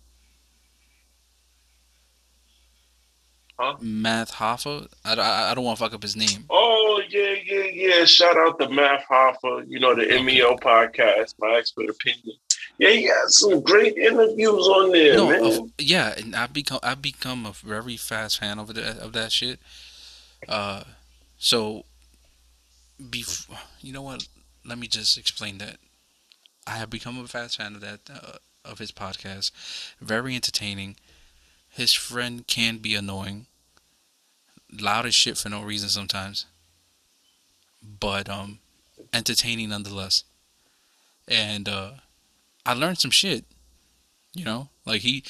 Huh? 3.59 3.77
Math 3.81 4.33
Hoffa. 4.33 4.89
I, 5.05 5.15
I, 5.15 5.51
I 5.51 5.55
don't 5.55 5.65
want 5.65 5.79
to 5.79 5.85
fuck 5.85 5.95
up 5.95 6.03
his 6.03 6.17
name. 6.17 6.45
oh 6.51 7.01
yeah, 7.09 7.35
yeah, 7.45 7.65
yeah. 7.73 8.05
Shout 8.05 8.37
out 8.37 8.59
to 8.59 8.69
Math 8.69 9.05
Hoffa, 9.09 9.65
you 9.69 9.79
know, 9.79 9.95
the 9.95 10.07
MEO 10.23 10.57
podcast, 10.57 11.35
my 11.39 11.55
expert 11.57 11.89
opinion. 11.89 12.37
Yeah, 12.79 12.91
he 12.91 13.05
had 13.05 13.29
some 13.29 13.61
great 13.62 13.97
interviews 13.97 14.67
on 14.67 14.91
there, 14.91 15.15
no, 15.15 15.29
man. 15.29 15.45
of- 15.45 15.71
yeah, 15.79 16.15
and 16.17 16.35
I 16.35 16.49
become 16.49 16.81
I 16.83 16.97
become 16.97 17.47
a 17.47 17.53
very 17.53 17.97
fast 17.97 18.41
fan 18.41 18.59
of 18.59 18.75
that 18.75 18.99
of 18.99 19.12
that 19.12 19.31
shit. 19.31 19.61
Uh, 20.49 20.83
so, 21.39 21.85
bef- 23.01 23.49
you 23.80 23.92
know 23.92 24.03
what? 24.03 24.26
Let 24.64 24.78
me 24.78 24.86
just 24.86 25.18
explain 25.18 25.59
that. 25.59 25.76
I 26.66 26.72
have 26.72 26.90
become 26.90 27.18
a 27.18 27.28
fast 27.28 27.59
fan 27.59 27.74
of 27.74 27.80
that 27.82 28.01
uh, 28.11 28.38
of 28.64 28.78
his 28.78 28.92
podcast. 28.92 29.51
Very 30.01 30.34
entertaining. 30.34 30.97
His 31.68 31.92
friend 31.92 32.47
can 32.47 32.78
be 32.78 32.95
annoying, 32.95 33.47
loud 34.80 35.07
as 35.07 35.14
shit 35.14 35.36
for 35.36 35.49
no 35.49 35.62
reason 35.62 35.88
sometimes, 35.88 36.47
but 37.82 38.28
um, 38.28 38.61
entertaining 39.12 39.70
nonetheless. 39.70 40.24
And 41.26 41.68
uh, 41.68 41.90
I 42.64 42.74
learned 42.74 42.99
some 42.99 43.11
shit. 43.11 43.45
You 44.32 44.45
know, 44.45 44.68
like 44.84 45.03
he, 45.03 45.22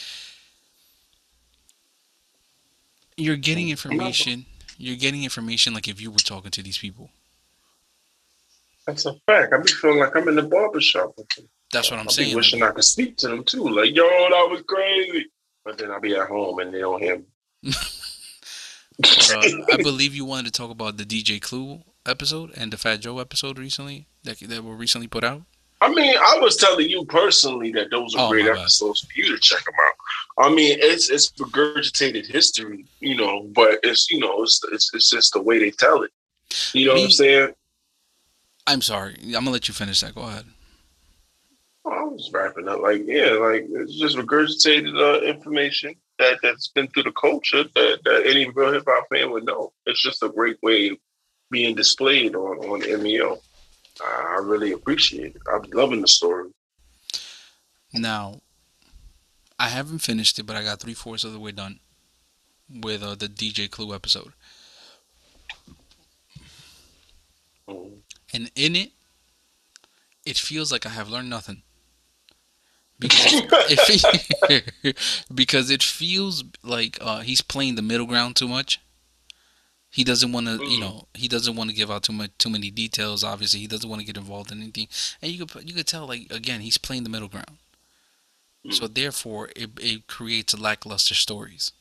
you're 3.16 3.36
getting 3.36 3.68
information. 3.68 4.46
You're 4.78 4.96
getting 4.96 5.24
information 5.24 5.74
like 5.74 5.88
if 5.88 6.00
you 6.00 6.10
were 6.10 6.18
talking 6.18 6.50
to 6.50 6.62
these 6.62 6.78
people. 6.78 7.10
That's 8.86 9.06
a 9.06 9.14
fact. 9.26 9.52
I 9.52 9.58
be 9.58 9.68
feeling 9.72 9.98
like 10.00 10.14
I'm 10.16 10.28
in 10.28 10.36
the 10.36 10.42
barbershop 10.42 11.14
with 11.16 11.28
them. 11.30 11.48
That's 11.72 11.90
what 11.90 11.98
I'm 12.00 12.06
I 12.06 12.08
be 12.08 12.12
saying. 12.12 12.36
wishing 12.36 12.62
I 12.62 12.70
could 12.70 12.84
speak 12.84 13.16
to 13.18 13.28
them 13.28 13.44
too. 13.44 13.68
Like, 13.68 13.94
yo, 13.94 14.04
that 14.04 14.48
was 14.50 14.62
crazy. 14.66 15.26
But 15.64 15.78
then 15.78 15.90
I'll 15.90 16.00
be 16.00 16.14
at 16.14 16.28
home 16.28 16.58
and 16.58 16.72
they 16.72 16.80
don't 16.80 17.02
hear 17.02 17.18
me. 17.18 17.24
uh, 19.04 19.40
I 19.72 19.76
believe 19.82 20.14
you 20.14 20.24
wanted 20.24 20.52
to 20.52 20.52
talk 20.52 20.70
about 20.70 20.96
the 20.98 21.04
DJ 21.04 21.40
Clue 21.40 21.80
episode 22.06 22.52
and 22.56 22.72
the 22.72 22.76
Fat 22.76 23.00
Joe 23.00 23.18
episode 23.18 23.58
recently 23.58 24.06
that 24.24 24.38
that 24.40 24.62
were 24.62 24.74
recently 24.76 25.08
put 25.08 25.24
out. 25.24 25.42
I 25.80 25.92
mean, 25.92 26.14
I 26.16 26.38
was 26.40 26.56
telling 26.56 26.88
you 26.88 27.04
personally 27.06 27.72
that 27.72 27.90
those 27.90 28.14
are 28.14 28.26
Oh, 28.26 28.30
great 28.30 28.46
episodes 28.46 29.00
for 29.00 29.12
you 29.16 29.34
to 29.34 29.38
check 29.38 29.64
them 29.64 29.74
out. 29.86 30.46
I 30.46 30.54
mean, 30.54 30.78
it's 30.80 31.10
it's 31.10 31.30
regurgitated 31.32 32.26
history, 32.26 32.86
you 33.00 33.16
know, 33.16 33.42
but 33.54 33.80
it's 33.82 34.10
you 34.10 34.18
know, 34.20 34.42
it's 34.42 34.60
it's, 34.72 34.92
it's 34.94 35.10
just 35.10 35.32
the 35.32 35.42
way 35.42 35.58
they 35.58 35.70
tell 35.70 36.02
it. 36.02 36.10
You 36.72 36.86
know 36.86 36.94
what 36.94 37.04
I'm 37.04 37.10
saying? 37.10 37.54
I'm 38.66 38.82
sorry. 38.82 39.16
I'm 39.24 39.32
gonna 39.32 39.50
let 39.50 39.68
you 39.68 39.74
finish 39.74 40.00
that. 40.00 40.14
Go 40.14 40.22
ahead. 40.22 40.46
I 41.86 42.02
was 42.02 42.30
wrapping 42.32 42.66
up 42.68 42.80
like, 42.80 43.02
yeah, 43.04 43.32
like 43.32 43.66
it's 43.68 43.98
just 43.98 44.16
regurgitated 44.16 44.98
uh, 44.98 45.20
information 45.22 45.94
that 46.18 46.38
that's 46.42 46.68
been 46.68 46.88
through 46.88 47.02
the 47.02 47.12
culture 47.12 47.64
that, 47.64 47.98
that 48.04 48.22
any 48.24 48.48
real 48.48 48.72
hip 48.72 48.84
hop 48.86 49.06
fan 49.12 49.30
would 49.32 49.44
know. 49.44 49.72
It's 49.84 50.02
just 50.02 50.22
a 50.22 50.28
great 50.28 50.56
way 50.62 50.98
being 51.50 51.74
displayed 51.74 52.34
on 52.34 52.58
on 52.58 53.02
MEO. 53.02 53.38
I 54.02 54.40
really 54.42 54.72
appreciate 54.72 55.36
it. 55.36 55.42
I'm 55.52 55.62
loving 55.72 56.00
the 56.00 56.08
story. 56.08 56.50
Now, 57.92 58.40
I 59.58 59.68
haven't 59.68 60.00
finished 60.00 60.38
it, 60.38 60.46
but 60.46 60.56
I 60.56 60.64
got 60.64 60.80
three 60.80 60.94
fourths 60.94 61.22
of 61.22 61.32
the 61.32 61.38
way 61.38 61.52
done 61.52 61.78
with 62.68 63.02
uh, 63.02 63.14
the 63.14 63.28
DJ 63.28 63.70
Clue 63.70 63.94
episode. 63.94 64.32
Mm. 67.68 67.98
And 68.34 68.50
in 68.56 68.76
it, 68.76 68.92
it 70.26 70.36
feels 70.38 70.72
like 70.72 70.86
I 70.86 70.90
have 70.90 71.08
learned 71.08 71.30
nothing. 71.30 71.62
Because 72.98 73.42
it, 73.70 73.80
fe- 73.80 74.94
because 75.34 75.70
it 75.70 75.82
feels 75.82 76.44
like 76.62 76.98
uh, 77.00 77.20
he's 77.20 77.42
playing 77.42 77.76
the 77.76 77.82
middle 77.82 78.06
ground 78.06 78.36
too 78.36 78.48
much. 78.48 78.80
He 79.90 80.04
doesn't 80.04 80.32
want 80.32 80.46
to, 80.46 80.60
you 80.64 80.78
Mm. 80.78 80.80
know, 80.80 81.08
he 81.14 81.28
doesn't 81.28 81.56
want 81.56 81.70
to 81.70 81.76
give 81.76 81.90
out 81.90 82.02
too 82.04 82.12
much, 82.12 82.32
too 82.38 82.50
many 82.50 82.70
details. 82.70 83.24
Obviously, 83.24 83.60
he 83.60 83.66
doesn't 83.68 83.88
want 83.90 84.00
to 84.00 84.06
get 84.06 84.16
involved 84.16 84.52
in 84.52 84.60
anything, 84.62 84.88
and 85.22 85.32
you 85.32 85.46
could, 85.46 85.68
you 85.68 85.74
could 85.74 85.86
tell, 85.86 86.06
like 86.06 86.30
again, 86.32 86.60
he's 86.62 86.78
playing 86.78 87.04
the 87.04 87.10
middle 87.10 87.28
ground. 87.28 87.58
So 88.68 88.86
therefore, 88.88 89.50
it 89.56 89.70
it 89.80 90.06
creates 90.06 90.58
lackluster 90.58 91.14
stories. 91.14 91.72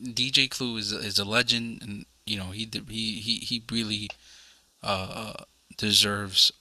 DJ 0.00 0.48
Clue 0.48 0.76
is 0.78 0.92
is 0.92 1.18
a 1.18 1.24
legend, 1.24 1.82
and 1.82 2.06
you 2.26 2.38
know 2.38 2.50
he 2.50 2.68
he 2.88 3.20
he 3.20 3.36
he 3.38 3.62
really 3.70 4.08
uh, 4.82 5.34
deserves 5.76 6.52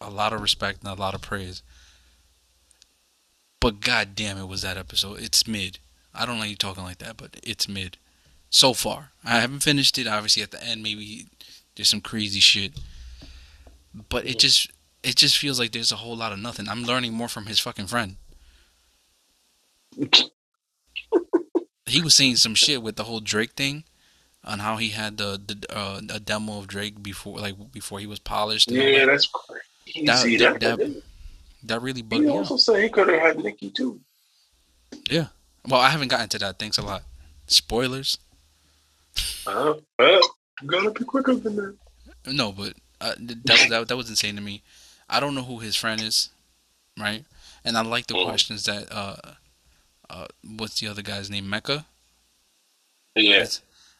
a 0.00 0.10
lot 0.10 0.32
of 0.32 0.40
respect 0.40 0.82
and 0.82 0.90
a 0.90 1.00
lot 1.00 1.14
of 1.14 1.22
praise. 1.22 1.62
But 3.60 3.80
god 3.80 4.14
damn 4.14 4.38
it 4.38 4.48
was 4.48 4.62
that 4.62 4.78
episode. 4.78 5.20
It's 5.20 5.46
mid. 5.46 5.78
I 6.14 6.26
don't 6.26 6.38
like 6.38 6.50
you 6.50 6.56
talking 6.56 6.82
like 6.82 6.98
that, 6.98 7.16
but 7.16 7.38
it's 7.42 7.68
mid. 7.68 7.98
So 8.48 8.72
far. 8.72 9.12
I 9.24 9.40
haven't 9.40 9.62
finished 9.62 9.98
it. 9.98 10.06
Obviously 10.06 10.42
at 10.42 10.50
the 10.50 10.64
end 10.64 10.82
maybe 10.82 11.26
there's 11.76 11.90
some 11.90 12.00
crazy 12.00 12.40
shit. 12.40 12.72
But 14.08 14.26
it 14.26 14.38
just 14.38 14.70
it 15.02 15.16
just 15.16 15.36
feels 15.38 15.58
like 15.58 15.72
there's 15.72 15.92
a 15.92 15.96
whole 15.96 16.16
lot 16.16 16.32
of 16.32 16.38
nothing. 16.38 16.68
I'm 16.68 16.84
learning 16.84 17.12
more 17.12 17.28
from 17.28 17.46
his 17.46 17.60
fucking 17.60 17.86
friend. 17.86 18.16
he 21.86 22.00
was 22.00 22.14
saying 22.14 22.36
some 22.36 22.54
shit 22.54 22.82
with 22.82 22.96
the 22.96 23.04
whole 23.04 23.20
Drake 23.20 23.52
thing 23.52 23.84
on 24.44 24.58
how 24.60 24.76
he 24.76 24.90
had 24.90 25.16
the, 25.18 25.40
the 25.44 25.66
uh, 25.76 26.00
a 26.10 26.20
demo 26.20 26.58
of 26.58 26.66
Drake 26.66 27.02
before 27.02 27.38
like 27.38 27.54
before 27.72 27.98
he 28.00 28.06
was 28.06 28.18
polished. 28.18 28.70
Yeah, 28.70 29.00
that. 29.00 29.06
that's 29.06 29.26
crazy. 29.26 30.06
That- 30.06 30.18
See, 30.18 30.36
that- 30.38 30.60
that, 30.60 30.78
that- 30.78 31.02
that 31.64 31.82
really 31.82 32.00
bugged 32.00 32.22
he 32.22 32.28
me 32.28 32.32
out. 32.34 32.38
also 32.50 32.56
said 32.56 32.82
he 32.82 32.88
could 32.88 33.08
have 33.10 33.20
had 33.20 33.38
Nicki 33.38 33.68
too. 33.68 34.00
Yeah. 35.10 35.26
Well, 35.68 35.78
I 35.80 35.90
haven't 35.90 36.08
gotten 36.08 36.30
to 36.30 36.38
that. 36.38 36.58
Thanks 36.58 36.78
a 36.78 36.82
lot. 36.82 37.02
Spoilers? 37.48 38.16
Uh, 39.46 39.74
uh, 39.98 40.18
gotta 40.64 40.90
be 40.90 41.04
quicker 41.04 41.34
than 41.34 41.56
that. 41.56 41.76
No, 42.26 42.50
but 42.52 42.72
uh, 43.02 43.12
that, 43.18 43.66
that 43.68 43.88
that 43.88 43.96
was 43.96 44.08
insane 44.08 44.36
to 44.36 44.40
me. 44.40 44.62
I 45.08 45.20
don't 45.20 45.34
know 45.34 45.42
who 45.42 45.58
his 45.58 45.76
friend 45.76 46.00
is, 46.00 46.30
right? 46.98 47.24
And 47.62 47.76
I 47.76 47.82
like 47.82 48.06
the 48.06 48.14
Mhm. 48.14 48.24
questions 48.26 48.64
that 48.64 48.90
uh, 48.90 49.16
uh, 50.08 50.26
what's 50.56 50.80
the 50.80 50.86
other 50.88 51.02
guy's 51.02 51.28
name? 51.28 51.48
Mecca. 51.50 51.84
Yeah, 53.14 53.44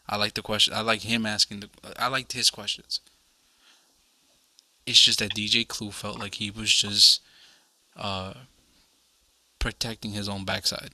I 0.07 0.17
like 0.17 0.33
the 0.33 0.41
question. 0.41 0.73
I 0.73 0.81
like 0.81 1.01
him 1.01 1.25
asking 1.25 1.61
the. 1.61 1.69
I 1.97 2.07
liked 2.07 2.33
his 2.33 2.49
questions. 2.49 2.99
It's 4.85 4.99
just 4.99 5.19
that 5.19 5.33
DJ 5.35 5.67
Clue 5.67 5.91
felt 5.91 6.19
like 6.19 6.35
he 6.35 6.51
was 6.51 6.73
just 6.73 7.21
uh, 7.95 8.33
protecting 9.59 10.11
his 10.11 10.27
own 10.27 10.43
backside. 10.43 10.91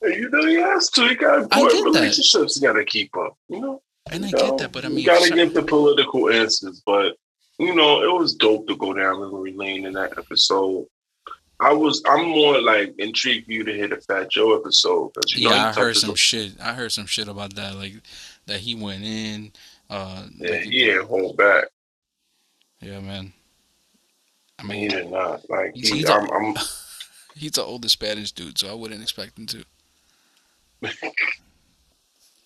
Hey, 0.00 0.18
you 0.18 0.30
know 0.30 0.46
he 0.46 0.54
has 0.54 0.88
to. 0.90 1.08
He 1.08 1.14
got 1.14 1.42
important 1.42 1.84
relationships. 1.84 2.58
Got 2.58 2.74
to 2.74 2.84
keep 2.84 3.16
up. 3.16 3.36
You 3.48 3.60
know. 3.60 3.82
And 4.10 4.24
I 4.24 4.28
You 4.28 4.36
know, 4.36 4.50
get 4.50 4.58
that, 4.58 4.72
but 4.72 4.84
I 4.84 4.88
mean, 4.88 4.98
you 4.98 5.06
gotta 5.06 5.26
sh- 5.26 5.34
give 5.34 5.54
the 5.54 5.62
political 5.62 6.28
answers. 6.30 6.82
But 6.84 7.16
you 7.58 7.74
know, 7.74 8.02
it 8.02 8.12
was 8.12 8.34
dope 8.34 8.66
to 8.68 8.76
go 8.76 8.92
down 8.92 9.20
memory 9.20 9.52
lane 9.52 9.86
in 9.86 9.92
that 9.92 10.18
episode. 10.18 10.86
I 11.62 11.72
was. 11.72 12.02
I'm 12.06 12.28
more 12.28 12.60
like 12.60 12.94
intrigued 12.98 13.46
for 13.46 13.52
you 13.52 13.64
to 13.64 13.72
hear 13.72 13.88
the 13.88 13.96
Fat 14.00 14.30
Joe 14.30 14.58
episode 14.58 15.12
because 15.14 15.34
you 15.36 15.48
know 15.48 15.54
yeah, 15.54 15.72
he 15.72 15.78
I 15.80 15.82
heard 15.84 15.96
some 15.96 16.10
the- 16.10 16.16
shit. 16.16 16.60
I 16.60 16.72
heard 16.74 16.90
some 16.92 17.06
shit 17.06 17.28
about 17.28 17.54
that, 17.54 17.76
like 17.76 17.94
that 18.46 18.60
he 18.60 18.74
went 18.74 19.04
in. 19.04 19.52
Uh, 19.88 20.26
Yeah, 20.38 20.50
like, 20.50 20.60
he 20.62 20.84
didn't 20.86 21.06
hold 21.06 21.36
back. 21.36 21.66
yeah, 22.80 22.98
man. 23.00 23.32
I 24.58 24.62
mean, 24.64 24.80
he 24.80 24.88
did 24.88 25.10
not. 25.10 25.48
Like 25.50 25.72
He's- 25.74 25.88
he, 25.88 25.98
he's 25.98 26.10
I'm, 26.10 26.28
a- 26.28 26.32
I'm 26.34 26.54
he's 27.36 27.52
the 27.52 27.62
older 27.62 27.88
Spanish 27.88 28.32
dude, 28.32 28.58
so 28.58 28.70
I 28.70 28.74
wouldn't 28.74 29.02
expect 29.02 29.38
him 29.38 29.46
to. 29.46 29.64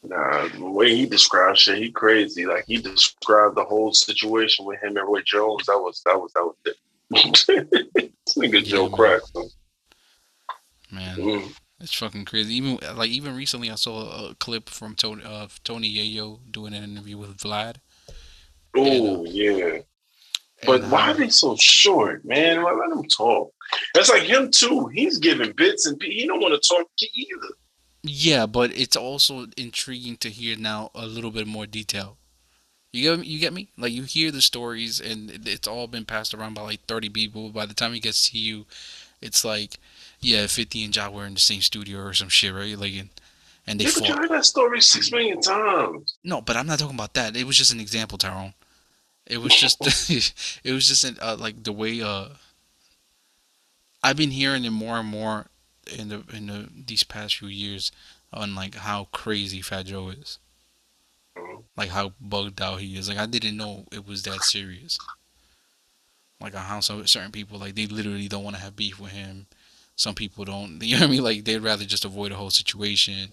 Nah, 0.02 0.46
the 0.48 0.64
way 0.70 0.94
he 0.94 1.06
described 1.06 1.58
shit, 1.58 1.78
he 1.78 1.90
crazy. 1.90 2.46
Like 2.46 2.64
he 2.68 2.76
described 2.76 3.56
the 3.56 3.64
whole 3.64 3.92
situation 3.92 4.64
with 4.64 4.80
him 4.80 4.96
and 4.96 5.08
Roy 5.08 5.20
Jones. 5.22 5.66
That 5.66 5.78
was 5.78 6.00
that 6.04 6.20
was 6.20 6.32
that 6.34 6.44
was 6.44 6.54
it. 6.64 6.76
this 7.10 7.44
nigga 8.36 8.64
Joe 8.64 8.88
crack. 8.88 9.20
Man, 10.90 11.16
Mm. 11.16 11.52
it's 11.80 11.94
fucking 11.94 12.24
crazy. 12.24 12.54
Even 12.54 12.78
like 12.96 13.10
even 13.10 13.36
recently, 13.36 13.70
I 13.70 13.74
saw 13.74 14.28
a 14.30 14.34
clip 14.36 14.68
from 14.68 14.94
Tony 14.94 15.24
of 15.24 15.62
Tony 15.64 15.92
Yayo 15.92 16.40
doing 16.50 16.74
an 16.74 16.84
interview 16.84 17.18
with 17.18 17.36
Vlad. 17.38 17.76
Oh 18.76 19.24
yeah. 19.24 19.78
But 20.64 20.82
and 20.82 20.92
why 20.92 21.10
are 21.10 21.14
they 21.14 21.28
so 21.28 21.54
short, 21.56 22.24
man? 22.24 22.62
Why 22.62 22.72
let 22.72 22.88
them 22.88 23.04
talk? 23.08 23.52
That's 23.94 24.08
like 24.10 24.22
him 24.22 24.50
too. 24.50 24.86
He's 24.94 25.18
giving 25.18 25.52
bits 25.52 25.86
and 25.86 26.00
he 26.02 26.26
don't 26.26 26.40
want 26.40 26.60
to 26.60 26.68
talk 26.68 26.86
to 26.98 27.06
either. 27.14 27.54
Yeah, 28.02 28.46
but 28.46 28.70
it's 28.76 28.96
also 28.96 29.46
intriguing 29.56 30.16
to 30.18 30.30
hear 30.30 30.56
now 30.56 30.90
a 30.94 31.06
little 31.06 31.30
bit 31.32 31.46
more 31.46 31.66
detail. 31.66 32.18
You 32.96 33.10
get 33.10 33.20
me? 33.20 33.26
You 33.26 33.38
get 33.38 33.52
me? 33.52 33.68
Like 33.76 33.92
you 33.92 34.04
hear 34.04 34.30
the 34.30 34.42
stories, 34.42 35.00
and 35.00 35.46
it's 35.46 35.68
all 35.68 35.86
been 35.86 36.04
passed 36.04 36.34
around 36.34 36.54
by 36.54 36.62
like 36.62 36.80
thirty 36.86 37.08
people. 37.08 37.50
By 37.50 37.66
the 37.66 37.74
time 37.74 37.92
he 37.92 38.00
gets 38.00 38.30
to 38.30 38.38
you, 38.38 38.66
it's 39.20 39.44
like, 39.44 39.78
yeah, 40.20 40.46
Fifty 40.46 40.84
and 40.84 40.94
Ja 40.94 41.10
were 41.10 41.26
in 41.26 41.34
the 41.34 41.40
same 41.40 41.60
studio 41.60 42.00
or 42.00 42.12
some 42.14 42.28
shit, 42.28 42.54
right? 42.54 42.78
Like, 42.78 42.94
and, 42.94 43.10
and 43.66 43.80
they 43.80 43.84
Yeah, 43.84 43.90
but 43.94 44.02
you 44.08 44.14
fought. 44.14 44.18
heard 44.22 44.30
that 44.30 44.44
story 44.44 44.80
six 44.80 45.10
million 45.12 45.40
times. 45.40 46.16
No, 46.24 46.40
but 46.40 46.56
I'm 46.56 46.66
not 46.66 46.78
talking 46.78 46.96
about 46.96 47.14
that. 47.14 47.36
It 47.36 47.44
was 47.44 47.56
just 47.58 47.72
an 47.72 47.80
example, 47.80 48.18
Tyrone. 48.18 48.54
It 49.26 49.38
was 49.38 49.54
just, 49.54 49.78
it 50.64 50.72
was 50.72 50.86
just 50.88 51.04
an, 51.04 51.16
uh, 51.20 51.36
like 51.38 51.62
the 51.62 51.72
way. 51.72 52.00
Uh, 52.00 52.28
I've 54.02 54.16
been 54.16 54.30
hearing 54.30 54.64
it 54.64 54.70
more 54.70 54.98
and 54.98 55.08
more 55.08 55.46
in 55.96 56.08
the 56.08 56.22
in 56.32 56.46
the 56.46 56.68
these 56.86 57.02
past 57.04 57.36
few 57.36 57.48
years 57.48 57.92
on 58.32 58.54
like 58.54 58.74
how 58.76 59.08
crazy 59.12 59.60
Fat 59.60 59.86
Joe 59.86 60.08
is. 60.10 60.38
Like 61.76 61.90
how 61.90 62.12
bugged 62.20 62.60
out 62.62 62.80
he 62.80 62.96
is. 62.96 63.08
Like 63.08 63.18
I 63.18 63.26
didn't 63.26 63.56
know 63.56 63.84
it 63.92 64.06
was 64.06 64.22
that 64.24 64.42
serious. 64.42 64.98
Like 66.40 66.54
how 66.54 66.80
some 66.80 67.06
certain 67.06 67.32
people 67.32 67.58
like 67.58 67.74
they 67.74 67.86
literally 67.86 68.28
don't 68.28 68.44
want 68.44 68.56
to 68.56 68.62
have 68.62 68.76
beef 68.76 69.00
with 69.00 69.12
him. 69.12 69.46
Some 69.96 70.14
people 70.14 70.44
don't. 70.44 70.78
You 70.82 70.96
know 70.96 71.02
what 71.02 71.08
I 71.08 71.12
mean? 71.12 71.24
Like 71.24 71.44
they'd 71.44 71.58
rather 71.58 71.84
just 71.84 72.04
avoid 72.04 72.32
the 72.32 72.36
whole 72.36 72.50
situation. 72.50 73.32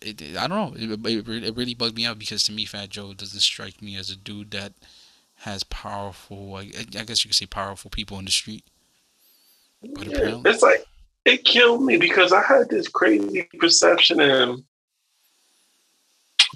It, 0.00 0.20
it- 0.20 0.36
I 0.36 0.46
don't 0.46 0.74
know. 0.74 0.94
It, 0.94 1.06
it, 1.06 1.44
it 1.44 1.56
really 1.56 1.74
bugged 1.74 1.96
me 1.96 2.06
out 2.06 2.18
because 2.18 2.42
to 2.44 2.52
me, 2.52 2.64
Fat 2.64 2.88
Joe 2.90 3.12
doesn't 3.14 3.40
strike 3.40 3.80
me 3.82 3.96
as 3.96 4.10
a 4.10 4.16
dude 4.16 4.50
that 4.52 4.72
has 5.36 5.62
powerful. 5.64 6.56
I, 6.56 6.70
I 6.98 7.04
guess 7.04 7.24
you 7.24 7.28
could 7.28 7.36
say 7.36 7.46
powerful 7.46 7.90
people 7.90 8.18
in 8.18 8.24
the 8.24 8.30
street. 8.30 8.64
But 9.82 10.06
Yeah, 10.06 10.16
apparently- 10.18 10.50
it's 10.50 10.62
like 10.62 10.84
it 11.24 11.44
killed 11.44 11.82
me 11.84 11.96
because 11.96 12.32
I 12.32 12.42
had 12.42 12.68
this 12.68 12.88
crazy 12.88 13.48
perception 13.58 14.20
of 14.20 14.28
him. 14.30 14.64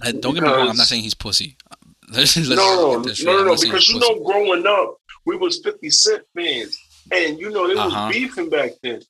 Uh, 0.03 0.13
Don't 0.13 0.35
get 0.35 0.43
me 0.43 0.49
wrong. 0.49 0.69
I'm 0.69 0.77
not 0.77 0.87
saying 0.87 1.03
he's 1.03 1.15
pussy. 1.15 1.57
Let's- 2.13 2.37
let's 2.37 2.49
no, 2.51 2.55
no, 2.57 3.03
no, 3.03 3.13
no, 3.25 3.45
no, 3.45 3.57
because 3.57 3.89
you 3.89 3.99
pussy. 3.99 3.99
know, 3.99 4.21
growing 4.25 4.67
up, 4.67 4.97
we 5.25 5.37
was 5.37 5.61
Fifty 5.63 5.89
Cent 5.91 6.23
fans, 6.37 6.79
and 7.11 7.39
you 7.39 7.51
know 7.51 7.67
they 7.67 7.75
Uh-huh. 7.75 8.07
was 8.09 8.15
beefing 8.17 8.51
back 8.51 8.73
then. 8.83 9.01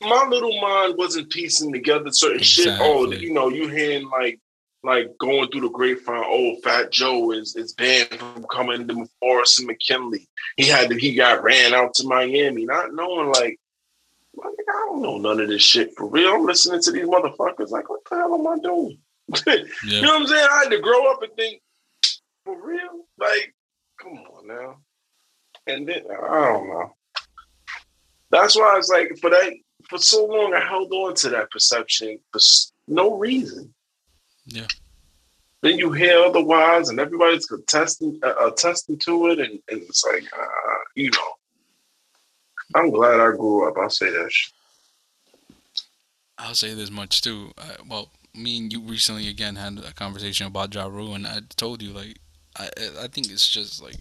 my 0.00 0.26
little 0.28 0.60
mind 0.60 0.96
wasn't 0.98 1.30
piecing 1.30 1.72
together 1.72 2.10
certain 2.10 2.42
shit. 2.42 2.76
Oh, 2.80 3.10
you 3.12 3.32
know, 3.32 3.48
you 3.48 3.68
hearing 3.68 4.08
like 4.10 4.40
like 4.82 5.16
going 5.18 5.48
through 5.48 5.60
the 5.60 5.68
grapevine, 5.68 6.24
oh, 6.26 6.56
Fat 6.64 6.90
Joe 6.90 7.30
is 7.30 7.54
is 7.54 7.72
banned 7.74 8.08
from 8.18 8.44
coming 8.52 8.88
to 8.88 9.06
Forest 9.20 9.60
and 9.60 9.68
McKinley. 9.68 10.26
He 10.56 10.64
had 10.66 10.90
to, 10.90 10.96
he 10.98 11.14
got 11.14 11.44
ran 11.44 11.72
out 11.72 11.94
to 11.94 12.06
Miami, 12.08 12.64
not 12.64 12.92
knowing 12.92 13.28
like, 13.28 13.60
like 14.34 14.54
I 14.68 14.86
don't 14.88 15.02
know 15.02 15.18
none 15.18 15.38
of 15.40 15.48
this 15.48 15.62
shit 15.62 15.94
for 15.96 16.08
real. 16.08 16.34
I'm 16.34 16.44
listening 16.44 16.82
to 16.82 16.90
these 16.90 17.06
motherfuckers 17.06 17.70
like, 17.70 17.88
what 17.88 18.00
the 18.10 18.16
hell 18.16 18.34
am 18.34 18.46
I 18.48 18.56
doing? 18.60 18.98
Yeah. 19.46 19.56
You 19.84 20.02
know 20.02 20.08
what 20.08 20.22
I'm 20.22 20.26
saying? 20.26 20.48
I 20.50 20.62
had 20.64 20.70
to 20.70 20.80
grow 20.80 21.10
up 21.12 21.22
and 21.22 21.32
think, 21.34 21.62
for 22.44 22.60
real? 22.60 23.06
Like, 23.18 23.54
come 24.00 24.12
on 24.12 24.46
now. 24.46 24.78
And 25.66 25.88
then 25.88 26.02
I 26.10 26.52
don't 26.52 26.68
know. 26.68 26.94
That's 28.30 28.56
why 28.56 28.74
I 28.74 28.76
was 28.76 28.88
like, 28.88 29.16
for 29.20 29.30
that, 29.30 29.52
for 29.88 29.98
so 29.98 30.24
long, 30.24 30.54
I 30.54 30.60
held 30.60 30.92
on 30.92 31.14
to 31.16 31.28
that 31.30 31.50
perception 31.50 32.18
for 32.32 32.40
no 32.88 33.16
reason. 33.16 33.72
Yeah. 34.46 34.66
Then 35.60 35.78
you 35.78 35.92
hear 35.92 36.18
otherwise, 36.18 36.88
and 36.88 36.98
everybody's 36.98 37.46
contesting, 37.46 38.18
uh, 38.24 38.48
attesting 38.48 38.98
to 39.00 39.28
it, 39.28 39.38
and, 39.38 39.60
and 39.68 39.82
it's 39.82 40.04
like, 40.04 40.24
uh, 40.36 40.78
you 40.96 41.10
know, 41.10 41.36
I'm 42.74 42.90
glad 42.90 43.20
I 43.20 43.30
grew 43.36 43.68
up. 43.68 43.76
I'll 43.78 43.90
say 43.90 44.10
that. 44.10 44.32
Shit. 44.32 44.52
I'll 46.38 46.54
say 46.54 46.74
this 46.74 46.90
much 46.90 47.20
too. 47.20 47.52
Uh, 47.56 47.76
well, 47.88 48.10
me 48.34 48.58
and 48.58 48.72
you 48.72 48.80
recently 48.80 49.28
again 49.28 49.56
had 49.56 49.78
a 49.78 49.92
conversation 49.92 50.46
about 50.46 50.74
Ja 50.74 50.86
Rule, 50.86 51.14
and 51.14 51.26
I 51.26 51.40
told 51.56 51.82
you 51.82 51.92
like, 51.92 52.18
I 52.56 52.68
I 53.00 53.08
think 53.08 53.30
it's 53.30 53.48
just 53.48 53.82
like, 53.82 53.96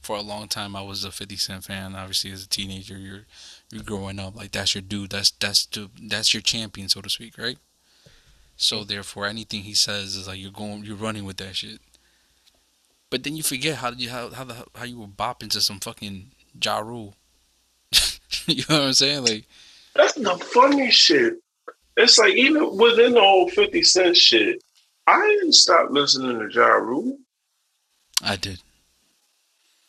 for 0.00 0.16
a 0.16 0.22
long 0.22 0.48
time 0.48 0.74
I 0.74 0.82
was 0.82 1.04
a 1.04 1.12
Fifty 1.12 1.36
Cent 1.36 1.64
fan. 1.64 1.94
Obviously, 1.94 2.32
as 2.32 2.44
a 2.44 2.48
teenager, 2.48 2.96
you're 2.96 3.26
you're 3.70 3.82
growing 3.82 4.18
up 4.18 4.34
like 4.34 4.52
that's 4.52 4.74
your 4.74 4.82
dude. 4.82 5.10
That's 5.10 5.30
that's 5.30 5.66
the 5.66 5.90
that's 6.02 6.32
your 6.32 6.42
champion, 6.42 6.88
so 6.88 7.00
to 7.00 7.10
speak, 7.10 7.36
right? 7.38 7.58
So 8.56 8.84
therefore, 8.84 9.26
anything 9.26 9.62
he 9.62 9.74
says 9.74 10.16
is 10.16 10.26
like 10.26 10.40
you're 10.40 10.50
going, 10.50 10.84
you're 10.84 10.96
running 10.96 11.24
with 11.24 11.36
that 11.36 11.56
shit. 11.56 11.80
But 13.10 13.22
then 13.22 13.36
you 13.36 13.42
forget 13.42 13.76
how 13.76 13.90
did 13.90 14.00
you 14.00 14.10
how 14.10 14.30
how 14.30 14.44
the, 14.44 14.64
how 14.74 14.84
you 14.84 14.98
were 14.98 15.06
bopping 15.06 15.50
to 15.50 15.60
some 15.60 15.80
fucking 15.80 16.32
Ja 16.62 16.78
Rule. 16.78 17.14
you 18.46 18.64
know 18.68 18.80
what 18.80 18.86
I'm 18.88 18.92
saying? 18.94 19.24
Like 19.24 19.44
that's 19.94 20.14
the 20.14 20.36
funny 20.38 20.90
shit. 20.90 21.34
It's 21.98 22.18
like 22.18 22.34
even 22.34 22.76
within 22.76 23.14
the 23.14 23.20
whole 23.20 23.48
Fifty 23.48 23.82
Cent 23.82 24.16
shit, 24.16 24.62
I 25.06 25.26
didn't 25.26 25.54
stop 25.54 25.90
listening 25.90 26.38
to 26.38 26.48
Ja 26.52 26.66
Rule. 26.66 27.18
I 28.22 28.36
did. 28.36 28.60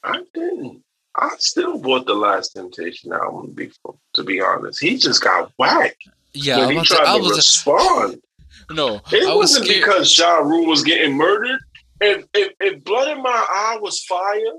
I 0.03 0.22
didn't. 0.34 0.84
I 1.16 1.30
still 1.38 1.78
bought 1.80 2.05
the 2.05 2.16
Last 2.16 2.53
Temptation 2.55 3.12
album 3.12 3.51
before, 3.51 3.95
to 4.14 4.24
be 4.24 4.41
honest. 4.41 4.80
He 4.80 4.97
just 4.97 5.24
got 5.24 5.51
whacked. 5.57 6.07
Yeah, 6.34 6.66
when 6.66 6.78
he 6.78 6.84
tried 6.84 7.18
to, 7.18 7.24
to 7.24 7.30
respond. 7.36 8.22
No, 8.72 9.01
it 9.12 9.28
I 9.28 9.34
wasn't 9.34 9.68
was 9.68 9.74
because 9.78 10.18
Ja 10.18 10.38
Rule 10.38 10.68
was 10.68 10.84
getting 10.84 11.18
murdered. 11.18 11.60
If, 12.01 12.26
if 12.36 12.53
if 12.60 12.84
Blood 12.84 13.18
in 13.18 13.24
My 13.24 13.32
Eye 13.32 13.80
was 13.82 14.03
fire, 14.03 14.53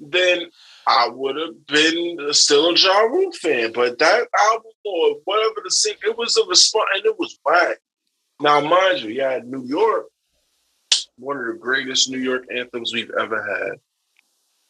then 0.00 0.50
I 0.86 1.08
would 1.08 1.36
have 1.36 1.66
been 1.66 2.32
still 2.32 2.70
a 2.70 2.74
Ja 2.76 3.00
Rule 3.00 3.32
fan. 3.32 3.72
But 3.72 3.98
that 3.98 4.28
album 4.50 4.72
or 4.84 5.16
whatever 5.24 5.56
the 5.64 5.70
sing, 5.70 5.96
it 6.04 6.16
was 6.16 6.36
a 6.36 6.48
response, 6.48 6.86
and 6.94 7.06
it 7.06 7.18
was 7.18 7.38
whack. 7.44 7.78
Now, 8.40 8.60
mind 8.60 9.00
you, 9.00 9.10
yeah, 9.10 9.40
New 9.44 9.64
York, 9.64 10.06
one 11.18 11.38
of 11.38 11.46
the 11.46 11.58
greatest 11.58 12.10
New 12.10 12.18
York 12.18 12.44
anthems 12.54 12.92
we've 12.92 13.10
ever 13.18 13.42
had. 13.42 13.78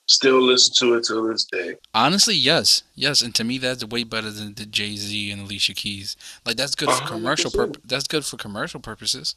Still 0.08 0.40
listen 0.40 0.72
to 0.78 0.94
it 0.94 1.04
till 1.04 1.26
this 1.26 1.44
day. 1.44 1.74
Honestly, 1.92 2.36
yes, 2.36 2.84
yes, 2.94 3.20
and 3.20 3.34
to 3.34 3.42
me 3.42 3.58
that's 3.58 3.84
way 3.84 4.04
better 4.04 4.30
than 4.30 4.54
the 4.54 4.64
Jay 4.64 4.94
Z 4.94 5.32
and 5.32 5.42
Alicia 5.42 5.74
Keys. 5.74 6.16
Like 6.46 6.56
that's 6.56 6.76
good 6.76 6.88
for 6.90 7.02
100%. 7.02 7.06
commercial 7.08 7.50
purpose. 7.50 7.82
That's 7.84 8.06
good 8.06 8.24
for 8.24 8.36
commercial 8.36 8.78
purposes. 8.78 9.34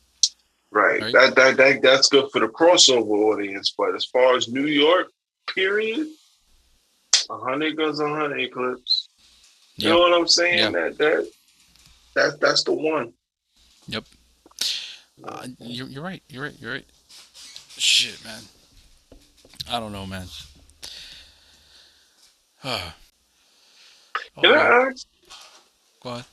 Right. 0.69 1.01
right. 1.01 1.13
That, 1.13 1.35
that 1.35 1.57
that 1.57 1.81
that's 1.81 2.07
good 2.07 2.29
for 2.31 2.39
the 2.39 2.47
crossover 2.49 3.33
audience. 3.33 3.73
But 3.75 3.95
as 3.95 4.05
far 4.05 4.35
as 4.35 4.47
New 4.47 4.67
York, 4.67 5.07
period, 5.55 6.07
hundred 7.29 7.77
guns, 7.77 7.99
on 7.99 8.11
hundred 8.11 8.51
clips. 8.51 9.09
You 9.75 9.89
yep. 9.89 9.95
know 9.95 10.01
what 10.01 10.13
I'm 10.13 10.27
saying? 10.27 10.73
Yep. 10.73 10.73
That 10.73 10.97
that 10.97 11.31
that 12.15 12.39
that's 12.39 12.63
the 12.63 12.73
one. 12.73 13.13
Yep. 13.87 14.05
Uh, 15.23 15.47
you're, 15.59 15.87
you're 15.87 16.03
right. 16.03 16.23
You're 16.29 16.43
right. 16.43 16.55
You're 16.59 16.73
right. 16.73 16.85
Shit, 17.77 18.23
man. 18.23 18.41
I 19.69 19.79
don't 19.79 19.91
know, 19.91 20.05
man. 20.05 20.27
Can 22.63 22.91
oh, 24.37 24.53
I 24.53 24.87
ask? 24.87 25.07
Go 26.01 26.09
ahead. 26.09 26.25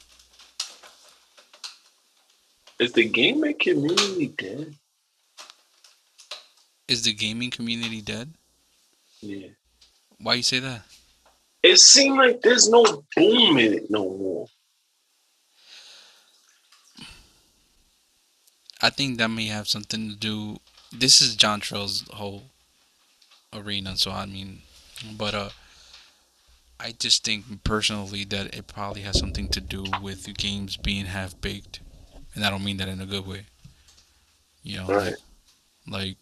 Is 2.79 2.93
the 2.93 3.05
gaming 3.05 3.55
community 3.59 4.35
dead? 4.37 4.75
Is 6.89 7.03
the 7.03 7.13
gaming 7.13 7.51
community 7.51 8.01
dead? 8.01 8.33
Yeah. 9.21 9.49
Why 10.21 10.35
you 10.35 10.43
say 10.43 10.59
that? 10.61 10.83
It 11.63 11.79
seemed 11.79 12.17
like 12.17 12.41
there's 12.43 12.69
no 12.69 12.85
boom 13.17 13.59
in 13.59 13.75
it 13.75 13.91
no 13.91 14.05
more. 14.05 14.47
I 18.81 18.91
think 18.91 19.19
that 19.19 19.29
may 19.29 19.47
have 19.47 19.69
something 19.69 20.11
to 20.11 20.17
do. 20.17 20.59
This 20.93 21.21
is 21.21 21.35
John 21.35 21.61
Trell's 21.61 22.05
whole 22.11 22.45
arena, 23.53 23.97
so 23.97 24.11
I 24.13 24.27
mean, 24.27 24.63
but 25.17 25.35
uh, 25.35 25.49
I 26.79 26.93
just 26.93 27.25
think 27.25 27.65
personally 27.65 28.25
that 28.25 28.55
it 28.55 28.67
probably 28.67 29.03
has 29.03 29.19
something 29.19 29.49
to 29.49 29.61
do 29.61 29.85
with 30.03 30.37
games 30.37 30.77
being 30.77 31.07
half 31.07 31.41
baked, 31.41 31.81
and 32.35 32.45
I 32.45 32.51
don't 32.51 32.65
mean 32.65 32.77
that 32.77 32.89
in 32.89 33.01
a 33.01 33.07
good 33.07 33.27
way. 33.27 33.47
You 34.63 34.79
know, 34.79 34.87
right. 34.89 35.15
like, 35.89 36.03
like 36.03 36.17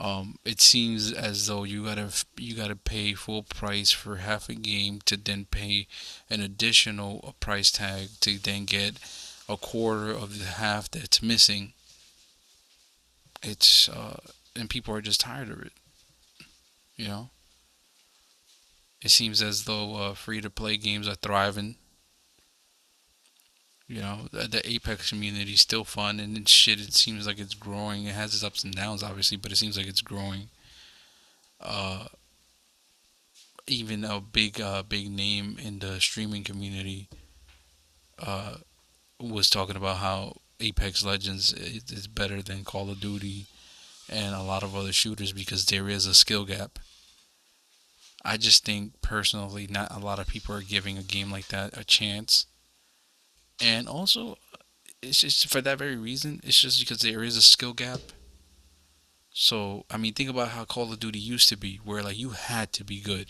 um, 0.00 0.36
it 0.46 0.62
seems 0.62 1.12
as 1.12 1.46
though 1.46 1.64
you 1.64 1.84
gotta 1.84 2.10
you 2.38 2.54
gotta 2.54 2.74
pay 2.74 3.12
full 3.12 3.42
price 3.42 3.90
for 3.90 4.16
half 4.16 4.48
a 4.48 4.54
game 4.54 5.00
to 5.04 5.16
then 5.16 5.44
pay 5.50 5.86
an 6.30 6.40
additional 6.40 7.34
price 7.38 7.70
tag 7.70 8.08
to 8.20 8.38
then 8.38 8.64
get 8.64 8.94
a 9.46 9.58
quarter 9.58 10.10
of 10.10 10.38
the 10.38 10.46
half 10.46 10.90
that's 10.90 11.22
missing. 11.22 11.74
It's 13.42 13.90
uh, 13.90 14.20
and 14.56 14.70
people 14.70 14.94
are 14.94 15.02
just 15.02 15.20
tired 15.20 15.50
of 15.50 15.60
it. 15.60 15.72
You 16.96 17.08
know. 17.08 17.30
It 19.02 19.10
seems 19.10 19.40
as 19.42 19.64
though 19.64 19.96
uh, 19.96 20.14
free 20.14 20.40
to 20.40 20.50
play 20.50 20.76
games 20.76 21.08
are 21.08 21.14
thriving. 21.14 21.76
You 23.90 24.02
know, 24.02 24.18
the, 24.30 24.46
the 24.46 24.70
Apex 24.70 25.10
community 25.10 25.54
is 25.54 25.62
still 25.62 25.82
fun 25.82 26.20
and 26.20 26.48
shit. 26.48 26.80
It 26.80 26.94
seems 26.94 27.26
like 27.26 27.40
it's 27.40 27.54
growing. 27.54 28.04
It 28.04 28.14
has 28.14 28.32
its 28.32 28.44
ups 28.44 28.62
and 28.62 28.72
downs, 28.72 29.02
obviously, 29.02 29.36
but 29.36 29.50
it 29.50 29.56
seems 29.56 29.76
like 29.76 29.88
it's 29.88 30.00
growing. 30.00 30.48
Uh, 31.60 32.04
even 33.66 34.04
a 34.04 34.20
big, 34.20 34.60
uh, 34.60 34.84
big 34.84 35.10
name 35.10 35.56
in 35.60 35.80
the 35.80 36.00
streaming 36.00 36.44
community 36.44 37.08
uh, 38.20 38.58
was 39.18 39.50
talking 39.50 39.74
about 39.74 39.96
how 39.96 40.36
Apex 40.60 41.04
Legends 41.04 41.52
is 41.52 42.06
better 42.06 42.42
than 42.42 42.62
Call 42.62 42.90
of 42.90 43.00
Duty 43.00 43.46
and 44.08 44.36
a 44.36 44.42
lot 44.42 44.62
of 44.62 44.76
other 44.76 44.92
shooters 44.92 45.32
because 45.32 45.66
there 45.66 45.88
is 45.88 46.06
a 46.06 46.14
skill 46.14 46.44
gap. 46.44 46.78
I 48.24 48.36
just 48.36 48.64
think 48.64 49.02
personally, 49.02 49.66
not 49.68 49.90
a 49.90 49.98
lot 49.98 50.20
of 50.20 50.28
people 50.28 50.54
are 50.54 50.62
giving 50.62 50.96
a 50.96 51.02
game 51.02 51.32
like 51.32 51.48
that 51.48 51.76
a 51.76 51.82
chance. 51.82 52.46
And 53.60 53.88
also, 53.88 54.38
it's 55.02 55.20
just 55.20 55.48
for 55.48 55.60
that 55.60 55.78
very 55.78 55.96
reason. 55.96 56.40
It's 56.42 56.60
just 56.60 56.80
because 56.80 57.00
there 57.00 57.22
is 57.22 57.36
a 57.36 57.42
skill 57.42 57.72
gap. 57.72 58.00
So, 59.32 59.84
I 59.90 59.96
mean, 59.96 60.12
think 60.12 60.28
about 60.28 60.48
how 60.48 60.64
Call 60.64 60.92
of 60.92 61.00
Duty 61.00 61.18
used 61.18 61.48
to 61.50 61.56
be, 61.56 61.80
where 61.84 62.02
like 62.02 62.18
you 62.18 62.30
had 62.30 62.72
to 62.74 62.84
be 62.84 63.00
good. 63.00 63.26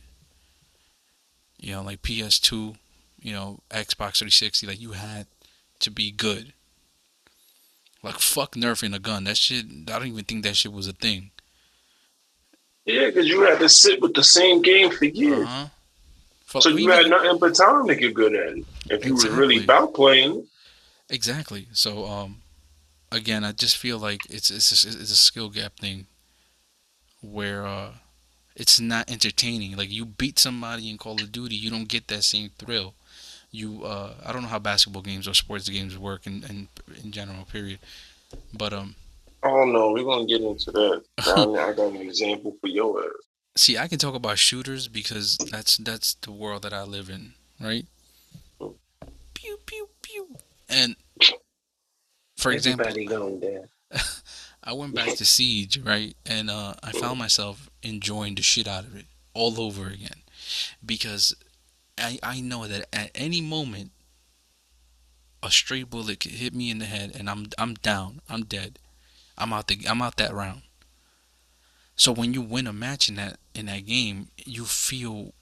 You 1.59 1.75
know, 1.75 1.83
like 1.83 2.03
PS2, 2.03 2.77
you 3.21 3.33
know, 3.33 3.61
Xbox 3.71 4.19
360, 4.19 4.67
like 4.67 4.81
you 4.81 4.93
had 4.93 5.27
to 5.81 5.91
be 5.91 6.11
good. 6.11 6.55
Like 8.03 8.19
fuck 8.19 8.55
nerfing 8.55 8.95
a 8.95 8.99
gun. 8.99 9.25
That 9.25 9.37
shit, 9.37 9.67
I 9.67 9.99
don't 9.99 10.09
even 10.09 10.25
think 10.25 10.43
that 10.45 10.57
shit 10.57 10.73
was 10.73 10.89
a 10.89 10.93
thing. 10.93 11.31
Yeah, 12.87 13.07
because 13.07 13.29
you 13.29 13.43
had 13.43 13.59
to 13.59 13.69
sit 13.69 14.01
with 14.01 14.15
the 14.15 14.25
same 14.25 14.63
game 14.63 14.91
for 14.91 15.05
years. 15.05 15.47
Uh-huh. 15.47 15.67
So 16.59 16.69
you 16.71 16.91
had 16.91 17.07
nothing 17.07 17.39
but 17.39 17.55
time 17.55 17.87
to 17.87 17.95
get 17.95 18.15
good 18.15 18.35
at 18.35 18.59
it. 18.59 18.65
If 18.91 19.05
you 19.05 19.13
exactly. 19.13 19.31
were 19.31 19.37
really 19.37 19.65
about 19.65 19.95
playing. 19.95 20.47
Exactly. 21.09 21.69
So, 21.73 22.07
um, 22.07 22.43
again, 23.13 23.45
I 23.45 23.53
just 23.53 23.77
feel 23.77 23.99
like 23.99 24.23
it's 24.29 24.51
it's 24.51 24.85
a, 24.85 24.89
it's 24.89 25.13
a 25.13 25.17
skill 25.17 25.49
gap 25.49 25.77
thing, 25.77 26.07
where 27.21 27.67
uh, 27.67 27.91
it's 28.57 28.81
not 28.81 29.11
entertaining. 29.11 29.77
Like 29.77 29.91
you 29.91 30.05
beat 30.05 30.39
somebody 30.39 30.91
in 30.91 30.99
Call 30.99 31.21
of 31.23 31.31
Duty, 31.31 31.55
you 31.55 31.71
don't 31.71 31.89
get 31.89 32.09
that 32.09 32.25
same 32.25 32.51
thrill. 32.59 32.95
You, 33.53 33.85
uh, 33.85 34.15
I 34.25 34.33
don't 34.33 34.43
know 34.43 34.49
how 34.49 34.61
basketball 34.61 35.03
games 35.03 35.27
or 35.27 35.35
sports 35.35 35.69
games 35.69 35.99
work 35.99 36.27
in 36.27 36.45
in, 36.45 36.69
in 37.03 37.13
general. 37.13 37.45
Period. 37.45 37.79
But 38.53 38.73
um, 38.73 38.95
Oh 39.43 39.65
no, 39.65 39.93
we're 39.93 40.05
gonna 40.05 40.27
get 40.27 40.43
into 40.43 40.71
that. 40.73 41.03
I 41.19 41.73
got 41.73 41.93
an 41.93 41.97
example 41.97 42.57
for 42.61 42.67
your 42.67 43.03
ass. 43.03 43.30
See, 43.57 43.77
I 43.77 43.89
can 43.89 43.99
talk 43.99 44.15
about 44.15 44.39
shooters 44.39 44.89
because 44.89 45.37
that's 45.51 45.77
that's 45.77 46.15
the 46.15 46.33
world 46.33 46.63
that 46.63 46.73
I 46.73 46.83
live 46.83 47.11
in, 47.11 47.35
right? 47.61 47.87
pew 49.35 49.59
pew 49.67 49.89
pew. 50.03 50.37
And 50.69 50.97
for 52.37 52.53
example, 52.53 52.87
Everybody 52.87 53.07
going 53.07 53.41
there. 53.41 53.69
I 54.65 54.73
went 54.73 54.95
back 54.95 55.17
to 55.17 55.25
Siege, 55.25 55.79
right? 55.79 56.17
And 56.27 56.51
uh, 56.51 56.75
I 56.83 56.93
found 56.93 57.19
myself 57.19 57.71
enjoying 57.83 58.35
the 58.35 58.43
shit 58.43 58.69
out 58.69 58.85
of 58.85 58.97
it 58.97 59.07
all 59.35 59.61
over 59.61 59.89
again. 59.89 60.23
Because 60.85 61.35
I, 61.99 62.19
I 62.23 62.41
know 62.41 62.67
that 62.67 62.87
at 62.93 63.11
any 63.15 63.41
moment, 63.41 63.91
a 65.43 65.51
stray 65.51 65.83
bullet 65.83 66.21
could 66.21 66.33
hit 66.33 66.55
me 66.55 66.71
in 66.71 66.79
the 66.79 66.85
head 66.85 67.13
and 67.19 67.29
I'm 67.29 67.47
I'm 67.59 67.75
down. 67.75 68.21
I'm 68.29 68.45
dead. 68.45 68.79
I'm 69.39 69.53
out 69.53 69.69
the 69.69 69.79
I'm 69.89 70.03
out 70.03 70.17
that 70.17 70.35
round. 70.35 70.63
So 72.01 72.13
when 72.13 72.33
you 72.33 72.41
win 72.41 72.67
a 72.67 72.73
match 72.73 73.11
in 73.11 73.17
that 73.17 73.37
in 73.55 73.67
that 73.67 73.85
game, 73.85 74.29
you 74.47 74.65
feel 74.65 75.35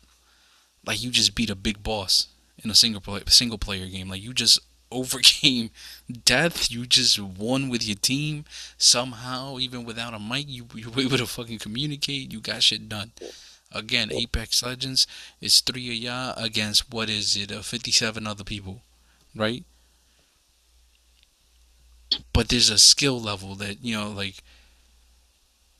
like 0.84 1.00
you 1.00 1.09
just 1.12 1.36
beat 1.36 1.50
a 1.50 1.54
big 1.54 1.84
boss 1.84 2.26
in 2.64 2.68
a 2.68 2.74
single 2.74 3.00
player 3.00 3.22
single 3.28 3.59
player 3.59 3.86
game. 3.86 4.09
Like 4.09 4.24
you 4.24 4.34
just 4.34 4.59
overcame 4.90 5.70
death. 6.24 6.68
You 6.68 6.84
just 6.84 7.16
won 7.20 7.68
with 7.68 7.86
your 7.86 7.94
team 7.94 8.44
somehow, 8.76 9.61
even 9.61 9.84
without 9.84 10.14
a 10.14 10.18
mic. 10.18 10.46
You 10.48 10.66
you 10.74 10.90
were 10.90 11.02
able 11.02 11.18
to 11.18 11.28
fucking 11.28 11.61
communicate. 11.61 12.32
You 12.32 12.40
got 12.40 12.64
shit 12.64 12.88
done. 12.88 13.12
Again, 13.70 14.11
Apex 14.11 14.61
Legends 14.61 15.06
is 15.40 15.61
three 15.61 15.86
of 15.90 15.94
y'all 15.94 16.34
against 16.42 16.92
what 16.92 17.09
is 17.09 17.36
it? 17.36 17.52
Uh, 17.52 17.62
Fifty-seven 17.62 18.26
other 18.26 18.42
people, 18.42 18.80
right? 19.32 19.62
But 22.32 22.48
there's 22.48 22.68
a 22.68 22.78
skill 22.78 23.20
level 23.20 23.54
that 23.54 23.84
you 23.84 23.94
know, 23.94 24.11
like 24.11 24.42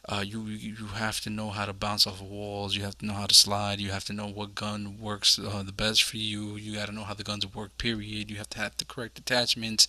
uh, 0.09 0.25
you 0.27 0.43
you 0.45 0.87
have 0.87 1.21
to 1.21 1.29
know 1.29 1.51
how 1.51 1.67
to 1.67 1.73
bounce 1.75 2.07
off 2.07 2.23
of 2.23 2.31
walls. 2.31 2.75
You 2.75 2.83
have 2.83 2.97
to 2.99 3.07
know 3.07 3.13
how 3.13 3.27
to 3.27 3.35
slide. 3.35 3.79
You 3.79 3.91
have 3.91 4.05
to 4.07 4.15
know 4.15 4.27
what 4.27 4.55
gun 4.55 4.99
works 4.99 5.39
uh, 5.39 5.63
the 5.63 5.73
best 5.73 6.03
for 6.03 6.17
you. 6.17 6.57
You 6.57 6.75
got 6.75 6.87
to 6.87 6.95
know 6.95 7.05
how 7.05 7.13
the 7.13 7.25
guns 7.25 7.47
work. 7.47 7.77
Period. 7.77 8.31
You 8.31 8.37
have 8.39 8.49
to 8.51 8.59
have 8.59 8.77
the 8.79 8.87
correct 8.87 9.19
attachments, 9.19 9.87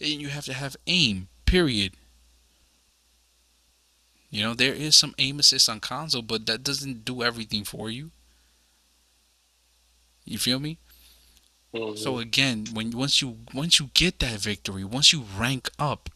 and 0.00 0.20
you 0.20 0.28
have 0.28 0.44
to 0.44 0.52
have 0.52 0.76
aim. 0.86 1.26
Period. 1.44 1.94
You 4.30 4.44
know 4.44 4.54
there 4.54 4.74
is 4.74 4.94
some 4.94 5.14
aim 5.18 5.40
assist 5.40 5.68
on 5.68 5.80
console, 5.80 6.22
but 6.22 6.46
that 6.46 6.62
doesn't 6.62 7.04
do 7.04 7.22
everything 7.22 7.64
for 7.64 7.90
you. 7.90 8.12
You 10.24 10.38
feel 10.38 10.60
me? 10.60 10.78
Mm-hmm. 11.74 11.96
So 11.96 12.18
again, 12.18 12.66
when 12.72 12.92
once 12.92 13.20
you 13.20 13.38
once 13.52 13.80
you 13.80 13.90
get 13.94 14.20
that 14.20 14.38
victory, 14.38 14.84
once 14.84 15.12
you 15.12 15.24
rank 15.36 15.68
up, 15.80 16.10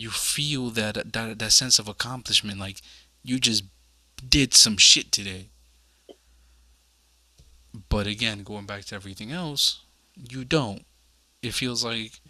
you 0.00 0.10
feel 0.10 0.70
that 0.70 1.12
that 1.12 1.38
that 1.38 1.52
sense 1.52 1.78
of 1.78 1.88
accomplishment 1.88 2.58
like 2.58 2.80
you 3.22 3.38
just 3.38 3.64
did 4.28 4.54
some 4.54 4.76
shit 4.76 5.12
today. 5.12 5.48
But 7.88 8.06
again 8.06 8.42
going 8.42 8.66
back 8.66 8.84
to 8.86 8.94
everything 8.94 9.30
else 9.30 9.80
you 10.16 10.44
don't. 10.44 10.84
It 11.42 11.54
feels 11.54 11.84
like 11.84 12.20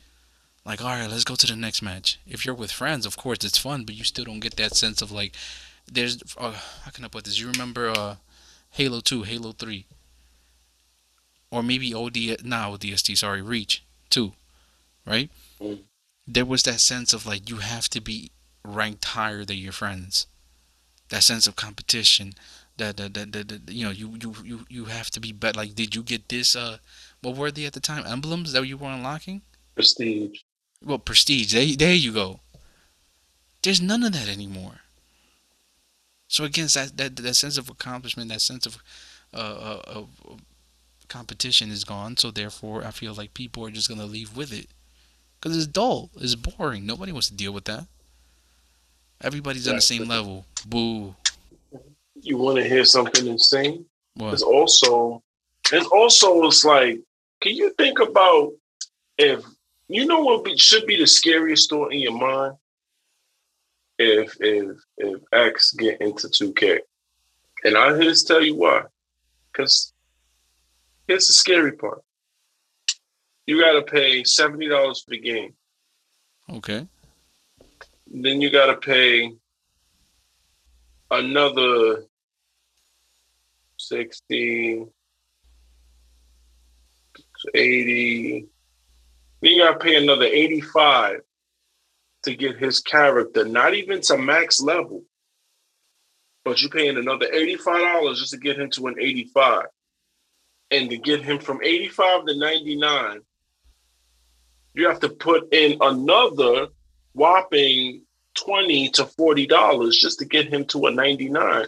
like 0.64 0.82
all 0.82 0.90
right 0.90 1.10
let's 1.10 1.24
go 1.24 1.34
to 1.36 1.46
the 1.46 1.56
next 1.56 1.82
match. 1.82 2.18
If 2.26 2.44
you're 2.44 2.54
with 2.54 2.72
friends 2.72 3.06
of 3.06 3.16
course 3.16 3.44
it's 3.44 3.58
fun 3.58 3.84
but 3.84 3.94
you 3.94 4.04
still 4.04 4.24
don't 4.24 4.40
get 4.40 4.56
that 4.56 4.76
sense 4.76 5.00
of 5.02 5.12
like 5.12 5.34
there's 5.90 6.22
uh, 6.36 6.52
how 6.84 6.90
can 6.90 7.04
i 7.04 7.08
put 7.08 7.24
this? 7.24 7.40
You 7.40 7.50
remember 7.50 7.90
uh 7.90 8.16
halo 8.70 9.00
2 9.00 9.24
halo 9.24 9.50
3 9.52 9.84
or 11.50 11.62
maybe 11.62 11.92
od 11.92 12.16
now 12.44 12.76
dst 12.76 13.18
sorry 13.18 13.42
reach 13.42 13.84
2 14.10 14.32
right? 15.06 15.30
Mm. 15.60 15.80
There 16.34 16.44
was 16.44 16.62
that 16.62 16.80
sense 16.80 17.12
of 17.12 17.26
like 17.26 17.48
you 17.48 17.56
have 17.56 17.88
to 17.90 18.00
be 18.00 18.30
ranked 18.64 19.04
higher 19.04 19.44
than 19.44 19.56
your 19.56 19.72
friends. 19.72 20.26
That 21.08 21.24
sense 21.24 21.46
of 21.46 21.56
competition. 21.56 22.34
That 22.76 22.96
that, 22.96 23.14
that, 23.14 23.32
that, 23.32 23.48
that 23.48 23.72
you 23.72 23.84
know 23.84 23.90
you, 23.90 24.16
you 24.22 24.34
you 24.44 24.66
you 24.68 24.84
have 24.86 25.10
to 25.10 25.20
be 25.20 25.32
better. 25.32 25.58
Like, 25.58 25.74
did 25.74 25.94
you 25.94 26.02
get 26.02 26.28
this? 26.28 26.54
Uh, 26.54 26.78
what 27.20 27.36
were 27.36 27.50
they 27.50 27.66
at 27.66 27.72
the 27.72 27.80
time? 27.80 28.06
Emblems 28.06 28.52
that 28.52 28.66
you 28.66 28.76
were 28.76 28.88
unlocking? 28.88 29.42
Prestige. 29.74 30.40
Well, 30.82 30.98
prestige. 30.98 31.52
There, 31.52 31.66
there 31.76 31.94
you 31.94 32.12
go. 32.12 32.40
There's 33.62 33.82
none 33.82 34.02
of 34.02 34.12
that 34.12 34.28
anymore. 34.28 34.80
So 36.28 36.44
again, 36.44 36.68
that 36.74 36.96
that 36.96 37.16
that 37.16 37.34
sense 37.34 37.58
of 37.58 37.68
accomplishment, 37.68 38.30
that 38.30 38.40
sense 38.40 38.66
of 38.66 38.78
uh, 39.34 39.36
uh 39.36 39.82
of 39.86 40.08
competition 41.08 41.70
is 41.70 41.84
gone. 41.84 42.16
So 42.16 42.30
therefore, 42.30 42.84
I 42.84 42.92
feel 42.92 43.14
like 43.14 43.34
people 43.34 43.66
are 43.66 43.70
just 43.70 43.88
gonna 43.88 44.06
leave 44.06 44.36
with 44.36 44.52
it. 44.52 44.68
Because 45.40 45.56
it's 45.56 45.66
dull. 45.66 46.10
It's 46.16 46.34
boring. 46.34 46.84
Nobody 46.84 47.12
wants 47.12 47.28
to 47.28 47.34
deal 47.34 47.52
with 47.52 47.64
that. 47.64 47.86
Everybody's 49.22 49.68
on 49.68 49.76
the 49.76 49.80
same 49.80 50.06
level. 50.06 50.44
Boo. 50.66 51.14
You 52.22 52.36
want 52.36 52.58
to 52.58 52.68
hear 52.68 52.84
something 52.84 53.26
insane? 53.26 53.86
What? 54.14 54.34
It's 54.34 54.42
also, 54.42 55.22
it's 55.72 55.86
also, 55.86 56.46
it's 56.46 56.64
like, 56.64 57.00
can 57.40 57.54
you 57.54 57.72
think 57.78 58.00
about 58.00 58.52
if 59.16 59.42
you 59.88 60.04
know 60.06 60.20
what 60.20 60.44
be, 60.44 60.56
should 60.56 60.86
be 60.86 60.98
the 60.98 61.06
scariest 61.06 61.70
thought 61.70 61.92
in 61.92 62.00
your 62.00 62.12
mind? 62.12 62.56
If 63.98 64.34
if 64.40 64.78
if 64.96 65.20
X 65.30 65.72
get 65.72 66.00
into 66.00 66.28
2K, 66.28 66.78
and 67.64 67.76
I 67.76 67.92
to 67.98 68.24
tell 68.24 68.42
you 68.42 68.56
why. 68.56 68.84
Because 69.52 69.92
here's 71.06 71.26
the 71.26 71.34
scary 71.34 71.72
part. 71.72 72.02
You 73.46 73.60
got 73.60 73.72
to 73.72 73.82
pay 73.82 74.24
seventy 74.24 74.68
dollars 74.68 75.02
for 75.02 75.10
the 75.10 75.18
game. 75.18 75.54
Okay. 76.48 76.86
Then 78.12 78.40
you 78.40 78.50
got 78.50 78.66
to 78.66 78.76
pay 78.76 79.32
another 81.10 82.04
60, 83.78 84.86
80. 87.54 88.46
Then 89.40 89.52
you 89.52 89.62
got 89.62 89.72
to 89.72 89.78
pay 89.78 89.96
another 89.96 90.26
85 90.26 91.20
to 92.24 92.34
get 92.34 92.58
his 92.58 92.80
character, 92.80 93.44
not 93.44 93.74
even 93.74 94.00
to 94.02 94.18
max 94.18 94.60
level, 94.60 95.04
but 96.44 96.60
you're 96.60 96.70
paying 96.70 96.98
another 96.98 97.26
$85 97.26 98.16
just 98.16 98.32
to 98.32 98.38
get 98.38 98.58
him 98.58 98.70
to 98.70 98.88
an 98.88 98.96
85. 98.98 99.66
And 100.72 100.90
to 100.90 100.98
get 100.98 101.22
him 101.22 101.40
from 101.40 101.60
85 101.64 102.26
to 102.26 102.38
99, 102.38 103.20
you 104.74 104.88
have 104.88 105.00
to 105.00 105.08
put 105.08 105.52
in 105.52 105.76
another 105.80 106.68
whopping 107.14 108.02
20 108.34 108.90
to 108.90 109.06
40 109.06 109.46
dollars 109.46 109.96
just 109.96 110.18
to 110.20 110.24
get 110.24 110.52
him 110.52 110.64
to 110.66 110.86
a 110.86 110.90
99 110.90 111.66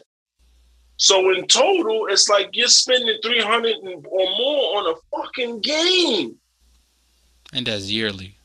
so 1.03 1.31
in 1.33 1.47
total 1.49 2.07
it's 2.09 2.29
like 2.29 2.51
you're 2.53 2.69
spending 2.69 3.19
300 3.25 3.75
or 3.83 4.27
more 4.39 4.79
on 4.79 4.95
a 4.95 5.17
fucking 5.17 5.61
game. 5.61 6.37
And 7.53 7.67
that's 7.67 7.91
yearly. 7.91 8.37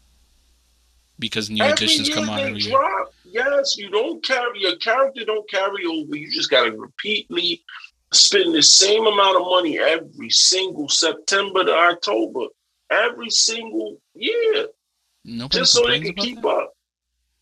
Because 1.20 1.52
new 1.52 1.64
every 1.64 1.74
editions 1.74 2.10
come 2.10 2.30
out 2.30 2.40
every 2.40 2.62
year. 2.62 3.06
yes 3.26 3.78
you 3.78 3.92
don't 3.92 4.24
carry 4.24 4.60
your 4.60 4.76
character 4.78 5.24
don't 5.24 5.48
carry 5.50 5.86
over. 5.86 6.16
You 6.16 6.32
just 6.32 6.50
got 6.50 6.66
to 6.66 6.72
repeatedly 6.72 7.64
spend 8.12 8.56
the 8.56 8.64
same 8.64 9.06
amount 9.06 9.40
of 9.40 9.46
money 9.46 9.78
every 9.78 10.30
single 10.30 10.88
september 10.90 11.64
to 11.64 11.74
october 11.74 12.46
every 12.90 13.30
single 13.30 13.98
year 14.14 14.68
Nobody 15.26 15.60
just 15.60 15.74
so 15.74 15.86
they 15.88 16.00
can 16.00 16.14
keep 16.16 16.42
that? 16.42 16.48
up. 16.48 16.74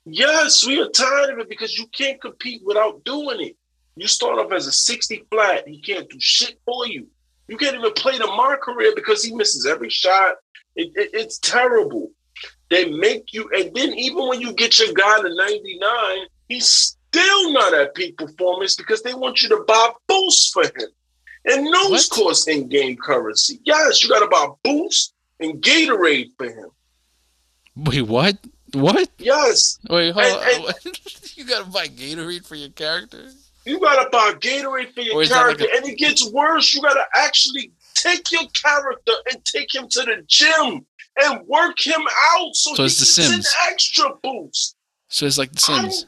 Yes, 0.05 0.65
we 0.65 0.79
are 0.81 0.89
tired 0.89 1.31
of 1.33 1.39
it 1.39 1.49
because 1.49 1.77
you 1.77 1.87
can't 1.87 2.21
compete 2.21 2.61
without 2.63 3.03
doing 3.03 3.41
it. 3.41 3.55
You 3.95 4.07
start 4.07 4.37
off 4.39 4.51
as 4.51 4.67
a 4.67 4.71
60 4.71 5.25
flat, 5.31 5.67
he 5.67 5.81
can't 5.81 6.09
do 6.09 6.17
shit 6.19 6.59
for 6.65 6.85
you. 6.87 7.07
You 7.47 7.57
can't 7.57 7.75
even 7.75 7.93
play 7.93 8.17
the 8.17 8.27
my 8.27 8.57
career 8.61 8.91
because 8.95 9.23
he 9.23 9.33
misses 9.33 9.65
every 9.65 9.89
shot. 9.89 10.35
It- 10.75 10.91
it- 10.95 11.11
it's 11.13 11.37
terrible. 11.39 12.11
They 12.69 12.89
make 12.89 13.33
you, 13.33 13.49
and 13.55 13.73
then 13.75 13.93
even 13.93 14.27
when 14.27 14.41
you 14.41 14.51
get 14.53 14.77
your 14.79 14.91
guy 14.93 15.21
to 15.21 15.33
99, 15.33 16.27
he's 16.49 16.67
still 16.67 17.51
not 17.53 17.73
at 17.73 17.95
peak 17.95 18.17
performance 18.17 18.75
because 18.75 19.01
they 19.03 19.13
want 19.13 19.41
you 19.41 19.49
to 19.49 19.63
buy 19.67 19.91
boosts 20.07 20.51
for 20.51 20.63
him. 20.63 20.89
And 21.45 21.71
those 21.73 22.09
What? 22.09 22.09
cost 22.09 22.47
in-game 22.47 22.97
currency. 22.97 23.59
Yes, 23.63 24.03
you 24.03 24.09
gotta 24.09 24.27
buy 24.27 24.47
boosts 24.63 25.13
and 25.39 25.61
Gatorade 25.61 26.31
for 26.37 26.45
him. 26.45 26.69
Wait, 27.75 28.01
what? 28.03 28.37
What? 28.73 29.09
Yes, 29.17 29.79
Wait, 29.89 30.11
hold 30.11 30.25
And- 30.25 30.65
on. 30.65 30.73
you 31.35 31.45
gotta 31.45 31.69
buy 31.69 31.87
Gatorade 31.87 32.45
for 32.45 32.55
your 32.55 32.69
character? 32.69 33.29
You 33.65 33.79
gotta 33.79 34.09
buy 34.09 34.33
Gatorade 34.39 34.93
for 34.93 35.01
your 35.01 35.23
that 35.25 35.29
like 35.31 35.57
character, 35.57 35.65
and 35.75 35.85
it 35.87 35.97
gets 35.97 36.29
worse. 36.31 36.73
You 36.75 36.81
gotta 36.81 37.05
actually 37.15 37.71
take 37.95 38.31
your 38.31 38.43
character 38.53 39.13
and 39.31 39.43
take 39.45 39.73
him 39.73 39.87
to 39.89 40.01
the 40.03 40.23
gym 40.27 40.85
and 41.23 41.47
work 41.47 41.79
him 41.85 42.01
out 42.35 42.55
so, 42.55 42.73
So 42.75 42.83
he 42.83 42.85
it's 42.87 42.99
The 42.99 43.21
gets 43.21 43.31
Sims. 43.33 43.47
an 43.47 43.71
extra 43.71 44.09
boost. 44.21 44.75
So 45.07 45.25
it's 45.25 45.37
like 45.37 45.51
The 45.53 45.59
Sims. 45.59 46.05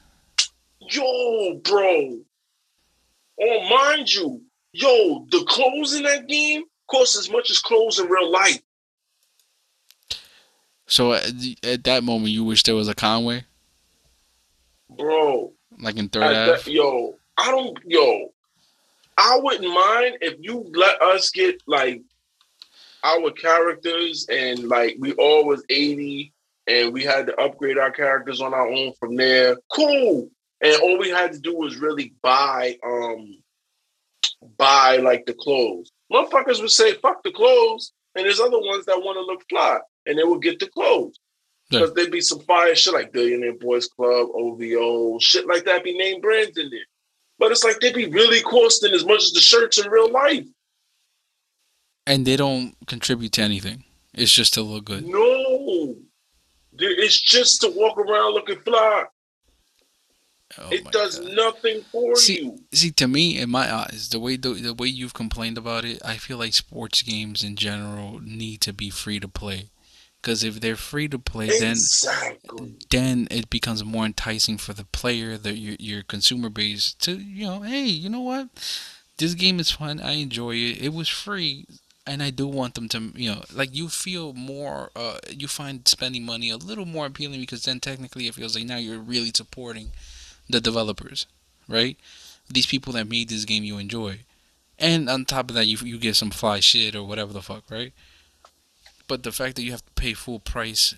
Yo, 0.81 1.59
bro. 1.63 2.19
Oh, 3.39 3.69
mind 3.69 4.11
you, 4.13 4.41
yo, 4.71 5.25
the 5.31 5.43
clothes 5.47 5.93
in 5.95 6.03
that 6.03 6.27
game 6.27 6.63
cost 6.89 7.17
as 7.17 7.29
much 7.29 7.49
as 7.51 7.59
clothes 7.59 7.99
in 7.99 8.07
real 8.07 8.31
life. 8.31 8.59
So 10.87 11.13
at, 11.13 11.31
at 11.63 11.83
that 11.83 12.03
moment, 12.03 12.31
you 12.31 12.43
wish 12.43 12.63
there 12.63 12.75
was 12.75 12.87
a 12.87 12.95
Conway, 12.95 13.43
Bro, 14.89 15.51
like 15.79 15.97
in 15.97 16.07
Third 16.07 16.23
Ave. 16.23 16.71
yo, 16.71 17.15
I 17.37 17.51
don't, 17.51 17.77
yo, 17.85 18.31
I 19.17 19.37
wouldn't 19.41 19.73
mind 19.73 20.17
if 20.21 20.35
you 20.39 20.71
let 20.73 21.01
us 21.01 21.29
get 21.29 21.61
like 21.67 22.01
our 23.03 23.31
characters 23.31 24.25
and 24.29 24.67
like 24.69 24.95
we 24.99 25.11
all 25.13 25.45
was 25.45 25.63
80 25.69 26.33
and 26.67 26.93
we 26.93 27.03
had 27.03 27.27
to 27.27 27.35
upgrade 27.35 27.77
our 27.77 27.91
characters 27.91 28.41
on 28.41 28.53
our 28.53 28.67
own 28.67 28.93
from 28.99 29.15
there. 29.15 29.57
Cool. 29.71 30.29
And 30.61 30.81
all 30.81 30.97
we 30.97 31.09
had 31.09 31.33
to 31.33 31.39
do 31.39 31.55
was 31.55 31.77
really 31.77 32.13
buy 32.21 32.77
um 32.85 33.37
buy 34.57 34.97
like 34.97 35.25
the 35.25 35.33
clothes. 35.33 35.91
Motherfuckers 36.11 36.61
would 36.61 36.71
say, 36.71 36.93
fuck 36.93 37.23
the 37.23 37.31
clothes. 37.31 37.91
And 38.15 38.25
there's 38.25 38.39
other 38.39 38.59
ones 38.59 38.85
that 38.85 38.97
want 38.97 39.17
to 39.17 39.21
look 39.21 39.43
fly 39.49 39.79
and 40.07 40.17
they 40.17 40.23
would 40.23 40.41
get 40.41 40.59
the 40.59 40.67
clothes. 40.67 41.19
Because 41.69 41.89
yeah. 41.89 41.93
there'd 41.95 42.11
be 42.11 42.21
some 42.21 42.39
fire 42.41 42.75
shit 42.75 42.93
like 42.93 43.11
Billionaire 43.11 43.53
Boys 43.53 43.87
Club, 43.87 44.29
OVO, 44.33 45.19
shit 45.19 45.47
like 45.47 45.65
that 45.65 45.83
be 45.83 45.97
named 45.97 46.21
brands 46.21 46.57
in 46.57 46.69
there. 46.69 46.79
But 47.39 47.51
it's 47.51 47.63
like 47.63 47.79
they'd 47.79 47.93
be 47.93 48.07
really 48.07 48.41
costing 48.41 48.93
as 48.93 49.05
much 49.05 49.23
as 49.23 49.31
the 49.31 49.41
shirts 49.41 49.77
in 49.77 49.91
real 49.91 50.11
life. 50.11 50.45
And 52.05 52.25
they 52.25 52.37
don't 52.37 52.73
contribute 52.87 53.33
to 53.33 53.41
anything. 53.41 53.83
It's 54.13 54.31
just 54.31 54.53
to 54.53 54.61
look 54.61 54.85
good. 54.85 55.05
No. 55.05 55.95
It's 56.79 57.19
just 57.19 57.61
to 57.61 57.69
walk 57.69 57.97
around 57.97 58.33
looking 58.33 58.59
fly. 58.61 59.05
Oh 60.57 60.69
it 60.71 60.89
does 60.91 61.19
God. 61.19 61.33
nothing 61.33 61.81
for 61.91 62.15
see, 62.15 62.41
you. 62.41 62.59
See, 62.73 62.91
to 62.91 63.07
me, 63.07 63.37
in 63.37 63.49
my 63.49 63.71
eyes, 63.71 64.09
the 64.09 64.19
way 64.19 64.37
the, 64.37 64.53
the 64.53 64.73
way 64.73 64.87
you've 64.87 65.13
complained 65.13 65.57
about 65.57 65.83
it, 65.83 66.01
I 66.05 66.15
feel 66.15 66.37
like 66.37 66.53
sports 66.53 67.01
games 67.01 67.43
in 67.43 67.57
general 67.57 68.19
need 68.21 68.61
to 68.61 68.73
be 68.73 68.89
free 68.89 69.19
to 69.19 69.27
play. 69.27 69.69
Because 70.27 70.43
if 70.43 70.59
they're 70.59 70.75
free 70.75 71.07
to 71.07 71.17
play, 71.17 71.47
exactly. 71.47 72.75
then 72.89 73.27
then 73.27 73.27
it 73.31 73.49
becomes 73.49 73.85
more 73.85 74.05
enticing 74.05 74.57
for 74.57 74.73
the 74.73 74.83
player, 74.83 75.37
the 75.37 75.53
your, 75.53 75.77
your 75.79 76.03
consumer 76.03 76.49
base 76.49 76.93
to 76.95 77.13
you 77.13 77.45
know, 77.45 77.61
hey, 77.61 77.85
you 77.85 78.09
know 78.09 78.19
what, 78.19 78.49
this 79.19 79.35
game 79.35 79.57
is 79.57 79.71
fun. 79.71 80.01
I 80.01 80.15
enjoy 80.15 80.55
it. 80.55 80.81
It 80.81 80.93
was 80.93 81.07
free, 81.07 81.65
and 82.05 82.21
I 82.21 82.31
do 82.31 82.45
want 82.45 82.73
them 82.75 82.89
to 82.89 83.13
you 83.15 83.31
know, 83.31 83.43
like 83.53 83.73
you 83.73 83.87
feel 83.87 84.33
more. 84.33 84.91
Uh, 84.97 85.19
you 85.29 85.47
find 85.47 85.87
spending 85.87 86.25
money 86.25 86.49
a 86.49 86.57
little 86.57 86.85
more 86.85 87.05
appealing 87.05 87.39
because 87.39 87.63
then 87.63 87.79
technically 87.79 88.27
it 88.27 88.35
feels 88.35 88.53
like 88.53 88.65
now 88.65 88.75
you're 88.75 88.99
really 88.99 89.31
supporting 89.33 89.91
the 90.49 90.59
developers, 90.59 91.25
right? 91.69 91.95
These 92.49 92.65
people 92.65 92.91
that 92.93 93.07
made 93.07 93.29
this 93.29 93.45
game 93.45 93.63
you 93.63 93.77
enjoy, 93.77 94.19
and 94.77 95.09
on 95.09 95.23
top 95.23 95.49
of 95.49 95.55
that, 95.55 95.67
you 95.67 95.77
you 95.87 95.97
get 95.97 96.17
some 96.17 96.31
fly 96.31 96.59
shit 96.59 96.97
or 96.97 97.03
whatever 97.05 97.31
the 97.31 97.41
fuck, 97.41 97.63
right? 97.71 97.93
But 99.07 99.23
the 99.23 99.31
fact 99.31 99.55
that 99.55 99.63
you 99.63 99.71
have 99.71 99.85
to 99.85 99.91
pay 99.93 100.13
full 100.13 100.39
price 100.39 100.95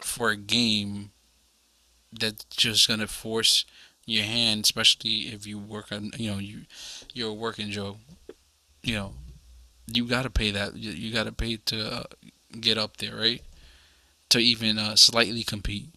for 0.00 0.30
a 0.30 0.36
game 0.36 1.10
that's 2.12 2.44
just 2.44 2.86
gonna 2.88 3.06
force 3.06 3.64
your 4.06 4.24
hand, 4.24 4.64
especially 4.64 5.32
if 5.32 5.46
you 5.46 5.58
work 5.58 5.90
on, 5.92 6.10
you 6.16 6.30
know, 6.30 6.38
you 6.38 6.62
you're 7.12 7.30
a 7.30 7.34
working 7.34 7.70
Joe, 7.70 7.96
you 8.82 8.94
know, 8.94 9.14
you 9.86 10.06
gotta 10.06 10.30
pay 10.30 10.50
that. 10.50 10.76
You, 10.76 10.90
you 10.92 11.12
gotta 11.12 11.32
pay 11.32 11.56
to 11.56 11.92
uh, 11.92 12.02
get 12.60 12.78
up 12.78 12.98
there, 12.98 13.16
right? 13.16 13.42
To 14.30 14.38
even 14.38 14.78
uh, 14.78 14.96
slightly 14.96 15.42
compete. 15.42 15.88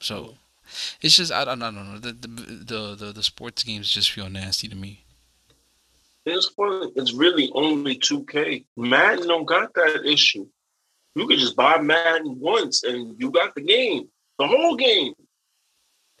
So 0.00 0.34
it's 1.00 1.16
just 1.16 1.32
I 1.32 1.44
don't, 1.44 1.62
I 1.62 1.70
don't 1.70 1.92
know 1.92 1.98
the, 1.98 2.12
the 2.12 2.94
the 2.94 3.12
the 3.12 3.22
sports 3.22 3.62
games 3.64 3.90
just 3.90 4.10
feel 4.10 4.28
nasty 4.30 4.68
to 4.68 4.76
me. 4.76 5.04
It's 6.28 6.48
fun. 6.50 6.90
It's 6.96 7.12
really 7.12 7.50
only 7.54 7.96
2K. 7.98 8.66
Madden 8.76 9.28
don't 9.28 9.46
got 9.46 9.74
that 9.74 10.04
issue. 10.04 10.46
You 11.14 11.26
could 11.26 11.38
just 11.38 11.56
buy 11.56 11.80
Madden 11.80 12.38
once 12.38 12.84
and 12.84 13.16
you 13.18 13.30
got 13.30 13.54
the 13.54 13.62
game, 13.62 14.08
the 14.38 14.46
whole 14.46 14.76
game. 14.76 15.14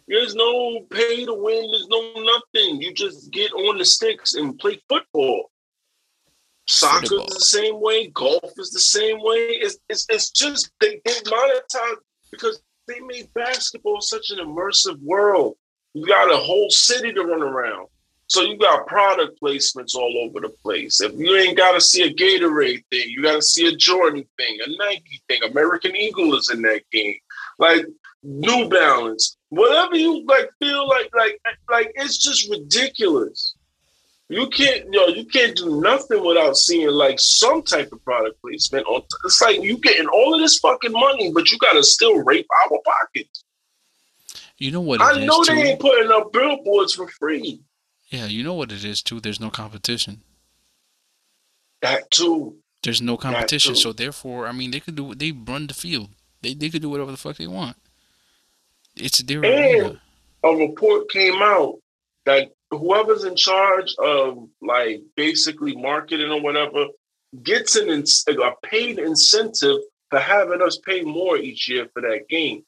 There's 0.08 0.34
no 0.34 0.80
pay 0.90 1.26
to 1.26 1.34
win. 1.34 1.70
There's 1.70 1.86
no 1.88 2.12
nothing. 2.14 2.80
You 2.80 2.94
just 2.94 3.30
get 3.30 3.52
on 3.52 3.78
the 3.78 3.84
sticks 3.84 4.34
and 4.34 4.58
play 4.58 4.80
football. 4.88 5.50
Soccer 6.66 7.04
is 7.04 7.34
the 7.34 7.40
same 7.40 7.80
way. 7.80 8.08
Golf 8.08 8.52
is 8.56 8.70
the 8.70 8.80
same 8.80 9.18
way. 9.20 9.36
It's 9.36 9.78
it's, 9.88 10.06
it's 10.08 10.30
just 10.30 10.70
they, 10.80 11.00
they 11.04 11.12
monetize 11.12 11.96
because 12.30 12.60
they 12.86 13.00
made 13.00 13.32
basketball 13.34 14.00
such 14.00 14.30
an 14.30 14.38
immersive 14.38 14.98
world. 15.02 15.56
You 15.94 16.06
got 16.06 16.32
a 16.32 16.36
whole 16.36 16.70
city 16.70 17.12
to 17.12 17.22
run 17.22 17.42
around. 17.42 17.88
So 18.28 18.42
you 18.42 18.58
got 18.58 18.86
product 18.86 19.40
placements 19.42 19.94
all 19.94 20.14
over 20.22 20.40
the 20.40 20.50
place. 20.62 21.00
If 21.00 21.14
you 21.18 21.34
ain't 21.34 21.56
got 21.56 21.72
to 21.72 21.80
see 21.80 22.02
a 22.02 22.12
Gatorade 22.12 22.84
thing, 22.90 23.08
you 23.08 23.22
got 23.22 23.36
to 23.36 23.42
see 23.42 23.66
a 23.66 23.74
Jordan 23.74 24.24
thing, 24.36 24.58
a 24.64 24.84
Nike 24.84 25.22
thing. 25.28 25.42
American 25.50 25.96
Eagle 25.96 26.36
is 26.36 26.50
in 26.50 26.60
that 26.62 26.82
game. 26.92 27.16
Like 27.58 27.86
New 28.22 28.68
Balance, 28.68 29.38
whatever 29.48 29.96
you 29.96 30.26
like, 30.26 30.50
feel 30.58 30.86
like, 30.86 31.10
like, 31.16 31.40
like 31.70 31.90
it's 31.94 32.18
just 32.18 32.50
ridiculous. 32.50 33.54
You 34.28 34.50
can't, 34.50 34.84
you 34.84 34.90
know, 34.90 35.06
you 35.06 35.24
can't 35.24 35.56
do 35.56 35.80
nothing 35.80 36.22
without 36.22 36.54
seeing 36.54 36.90
like 36.90 37.18
some 37.18 37.62
type 37.62 37.90
of 37.92 38.04
product 38.04 38.38
placement. 38.42 38.86
On, 38.86 39.00
it's 39.24 39.40
like 39.40 39.62
you 39.62 39.78
getting 39.78 40.06
all 40.06 40.34
of 40.34 40.40
this 40.40 40.58
fucking 40.58 40.92
money, 40.92 41.32
but 41.32 41.50
you 41.50 41.56
got 41.58 41.72
to 41.72 41.82
still 41.82 42.22
rape 42.24 42.46
our 42.70 42.78
pockets. 42.84 43.44
You 44.58 44.72
know 44.72 44.82
what? 44.82 45.00
I 45.00 45.24
know 45.24 45.42
they 45.44 45.54
ain't 45.54 45.80
putting 45.80 46.10
up 46.10 46.30
billboards 46.30 46.92
for 46.92 47.08
free. 47.08 47.62
Yeah, 48.08 48.26
you 48.26 48.42
know 48.42 48.54
what 48.54 48.72
it 48.72 48.84
is 48.84 49.02
too. 49.02 49.20
There's 49.20 49.40
no 49.40 49.50
competition. 49.50 50.22
That 51.82 52.10
too. 52.10 52.56
There's 52.82 53.02
no 53.02 53.16
competition, 53.16 53.74
so 53.76 53.92
therefore, 53.92 54.46
I 54.46 54.52
mean, 54.52 54.70
they 54.70 54.80
could 54.80 54.94
do. 54.94 55.14
They 55.14 55.32
run 55.32 55.66
the 55.66 55.74
field. 55.74 56.10
They 56.42 56.54
they 56.54 56.70
could 56.70 56.82
do 56.82 56.90
whatever 56.90 57.10
the 57.10 57.16
fuck 57.16 57.36
they 57.36 57.46
want. 57.46 57.76
It's 58.96 59.18
their 59.22 59.44
and 59.44 59.54
arena. 59.54 60.00
a 60.44 60.56
report 60.56 61.10
came 61.10 61.42
out 61.42 61.78
that 62.24 62.50
whoever's 62.70 63.24
in 63.24 63.36
charge 63.36 63.94
of 63.98 64.48
like 64.62 65.02
basically 65.16 65.76
marketing 65.76 66.30
or 66.30 66.40
whatever 66.40 66.86
gets 67.42 67.76
an 67.76 67.90
a 67.90 68.66
paid 68.66 68.98
incentive 68.98 69.78
for 70.10 70.18
having 70.18 70.62
us 70.62 70.78
pay 70.78 71.02
more 71.02 71.36
each 71.36 71.68
year 71.68 71.88
for 71.92 72.02
that 72.02 72.28
game. 72.28 72.64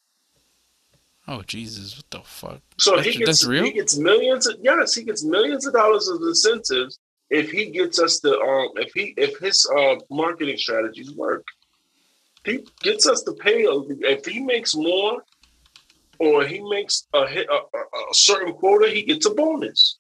Oh 1.31 1.43
Jesus! 1.43 1.97
What 1.97 2.11
the 2.11 2.21
fuck? 2.29 2.61
So 2.81 2.97
that's, 2.97 3.07
he 3.07 3.19
gets 3.25 3.47
he 3.47 3.71
gets 3.71 3.97
millions. 3.97 4.49
Of, 4.49 4.57
yes, 4.61 4.95
he 4.95 5.05
gets 5.05 5.25
millions 5.25 5.65
of 5.65 5.75
dollars 5.75 6.09
of 6.09 6.21
incentives 6.23 6.99
if 7.31 7.53
he 7.53 7.71
gets 7.71 8.01
us 8.01 8.19
to 8.21 8.37
um 8.41 8.71
if 8.75 8.91
he 8.93 9.15
if 9.17 9.39
his 9.39 9.65
uh 9.79 9.95
marketing 10.11 10.57
strategies 10.57 11.13
work. 11.13 11.45
He 12.45 12.67
gets 12.83 13.07
us 13.07 13.23
to 13.23 13.33
pay. 13.35 13.63
If 13.63 14.27
he 14.27 14.41
makes 14.41 14.75
more, 14.75 15.23
or 16.19 16.45
he 16.45 16.69
makes 16.69 17.07
a 17.15 17.29
hit 17.29 17.47
a, 17.49 17.55
a, 17.55 17.81
a 17.81 18.15
certain 18.15 18.53
quota, 18.55 18.91
he 18.91 19.03
gets 19.03 19.27
a 19.27 19.31
bonus. 19.31 19.99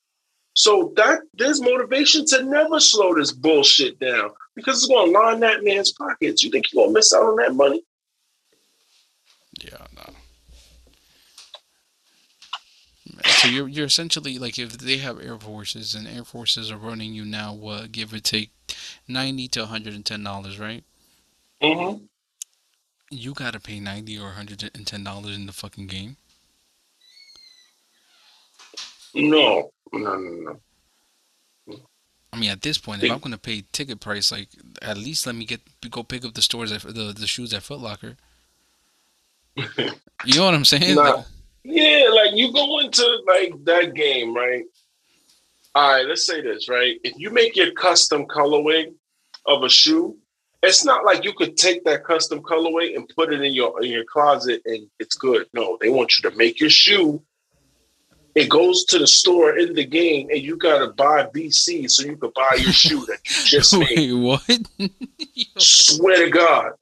So 0.54 0.92
that 0.96 1.20
there's 1.34 1.60
motivation 1.60 2.26
to 2.26 2.42
never 2.42 2.80
slow 2.80 3.14
this 3.14 3.30
bullshit 3.30 4.00
down 4.00 4.30
because 4.56 4.78
it's 4.78 4.88
going 4.88 5.12
to 5.12 5.18
line 5.18 5.38
that 5.40 5.62
man's 5.62 5.92
pockets. 5.92 6.42
You 6.42 6.50
think 6.50 6.66
he's 6.66 6.74
going 6.74 6.88
to 6.88 6.94
miss 6.94 7.14
out 7.14 7.22
on 7.22 7.36
that 7.36 7.54
money? 7.54 7.84
Yeah, 9.62 9.86
no. 9.94 10.12
So 13.24 13.48
you're 13.48 13.68
you're 13.68 13.86
essentially 13.86 14.38
like 14.38 14.58
if 14.58 14.78
they 14.78 14.98
have 14.98 15.20
air 15.20 15.38
forces 15.38 15.94
and 15.94 16.06
air 16.08 16.24
forces 16.24 16.70
are 16.70 16.76
running 16.76 17.12
you 17.12 17.24
now, 17.24 17.52
what 17.52 17.92
give 17.92 18.12
or 18.12 18.18
take 18.18 18.50
ninety 19.06 19.48
to 19.48 19.60
one 19.60 19.68
hundred 19.68 19.94
and 19.94 20.04
ten 20.04 20.22
dollars, 20.22 20.58
right? 20.58 20.84
Mm-hmm. 21.62 22.04
You 23.10 23.34
gotta 23.34 23.60
pay 23.60 23.80
ninety 23.80 24.18
or 24.18 24.24
one 24.24 24.34
hundred 24.34 24.70
and 24.74 24.86
ten 24.86 25.04
dollars 25.04 25.36
in 25.36 25.46
the 25.46 25.52
fucking 25.52 25.86
game. 25.86 26.16
No, 29.14 29.70
no, 29.92 30.14
no, 30.16 30.30
no. 30.30 30.60
I 32.32 32.38
mean, 32.38 32.50
at 32.50 32.62
this 32.62 32.78
point, 32.78 33.02
if 33.02 33.10
I'm 33.10 33.18
gonna 33.18 33.38
pay 33.38 33.64
ticket 33.72 34.00
price, 34.00 34.30
like 34.30 34.48
at 34.80 34.96
least 34.96 35.26
let 35.26 35.34
me 35.34 35.44
get 35.44 35.60
go 35.90 36.02
pick 36.02 36.24
up 36.24 36.34
the 36.34 36.42
stores 36.42 36.72
at 36.72 36.82
the 36.82 37.14
the 37.16 37.26
shoes 37.26 37.52
at 37.52 37.64
Foot 37.64 37.80
Locker. 37.80 38.16
you 39.56 40.36
know 40.36 40.44
what 40.44 40.54
I'm 40.54 40.64
saying? 40.64 40.94
Nah. 40.94 41.02
Like, 41.02 41.24
yeah, 41.64 42.08
like 42.24 42.36
you 42.36 42.52
go 42.52 42.80
into 42.80 43.18
like 43.26 43.52
that 43.64 43.94
game, 43.94 44.34
right? 44.34 44.64
All 45.74 45.94
right, 45.94 46.06
let's 46.06 46.26
say 46.26 46.40
this, 46.40 46.68
right? 46.68 46.96
If 47.04 47.14
you 47.16 47.30
make 47.30 47.56
your 47.56 47.72
custom 47.72 48.26
colorway 48.26 48.92
of 49.46 49.62
a 49.62 49.68
shoe, 49.68 50.16
it's 50.62 50.84
not 50.84 51.04
like 51.04 51.24
you 51.24 51.32
could 51.32 51.56
take 51.56 51.84
that 51.84 52.04
custom 52.04 52.42
colorway 52.42 52.94
and 52.94 53.08
put 53.16 53.32
it 53.32 53.40
in 53.40 53.54
your 53.54 53.82
in 53.82 53.90
your 53.90 54.04
closet 54.04 54.62
and 54.66 54.88
it's 54.98 55.16
good. 55.16 55.46
No, 55.54 55.78
they 55.80 55.88
want 55.88 56.16
you 56.16 56.28
to 56.28 56.36
make 56.36 56.60
your 56.60 56.70
shoe. 56.70 57.22
It 58.34 58.48
goes 58.48 58.84
to 58.86 58.98
the 58.98 59.08
store 59.08 59.58
in 59.58 59.74
the 59.74 59.84
game, 59.84 60.28
and 60.30 60.40
you 60.40 60.56
gotta 60.56 60.92
buy 60.92 61.24
VC 61.34 61.90
so 61.90 62.04
you 62.04 62.16
could 62.16 62.32
buy 62.34 62.56
your 62.58 62.72
shoe 62.72 63.04
that 63.06 63.18
you 63.26 63.44
just 63.46 63.76
Wait, 63.76 63.96
made. 63.96 64.12
What? 64.12 64.60
Swear 65.58 66.24
to 66.26 66.30
God. 66.30 66.72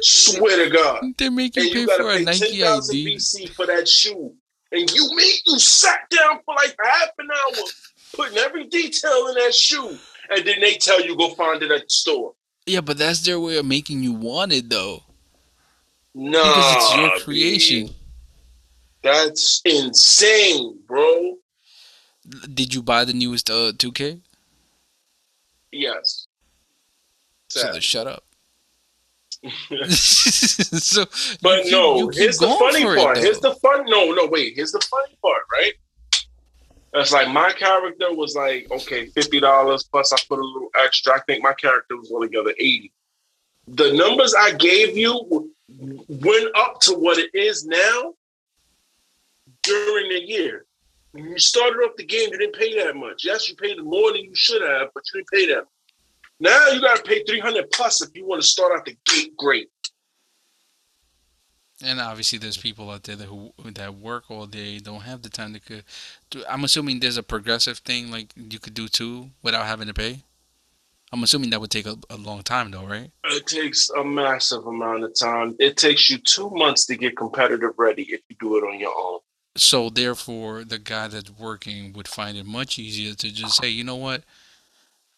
Swear 0.00 0.64
to 0.64 0.70
God. 0.70 1.04
They 1.16 1.30
make 1.30 1.56
you 1.56 1.62
and 1.62 1.72
pay 1.72 1.80
you 1.80 1.96
for 1.96 2.10
a 2.10 2.22
Nike 2.22 2.62
ID. 2.62 3.16
VC 3.16 3.48
for 3.50 3.66
that 3.66 3.88
shoe. 3.88 4.34
And 4.72 4.90
you 4.90 5.08
meet 5.14 5.42
you 5.46 5.58
sat 5.58 6.10
down 6.10 6.40
for 6.44 6.54
like 6.54 6.76
half 6.82 7.10
an 7.18 7.28
hour 7.30 7.64
putting 8.14 8.38
every 8.38 8.66
detail 8.66 9.28
in 9.28 9.34
that 9.34 9.54
shoe. 9.54 9.96
And 10.30 10.44
then 10.44 10.60
they 10.60 10.74
tell 10.74 11.00
you 11.04 11.16
go 11.16 11.30
find 11.34 11.62
it 11.62 11.70
at 11.70 11.82
the 11.82 11.90
store. 11.90 12.34
Yeah, 12.66 12.80
but 12.80 12.98
that's 12.98 13.24
their 13.24 13.38
way 13.38 13.58
of 13.58 13.66
making 13.66 14.02
you 14.02 14.12
want 14.12 14.52
it 14.52 14.68
though. 14.68 15.04
No. 16.14 16.42
Nah, 16.42 16.54
because 16.54 16.74
it's 16.76 16.96
your 16.96 17.10
creation. 17.20 17.94
That's 19.02 19.62
insane, 19.64 20.78
bro. 20.86 21.36
Did 22.52 22.74
you 22.74 22.82
buy 22.82 23.04
the 23.04 23.12
newest 23.12 23.50
uh 23.50 23.72
2K? 23.72 24.20
Yes. 25.70 26.26
Sad. 27.48 27.74
then 27.74 27.80
shut 27.80 28.06
up. 28.06 28.25
so, 29.90 31.04
But 31.42 31.66
no, 31.66 32.08
here's 32.08 32.38
the 32.38 32.48
funny 32.58 32.82
for 32.82 32.96
it, 32.96 33.00
part. 33.00 33.18
here's 33.18 33.40
the 33.40 33.54
fun. 33.56 33.84
No, 33.86 34.12
no, 34.12 34.26
wait. 34.26 34.54
Here's 34.56 34.72
the 34.72 34.80
funny 34.90 35.16
part, 35.22 35.42
right? 35.52 35.72
It's 36.94 37.12
like 37.12 37.28
my 37.28 37.52
character 37.52 38.12
was 38.14 38.34
like, 38.34 38.70
okay, 38.70 39.06
fifty 39.06 39.38
dollars 39.40 39.82
plus 39.84 40.12
I 40.12 40.16
put 40.28 40.38
a 40.38 40.42
little 40.42 40.70
extra. 40.82 41.14
I 41.14 41.20
think 41.26 41.42
my 41.42 41.52
character 41.52 41.96
was 41.96 42.10
altogether 42.10 42.50
eighty. 42.58 42.92
The 43.68 43.92
numbers 43.92 44.34
I 44.38 44.52
gave 44.52 44.96
you 44.96 45.52
went 45.68 46.56
up 46.56 46.80
to 46.82 46.94
what 46.94 47.18
it 47.18 47.30
is 47.34 47.66
now 47.66 48.14
during 49.62 50.08
the 50.08 50.22
year. 50.24 50.64
When 51.12 51.24
you 51.24 51.38
started 51.38 51.78
off 51.78 51.96
the 51.96 52.04
game, 52.04 52.30
you 52.32 52.38
didn't 52.38 52.54
pay 52.54 52.76
that 52.82 52.96
much. 52.96 53.24
Yes, 53.24 53.48
you 53.48 53.56
paid 53.56 53.82
more 53.82 54.12
than 54.12 54.22
you 54.22 54.34
should 54.34 54.62
have, 54.62 54.88
but 54.94 55.02
you 55.12 55.20
didn't 55.20 55.30
pay 55.30 55.54
that. 55.54 55.64
Now 56.38 56.68
you 56.68 56.80
got 56.80 56.96
to 56.98 57.02
pay 57.02 57.22
three 57.24 57.40
hundred 57.40 57.70
plus 57.70 58.02
if 58.02 58.14
you 58.14 58.26
want 58.26 58.42
to 58.42 58.46
start 58.46 58.72
out 58.76 58.84
the 58.84 58.96
gate 59.06 59.36
great. 59.36 59.70
And 61.84 62.00
obviously, 62.00 62.38
there's 62.38 62.56
people 62.56 62.90
out 62.90 63.02
there 63.02 63.16
that 63.16 63.26
who 63.26 63.52
that 63.64 63.94
work 63.94 64.30
all 64.30 64.46
day, 64.46 64.78
don't 64.78 65.02
have 65.02 65.22
the 65.22 65.28
time 65.28 65.52
to. 65.54 65.60
co- 65.60 65.80
do- 66.30 66.44
I'm 66.48 66.64
assuming 66.64 67.00
there's 67.00 67.18
a 67.18 67.22
progressive 67.22 67.78
thing 67.78 68.10
like 68.10 68.32
you 68.34 68.58
could 68.58 68.74
do 68.74 68.88
too 68.88 69.30
without 69.42 69.66
having 69.66 69.86
to 69.88 69.94
pay. 69.94 70.22
I'm 71.12 71.22
assuming 71.22 71.50
that 71.50 71.60
would 71.60 71.70
take 71.70 71.86
a, 71.86 71.96
a 72.10 72.16
long 72.16 72.42
time 72.42 72.70
though, 72.70 72.84
right? 72.84 73.10
It 73.24 73.46
takes 73.46 73.90
a 73.90 74.02
massive 74.02 74.66
amount 74.66 75.04
of 75.04 75.14
time. 75.18 75.54
It 75.58 75.76
takes 75.76 76.10
you 76.10 76.18
two 76.18 76.50
months 76.50 76.86
to 76.86 76.96
get 76.96 77.16
competitive 77.16 77.72
ready 77.76 78.02
if 78.04 78.20
you 78.28 78.36
do 78.40 78.56
it 78.56 78.62
on 78.62 78.80
your 78.80 78.94
own. 78.96 79.20
So 79.56 79.88
therefore, 79.88 80.64
the 80.64 80.78
guy 80.78 81.08
that's 81.08 81.30
working 81.30 81.92
would 81.92 82.08
find 82.08 82.36
it 82.36 82.44
much 82.44 82.78
easier 82.78 83.14
to 83.14 83.32
just 83.32 83.56
say, 83.56 83.68
you 83.68 83.84
know 83.84 83.96
what, 83.96 84.24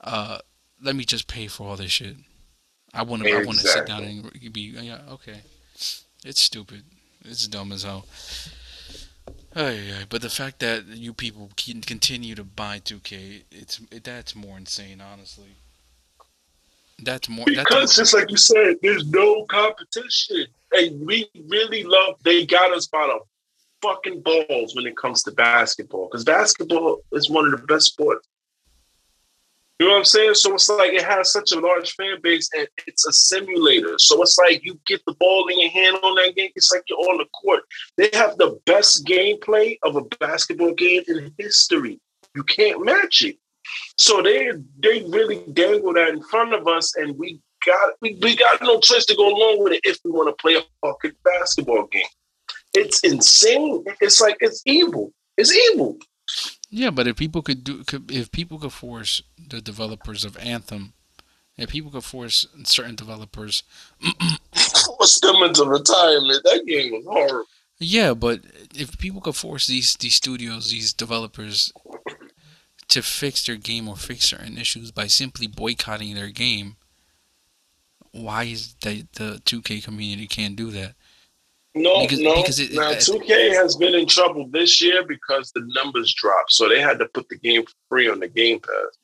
uh, 0.00 0.38
let 0.83 0.97
me 0.97 1.05
just 1.05 1.29
pay 1.29 1.47
for 1.47 1.68
all 1.68 1.76
this 1.76 1.91
shit. 1.91 2.16
I 2.95 3.03
want 3.03 3.22
to. 3.22 3.31
I 3.31 3.45
want 3.45 3.59
to 3.59 3.68
sit 3.68 3.87
down 3.87 4.05
and 4.05 4.53
be. 4.53 4.74
Yeah, 4.81 4.99
okay. 5.11 5.41
It's 6.24 6.43
stupid. 6.43 6.83
It's 7.24 7.47
dumb 7.47 7.72
as 7.72 7.83
hell. 7.83 8.07
Ay, 9.55 9.81
ay, 9.93 10.05
but 10.09 10.22
the 10.22 10.29
fact 10.29 10.61
that 10.61 10.87
you 10.87 11.12
people 11.12 11.51
can 11.57 11.81
continue 11.81 12.35
to 12.35 12.45
buy 12.45 12.79
2K, 12.79 13.43
it's 13.51 13.81
it, 13.91 14.05
that's 14.05 14.37
more 14.37 14.57
insane, 14.57 15.01
honestly. 15.01 15.57
That's 17.03 17.29
more. 17.29 17.45
That's 17.47 17.68
Because 17.68 17.97
just 17.97 18.14
like 18.14 18.31
you 18.31 18.37
said, 18.37 18.76
there's 18.83 19.09
no 19.09 19.45
competition. 19.47 20.47
And 20.72 21.05
we 21.07 21.29
really 21.49 21.85
love 21.85 22.16
they 22.24 22.45
got 22.45 22.72
us 22.72 22.87
by 22.87 23.07
the 23.07 23.18
fucking 23.83 24.20
balls 24.20 24.74
when 24.74 24.87
it 24.87 24.97
comes 24.97 25.22
to 25.24 25.33
basketball. 25.33 26.09
Because 26.11 26.24
basketball 26.24 27.01
is 27.12 27.31
one 27.31 27.47
of 27.47 27.53
the 27.53 27.66
best 27.66 27.87
sports. 27.87 28.29
You 29.79 29.87
know 29.87 29.93
what 29.93 29.99
I'm 29.99 30.05
saying? 30.05 30.35
So 30.35 30.55
it's 30.55 30.68
like 30.68 30.93
it 30.93 31.05
has 31.05 31.33
such 31.33 31.53
a 31.53 31.61
large 31.61 31.93
fan 31.93 32.16
base 32.20 32.51
and 32.57 32.66
it's 32.89 33.07
a 33.07 33.12
simulator. 33.12 33.97
So 33.99 34.20
it's 34.22 34.37
like 34.37 34.64
you 34.64 34.79
get 34.87 35.01
the 35.07 35.14
ball 35.14 35.47
in 35.49 35.61
your 35.61 35.70
hand 35.70 35.97
on 36.03 36.16
that 36.16 36.35
game, 36.35 36.51
it's 36.57 36.72
like 36.72 36.83
you're 36.89 36.99
on 36.99 37.18
the 37.18 37.26
court. 37.26 37.62
They 37.97 38.11
have 38.14 38.37
the 38.39 38.59
best 38.66 39.07
gameplay 39.07 39.79
of 39.85 39.95
a 39.95 40.03
basketball 40.18 40.74
game 40.74 41.05
in 41.07 41.33
history. 41.39 42.01
You 42.35 42.43
can't 42.43 42.85
match 42.85 43.22
it. 43.22 43.39
So 43.97 44.20
they 44.22 44.51
they 44.83 45.05
really 45.05 45.45
dangle 45.53 45.93
that 45.95 46.09
in 46.09 46.22
front 46.22 46.55
of 46.55 46.66
us, 46.66 46.97
and 46.97 47.16
we 47.18 47.41
got 47.64 47.95
we, 48.01 48.18
we 48.22 48.37
got 48.37 48.61
no 48.62 48.81
choice 48.81 49.05
to 49.07 49.14
go 49.14 49.29
along 49.29 49.62
with 49.62 49.74
it 49.74 49.81
if 49.85 49.99
we 50.05 50.11
want 50.11 50.29
to 50.29 50.43
play 50.43 50.57
a 50.57 50.62
fucking 50.85 51.12
basketball 51.22 51.87
game. 51.87 52.03
It's 52.74 53.01
insane. 53.01 53.85
It's 54.01 54.20
like 54.20 54.37
it's 54.41 54.62
evil. 54.66 55.12
It's 55.37 55.55
evil. 55.55 55.99
Yeah, 56.70 56.90
but 56.90 57.06
if 57.06 57.16
people 57.16 57.42
could 57.42 57.64
do, 57.64 57.84
could, 57.84 58.10
if 58.10 58.30
people 58.30 58.58
could 58.58 58.72
force 58.72 59.22
the 59.48 59.60
developers 59.60 60.24
of 60.24 60.36
Anthem, 60.38 60.92
if 61.56 61.70
people 61.70 61.90
could 61.90 62.04
force 62.04 62.46
certain 62.64 62.94
developers 62.94 63.62
force 64.98 65.20
them 65.20 65.36
into 65.42 65.64
retirement? 65.64 66.42
That 66.44 66.64
game 66.66 66.92
was 66.92 67.04
horrible. 67.06 67.46
Yeah, 67.80 68.14
but 68.14 68.40
if 68.74 68.98
people 68.98 69.20
could 69.20 69.36
force 69.36 69.66
these 69.66 69.94
these 69.94 70.16
studios, 70.16 70.70
these 70.70 70.92
developers 70.92 71.72
to 72.88 73.02
fix 73.02 73.46
their 73.46 73.56
game 73.56 73.88
or 73.88 73.96
fix 73.96 74.26
certain 74.26 74.58
issues 74.58 74.90
by 74.90 75.06
simply 75.06 75.46
boycotting 75.46 76.14
their 76.14 76.30
game, 76.30 76.76
why 78.12 78.44
is 78.44 78.74
the 78.82 79.06
the 79.14 79.40
2K 79.44 79.82
community 79.84 80.26
can't 80.26 80.56
do 80.56 80.70
that? 80.72 80.94
No, 81.83 82.01
Because- 82.03 82.20
no. 82.20 82.37
because 82.37 82.59
it- 82.61 82.72
now 82.72 82.91
uh, 82.91 82.95
2K 82.97 83.55
has 83.55 83.76
been 83.76 83.95
in 83.95 84.07
trouble 84.07 84.49
this 84.49 84.83
year 84.83 85.05
because 85.05 85.53
the 85.53 85.62
numbers 85.74 86.12
dropped, 86.14 86.53
so 86.53 86.68
they 86.68 86.81
had 86.81 86.99
to 86.99 87.07
put 87.07 87.29
the 87.29 87.39
game 87.39 87.64
free 87.89 88.09
on 88.09 88.20
the 88.20 88.29
Game 88.29 88.61
Pass. 88.61 88.99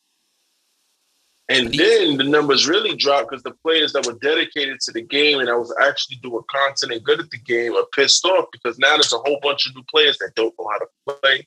And 1.51 1.75
then 1.75 2.17
the 2.17 2.25
numbers 2.25 2.67
really 2.67 2.97
dropped 2.97 3.29
because 3.31 3.43
the 3.43 3.55
players 3.63 3.93
that 3.93 4.07
were 4.07 4.15
dedicated 4.23 4.81
to 4.81 4.93
the 4.93 5.03
game 5.03 5.41
and 5.41 5.49
that 5.49 5.59
was 5.59 5.75
actually 5.83 6.17
doing 6.23 6.43
content 6.51 6.91
and 6.93 7.05
good 7.05 7.21
at 7.21 7.29
the 7.29 7.39
game 7.39 7.75
are 7.75 7.85
pissed 7.95 8.25
off 8.25 8.47
because 8.51 8.79
now 8.79 8.95
there's 8.95 9.13
a 9.13 9.19
whole 9.19 9.39
bunch 9.43 9.67
of 9.67 9.75
new 9.77 9.83
players 9.91 10.17
that 10.19 10.33
don't 10.37 10.55
know 10.59 10.67
how 10.73 10.79
to 10.79 11.21
play. 11.21 11.47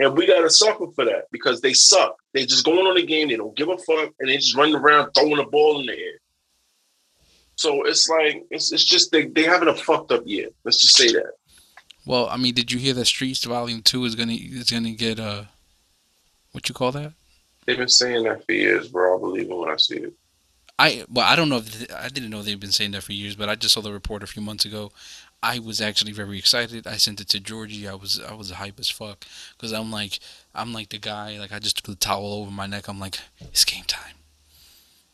And 0.00 0.16
we 0.16 0.26
gotta 0.26 0.50
suffer 0.50 0.86
for 0.96 1.04
that 1.04 1.26
because 1.30 1.60
they 1.60 1.74
suck. 1.74 2.16
They 2.34 2.44
just 2.44 2.64
going 2.64 2.86
on 2.88 2.96
the 2.96 3.06
game, 3.06 3.28
they 3.28 3.36
don't 3.36 3.56
give 3.56 3.68
a 3.68 3.78
fuck, 3.78 4.12
and 4.18 4.28
they 4.28 4.36
just 4.36 4.56
running 4.56 4.74
around 4.74 5.12
throwing 5.12 5.36
the 5.36 5.44
ball 5.44 5.78
in 5.80 5.86
the 5.86 5.92
air. 5.96 6.18
So 7.56 7.84
it's 7.84 8.08
like 8.08 8.44
it's 8.50 8.70
it's 8.72 8.84
just 8.84 9.10
they 9.10 9.26
they 9.26 9.44
having 9.44 9.68
a 9.68 9.74
fucked 9.74 10.12
up 10.12 10.22
year. 10.26 10.48
Let's 10.64 10.80
just 10.80 10.96
say 10.96 11.08
that. 11.08 11.32
Well, 12.04 12.28
I 12.28 12.36
mean, 12.36 12.54
did 12.54 12.70
you 12.70 12.78
hear 12.78 12.94
that 12.94 13.06
Streets 13.06 13.44
Volume 13.44 13.82
Two 13.82 14.04
is 14.04 14.14
gonna 14.14 14.34
is 14.34 14.70
gonna 14.70 14.92
get 14.92 15.18
uh, 15.18 15.44
what 16.52 16.68
you 16.68 16.74
call 16.74 16.92
that? 16.92 17.12
They've 17.64 17.78
been 17.78 17.88
saying 17.88 18.24
that 18.24 18.44
for 18.44 18.52
years, 18.52 18.88
bro. 18.88 19.16
I 19.16 19.20
believe 19.20 19.50
it 19.50 19.56
when 19.56 19.70
I 19.70 19.76
see 19.76 19.96
it. 19.96 20.12
I 20.78 21.04
well, 21.10 21.26
I 21.26 21.34
don't 21.34 21.48
know 21.48 21.56
if 21.56 21.90
I 21.94 22.08
didn't 22.08 22.28
know 22.28 22.42
they've 22.42 22.60
been 22.60 22.72
saying 22.72 22.90
that 22.90 23.02
for 23.02 23.12
years, 23.12 23.34
but 23.34 23.48
I 23.48 23.54
just 23.54 23.74
saw 23.74 23.80
the 23.80 23.92
report 23.92 24.22
a 24.22 24.26
few 24.26 24.42
months 24.42 24.66
ago. 24.66 24.92
I 25.42 25.58
was 25.58 25.80
actually 25.80 26.12
very 26.12 26.38
excited. 26.38 26.86
I 26.86 26.96
sent 26.96 27.20
it 27.20 27.28
to 27.28 27.40
Georgie. 27.40 27.88
I 27.88 27.94
was 27.94 28.20
I 28.20 28.34
was 28.34 28.50
hype 28.50 28.78
as 28.78 28.90
fuck 28.90 29.24
because 29.56 29.72
I'm 29.72 29.90
like 29.90 30.20
I'm 30.54 30.74
like 30.74 30.90
the 30.90 30.98
guy 30.98 31.38
like 31.38 31.52
I 31.52 31.58
just 31.58 31.76
took 31.76 31.86
the 31.86 31.94
towel 31.94 32.34
over 32.34 32.50
my 32.50 32.66
neck. 32.66 32.88
I'm 32.88 33.00
like 33.00 33.18
it's 33.40 33.64
game 33.64 33.84
time. 33.84 34.16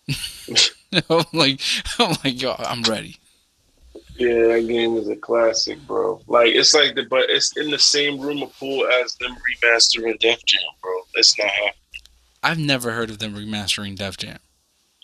I'm 1.10 1.24
like 1.32 1.60
I'm 1.98 2.16
like 2.24 2.40
yo 2.40 2.54
I'm 2.58 2.82
ready. 2.82 3.16
Yeah, 4.16 4.46
that 4.48 4.66
game 4.68 4.96
is 4.96 5.08
a 5.08 5.16
classic, 5.16 5.78
bro. 5.86 6.20
Like 6.26 6.48
it's 6.54 6.74
like 6.74 6.94
the 6.94 7.04
but 7.04 7.30
it's 7.30 7.56
in 7.56 7.70
the 7.70 7.78
same 7.78 8.20
room 8.20 8.42
of 8.42 8.56
pool 8.58 8.86
as 9.02 9.14
them 9.16 9.34
remastering 9.34 10.18
Def 10.18 10.44
Jam, 10.44 10.60
bro. 10.82 10.92
It's 11.14 11.38
not 11.38 11.48
happening. 11.48 11.72
I've 12.42 12.58
never 12.58 12.92
heard 12.92 13.10
of 13.10 13.18
them 13.18 13.34
remastering 13.34 13.96
Def 13.96 14.16
Jam. 14.16 14.38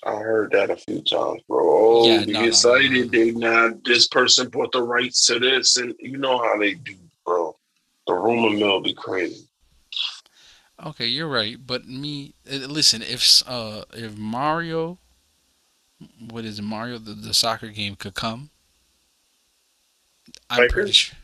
I 0.04 0.14
heard 0.14 0.52
that 0.52 0.70
a 0.70 0.76
few 0.76 1.02
times, 1.02 1.42
bro. 1.48 1.58
Oh, 1.60 2.04
Yeah, 2.06 2.24
no, 2.26 2.44
excited. 2.44 2.90
no, 2.92 3.02
no. 3.02 3.08
They 3.08 3.30
now 3.32 3.70
this 3.84 4.06
person 4.08 4.48
bought 4.48 4.72
the 4.72 4.82
rights 4.82 5.26
to 5.26 5.38
this, 5.38 5.76
and 5.76 5.94
you 5.98 6.18
know 6.18 6.38
how 6.38 6.58
they 6.58 6.74
do, 6.74 6.94
bro. 7.26 7.56
The 8.06 8.14
rumor 8.14 8.56
mill 8.56 8.80
be 8.80 8.94
crazy. 8.94 9.46
Okay, 10.84 11.06
you're 11.06 11.28
right, 11.28 11.56
but 11.66 11.88
me 11.88 12.34
uh, 12.50 12.56
listen 12.66 13.02
if 13.02 13.42
uh 13.46 13.82
if 13.92 14.16
Mario, 14.16 14.98
what 16.30 16.44
is 16.44 16.58
it 16.58 16.62
Mario 16.62 16.98
the, 16.98 17.12
the 17.12 17.34
soccer 17.34 17.68
game 17.68 17.96
could 17.96 18.14
come, 18.14 18.50
I'm 20.50 20.68
pretty 20.68 20.92
sure. 20.92 21.18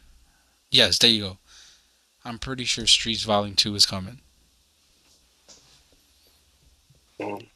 Yes, 0.70 0.98
there 0.98 1.10
you 1.10 1.22
go. 1.22 1.38
I'm 2.24 2.38
pretty 2.38 2.64
sure 2.64 2.86
Streets 2.86 3.22
Volume 3.22 3.54
Two 3.54 3.74
is 3.74 3.86
coming. 3.86 4.20
Mm. 7.20 7.46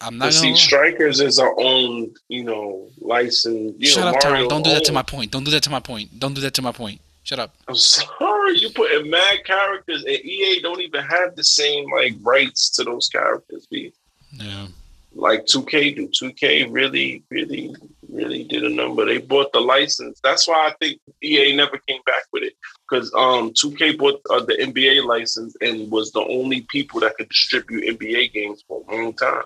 I'm 0.00 0.18
not 0.18 0.32
see. 0.32 0.54
Strikers 0.56 1.20
is 1.20 1.38
our 1.38 1.54
own, 1.58 2.12
you 2.28 2.44
know, 2.44 2.88
license. 3.00 3.74
You 3.78 3.86
Shut 3.86 4.04
know, 4.04 4.10
up. 4.18 4.24
Mario 4.24 4.48
Don't 4.48 4.64
do 4.64 4.70
that 4.70 4.84
to 4.84 4.92
my 4.92 5.02
point. 5.02 5.30
Don't 5.30 5.44
do 5.44 5.50
that 5.50 5.62
to 5.62 5.70
my 5.70 5.80
point. 5.80 6.18
Don't 6.18 6.34
do 6.34 6.40
that 6.40 6.54
to 6.54 6.62
my 6.62 6.72
point. 6.72 7.00
Shut 7.22 7.38
up. 7.38 7.54
I'm 7.68 7.76
sorry, 7.76 8.58
you 8.58 8.68
putting 8.70 9.08
mad 9.08 9.44
characters, 9.46 10.04
and 10.04 10.12
EA 10.12 10.60
don't 10.60 10.80
even 10.82 11.02
have 11.02 11.36
the 11.36 11.44
same 11.44 11.90
like 11.90 12.14
rights 12.20 12.68
to 12.70 12.84
those 12.84 13.08
characters. 13.08 13.66
Be 13.66 13.92
Yeah. 14.32 14.66
Like 15.14 15.46
2K 15.46 15.96
do. 15.96 16.08
2K 16.08 16.72
really, 16.72 17.22
really, 17.30 17.74
really 18.08 18.44
did 18.44 18.64
a 18.64 18.68
number. 18.68 19.04
They 19.04 19.18
bought 19.18 19.52
the 19.52 19.60
license. 19.60 20.20
That's 20.22 20.46
why 20.46 20.68
I 20.68 20.74
think 20.80 21.00
EA 21.22 21.54
never 21.54 21.78
came 21.88 22.00
back 22.06 22.24
with 22.32 22.42
it 22.42 22.54
because 22.88 23.12
um 23.14 23.52
2K 23.52 23.98
bought 23.98 24.20
uh, 24.30 24.40
the 24.40 24.54
NBA 24.54 25.04
license 25.04 25.56
and 25.60 25.90
was 25.90 26.12
the 26.12 26.24
only 26.24 26.62
people 26.62 27.00
that 27.00 27.16
could 27.16 27.28
distribute 27.28 27.98
NBA 27.98 28.32
games 28.32 28.64
for 28.66 28.84
a 28.86 28.94
long 28.94 29.12
time. 29.14 29.44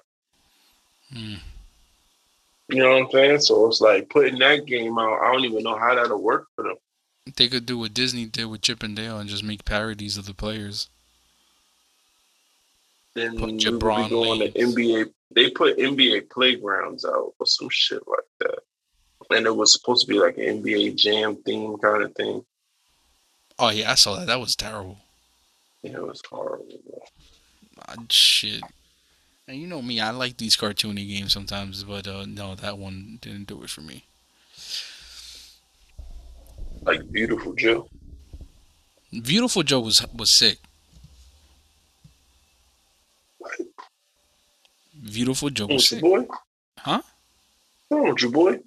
Hmm. 1.13 1.35
You 2.69 2.83
know 2.83 2.91
what 2.91 3.03
I'm 3.05 3.11
saying? 3.11 3.41
So 3.41 3.67
it's 3.67 3.81
like 3.81 4.11
putting 4.11 4.39
that 4.41 4.67
game 4.67 4.99
out. 4.99 5.21
I 5.23 5.33
don't 5.33 5.45
even 5.45 5.63
know 5.63 5.79
how 5.79 5.95
that'll 5.95 6.23
work 6.23 6.49
for 6.55 6.65
them. 6.65 6.77
They 7.37 7.49
could 7.49 7.67
do 7.67 7.79
what 7.79 7.95
Disney 7.95 8.27
did 8.27 8.47
with 8.47 8.63
Chip 8.63 8.83
and 8.83 8.97
Dale 8.97 9.19
and 9.19 9.29
just 9.29 9.45
make 9.45 9.65
parodies 9.65 10.17
of 10.17 10.27
the 10.27 10.35
players. 10.35 10.89
Then 13.15 13.39
Put 13.39 13.47
we 13.47 13.53
would 13.53 13.61
be 13.61 14.09
going 14.09 14.41
to 14.41 14.51
NBA. 14.53 15.11
They 15.31 15.51
put 15.51 15.79
NBA 15.79 16.31
playgrounds 16.31 17.05
out 17.05 17.35
or 17.39 17.47
some 17.47 17.69
shit 17.71 18.03
like 18.07 18.21
that, 18.41 18.59
and 19.31 19.47
it 19.47 19.55
was 19.55 19.73
supposed 19.73 20.07
to 20.07 20.13
be 20.13 20.19
like 20.19 20.39
an 20.39 20.63
NBA 20.63 20.97
Jam 20.97 21.37
theme 21.45 21.77
kind 21.79 22.03
of 22.03 22.15
thing. 22.15 22.45
Oh 23.59 23.71
yeah, 23.71 23.91
I 23.91 23.95
saw 23.95 24.17
that. 24.17 24.27
That 24.27 24.41
was 24.41 24.57
terrible. 24.57 24.99
Yeah, 25.83 25.97
it 25.97 26.07
was 26.07 26.23
horrible. 26.29 26.67
bro. 26.87 27.03
Ah, 27.87 27.95
shit. 28.09 28.63
And 29.47 29.57
you 29.57 29.67
know 29.67 29.81
me, 29.81 30.01
I 30.01 30.11
like 30.11 30.37
these 30.37 30.57
cartoony 30.57 31.09
games 31.09 31.33
sometimes, 31.33 31.85
but 31.85 32.07
uh, 32.07 32.27
no, 32.27 32.55
that 32.55 32.79
one 32.79 33.19
didn't 33.21 33.47
do 33.47 33.63
it 33.63 33.71
for 33.71 33.81
me. 33.81 34.05
Like 36.83 37.03
Viewtiful 37.05 37.55
Joe. 37.55 37.89
Viewtiful 39.13 39.63
Joe 39.63 39.81
was 39.81 40.05
was 40.15 40.31
sick. 40.31 40.59
Viewtiful 45.09 45.51
Joe 45.51 45.67
What's 45.67 45.89
sick. 45.89 46.03
your 46.03 46.23
boy? 46.23 46.29
Huh? 46.79 47.03
Oh, 47.91 48.15
your 48.19 48.31
boy? 48.31 48.59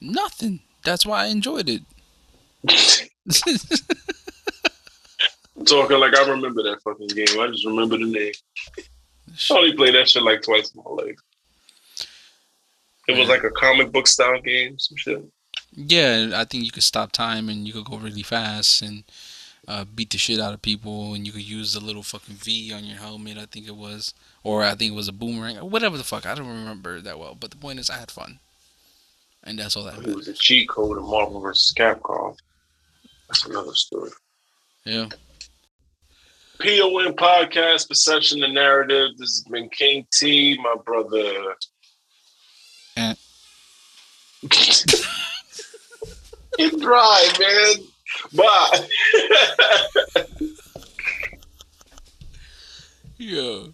Nothing. 0.00 0.60
That's 0.84 1.04
why 1.04 1.24
I 1.24 1.26
enjoyed 1.26 1.68
it. 1.68 1.82
I'm 2.68 2.76
Talking 5.66 5.98
like 5.98 6.16
I 6.16 6.28
remember 6.28 6.62
that 6.62 6.80
fucking 6.82 7.08
game. 7.08 7.38
I 7.38 7.48
just 7.48 7.66
remember 7.66 7.98
the 7.98 8.06
name. 8.06 8.32
I 9.50 9.54
only 9.54 9.74
played 9.76 9.94
that 9.94 10.08
shit 10.08 10.22
like 10.22 10.42
twice 10.42 10.72
in 10.74 10.82
my 10.84 10.90
life. 10.90 11.16
It 13.08 13.18
was 13.18 13.28
like 13.28 13.44
a 13.44 13.50
comic 13.50 13.92
book 13.92 14.06
style 14.06 14.40
game, 14.40 14.78
some 14.78 14.96
shit. 14.96 15.22
Yeah, 15.72 16.30
I 16.34 16.44
think 16.44 16.64
you 16.64 16.70
could 16.70 16.82
stop 16.82 17.12
time 17.12 17.48
and 17.48 17.66
you 17.66 17.72
could 17.72 17.84
go 17.84 17.98
really 17.98 18.22
fast 18.22 18.82
and 18.82 19.04
uh, 19.68 19.84
beat 19.84 20.10
the 20.10 20.18
shit 20.18 20.40
out 20.40 20.54
of 20.54 20.62
people 20.62 21.14
and 21.14 21.26
you 21.26 21.32
could 21.32 21.42
use 21.42 21.74
the 21.74 21.80
little 21.80 22.02
fucking 22.02 22.36
V 22.36 22.72
on 22.72 22.84
your 22.84 22.98
helmet. 22.98 23.38
I 23.38 23.46
think 23.46 23.66
it 23.66 23.76
was, 23.76 24.14
or 24.42 24.62
I 24.62 24.74
think 24.74 24.92
it 24.92 24.96
was 24.96 25.08
a 25.08 25.12
boomerang, 25.12 25.56
whatever 25.56 25.96
the 25.96 26.04
fuck. 26.04 26.26
I 26.26 26.34
don't 26.34 26.48
remember 26.48 27.00
that 27.00 27.18
well, 27.18 27.36
but 27.38 27.50
the 27.50 27.56
point 27.56 27.78
is, 27.78 27.90
I 27.90 27.98
had 27.98 28.10
fun, 28.10 28.38
and 29.44 29.58
that's 29.58 29.76
all 29.76 29.84
that 29.84 29.98
It 29.98 30.16
was 30.16 30.28
a 30.28 30.34
cheat 30.34 30.68
code 30.68 30.98
in 30.98 31.04
Marvel 31.04 31.40
vs. 31.40 31.74
Capcom. 31.76 32.36
That's 33.28 33.46
another 33.46 33.74
story. 33.74 34.10
Yeah. 34.84 35.08
PON 36.60 37.14
podcast, 37.14 37.88
Perception 37.88 38.42
and 38.42 38.54
Narrative. 38.54 39.10
This 39.16 39.38
has 39.38 39.44
been 39.50 39.68
King 39.70 40.06
T, 40.12 40.58
my 40.62 40.74
brother. 40.84 41.54
Eh. 42.96 43.14
Get 46.58 46.78
dry, 46.80 47.28
man. 47.38 47.86
Bye. 48.34 48.88
Yeah. 53.20 53.66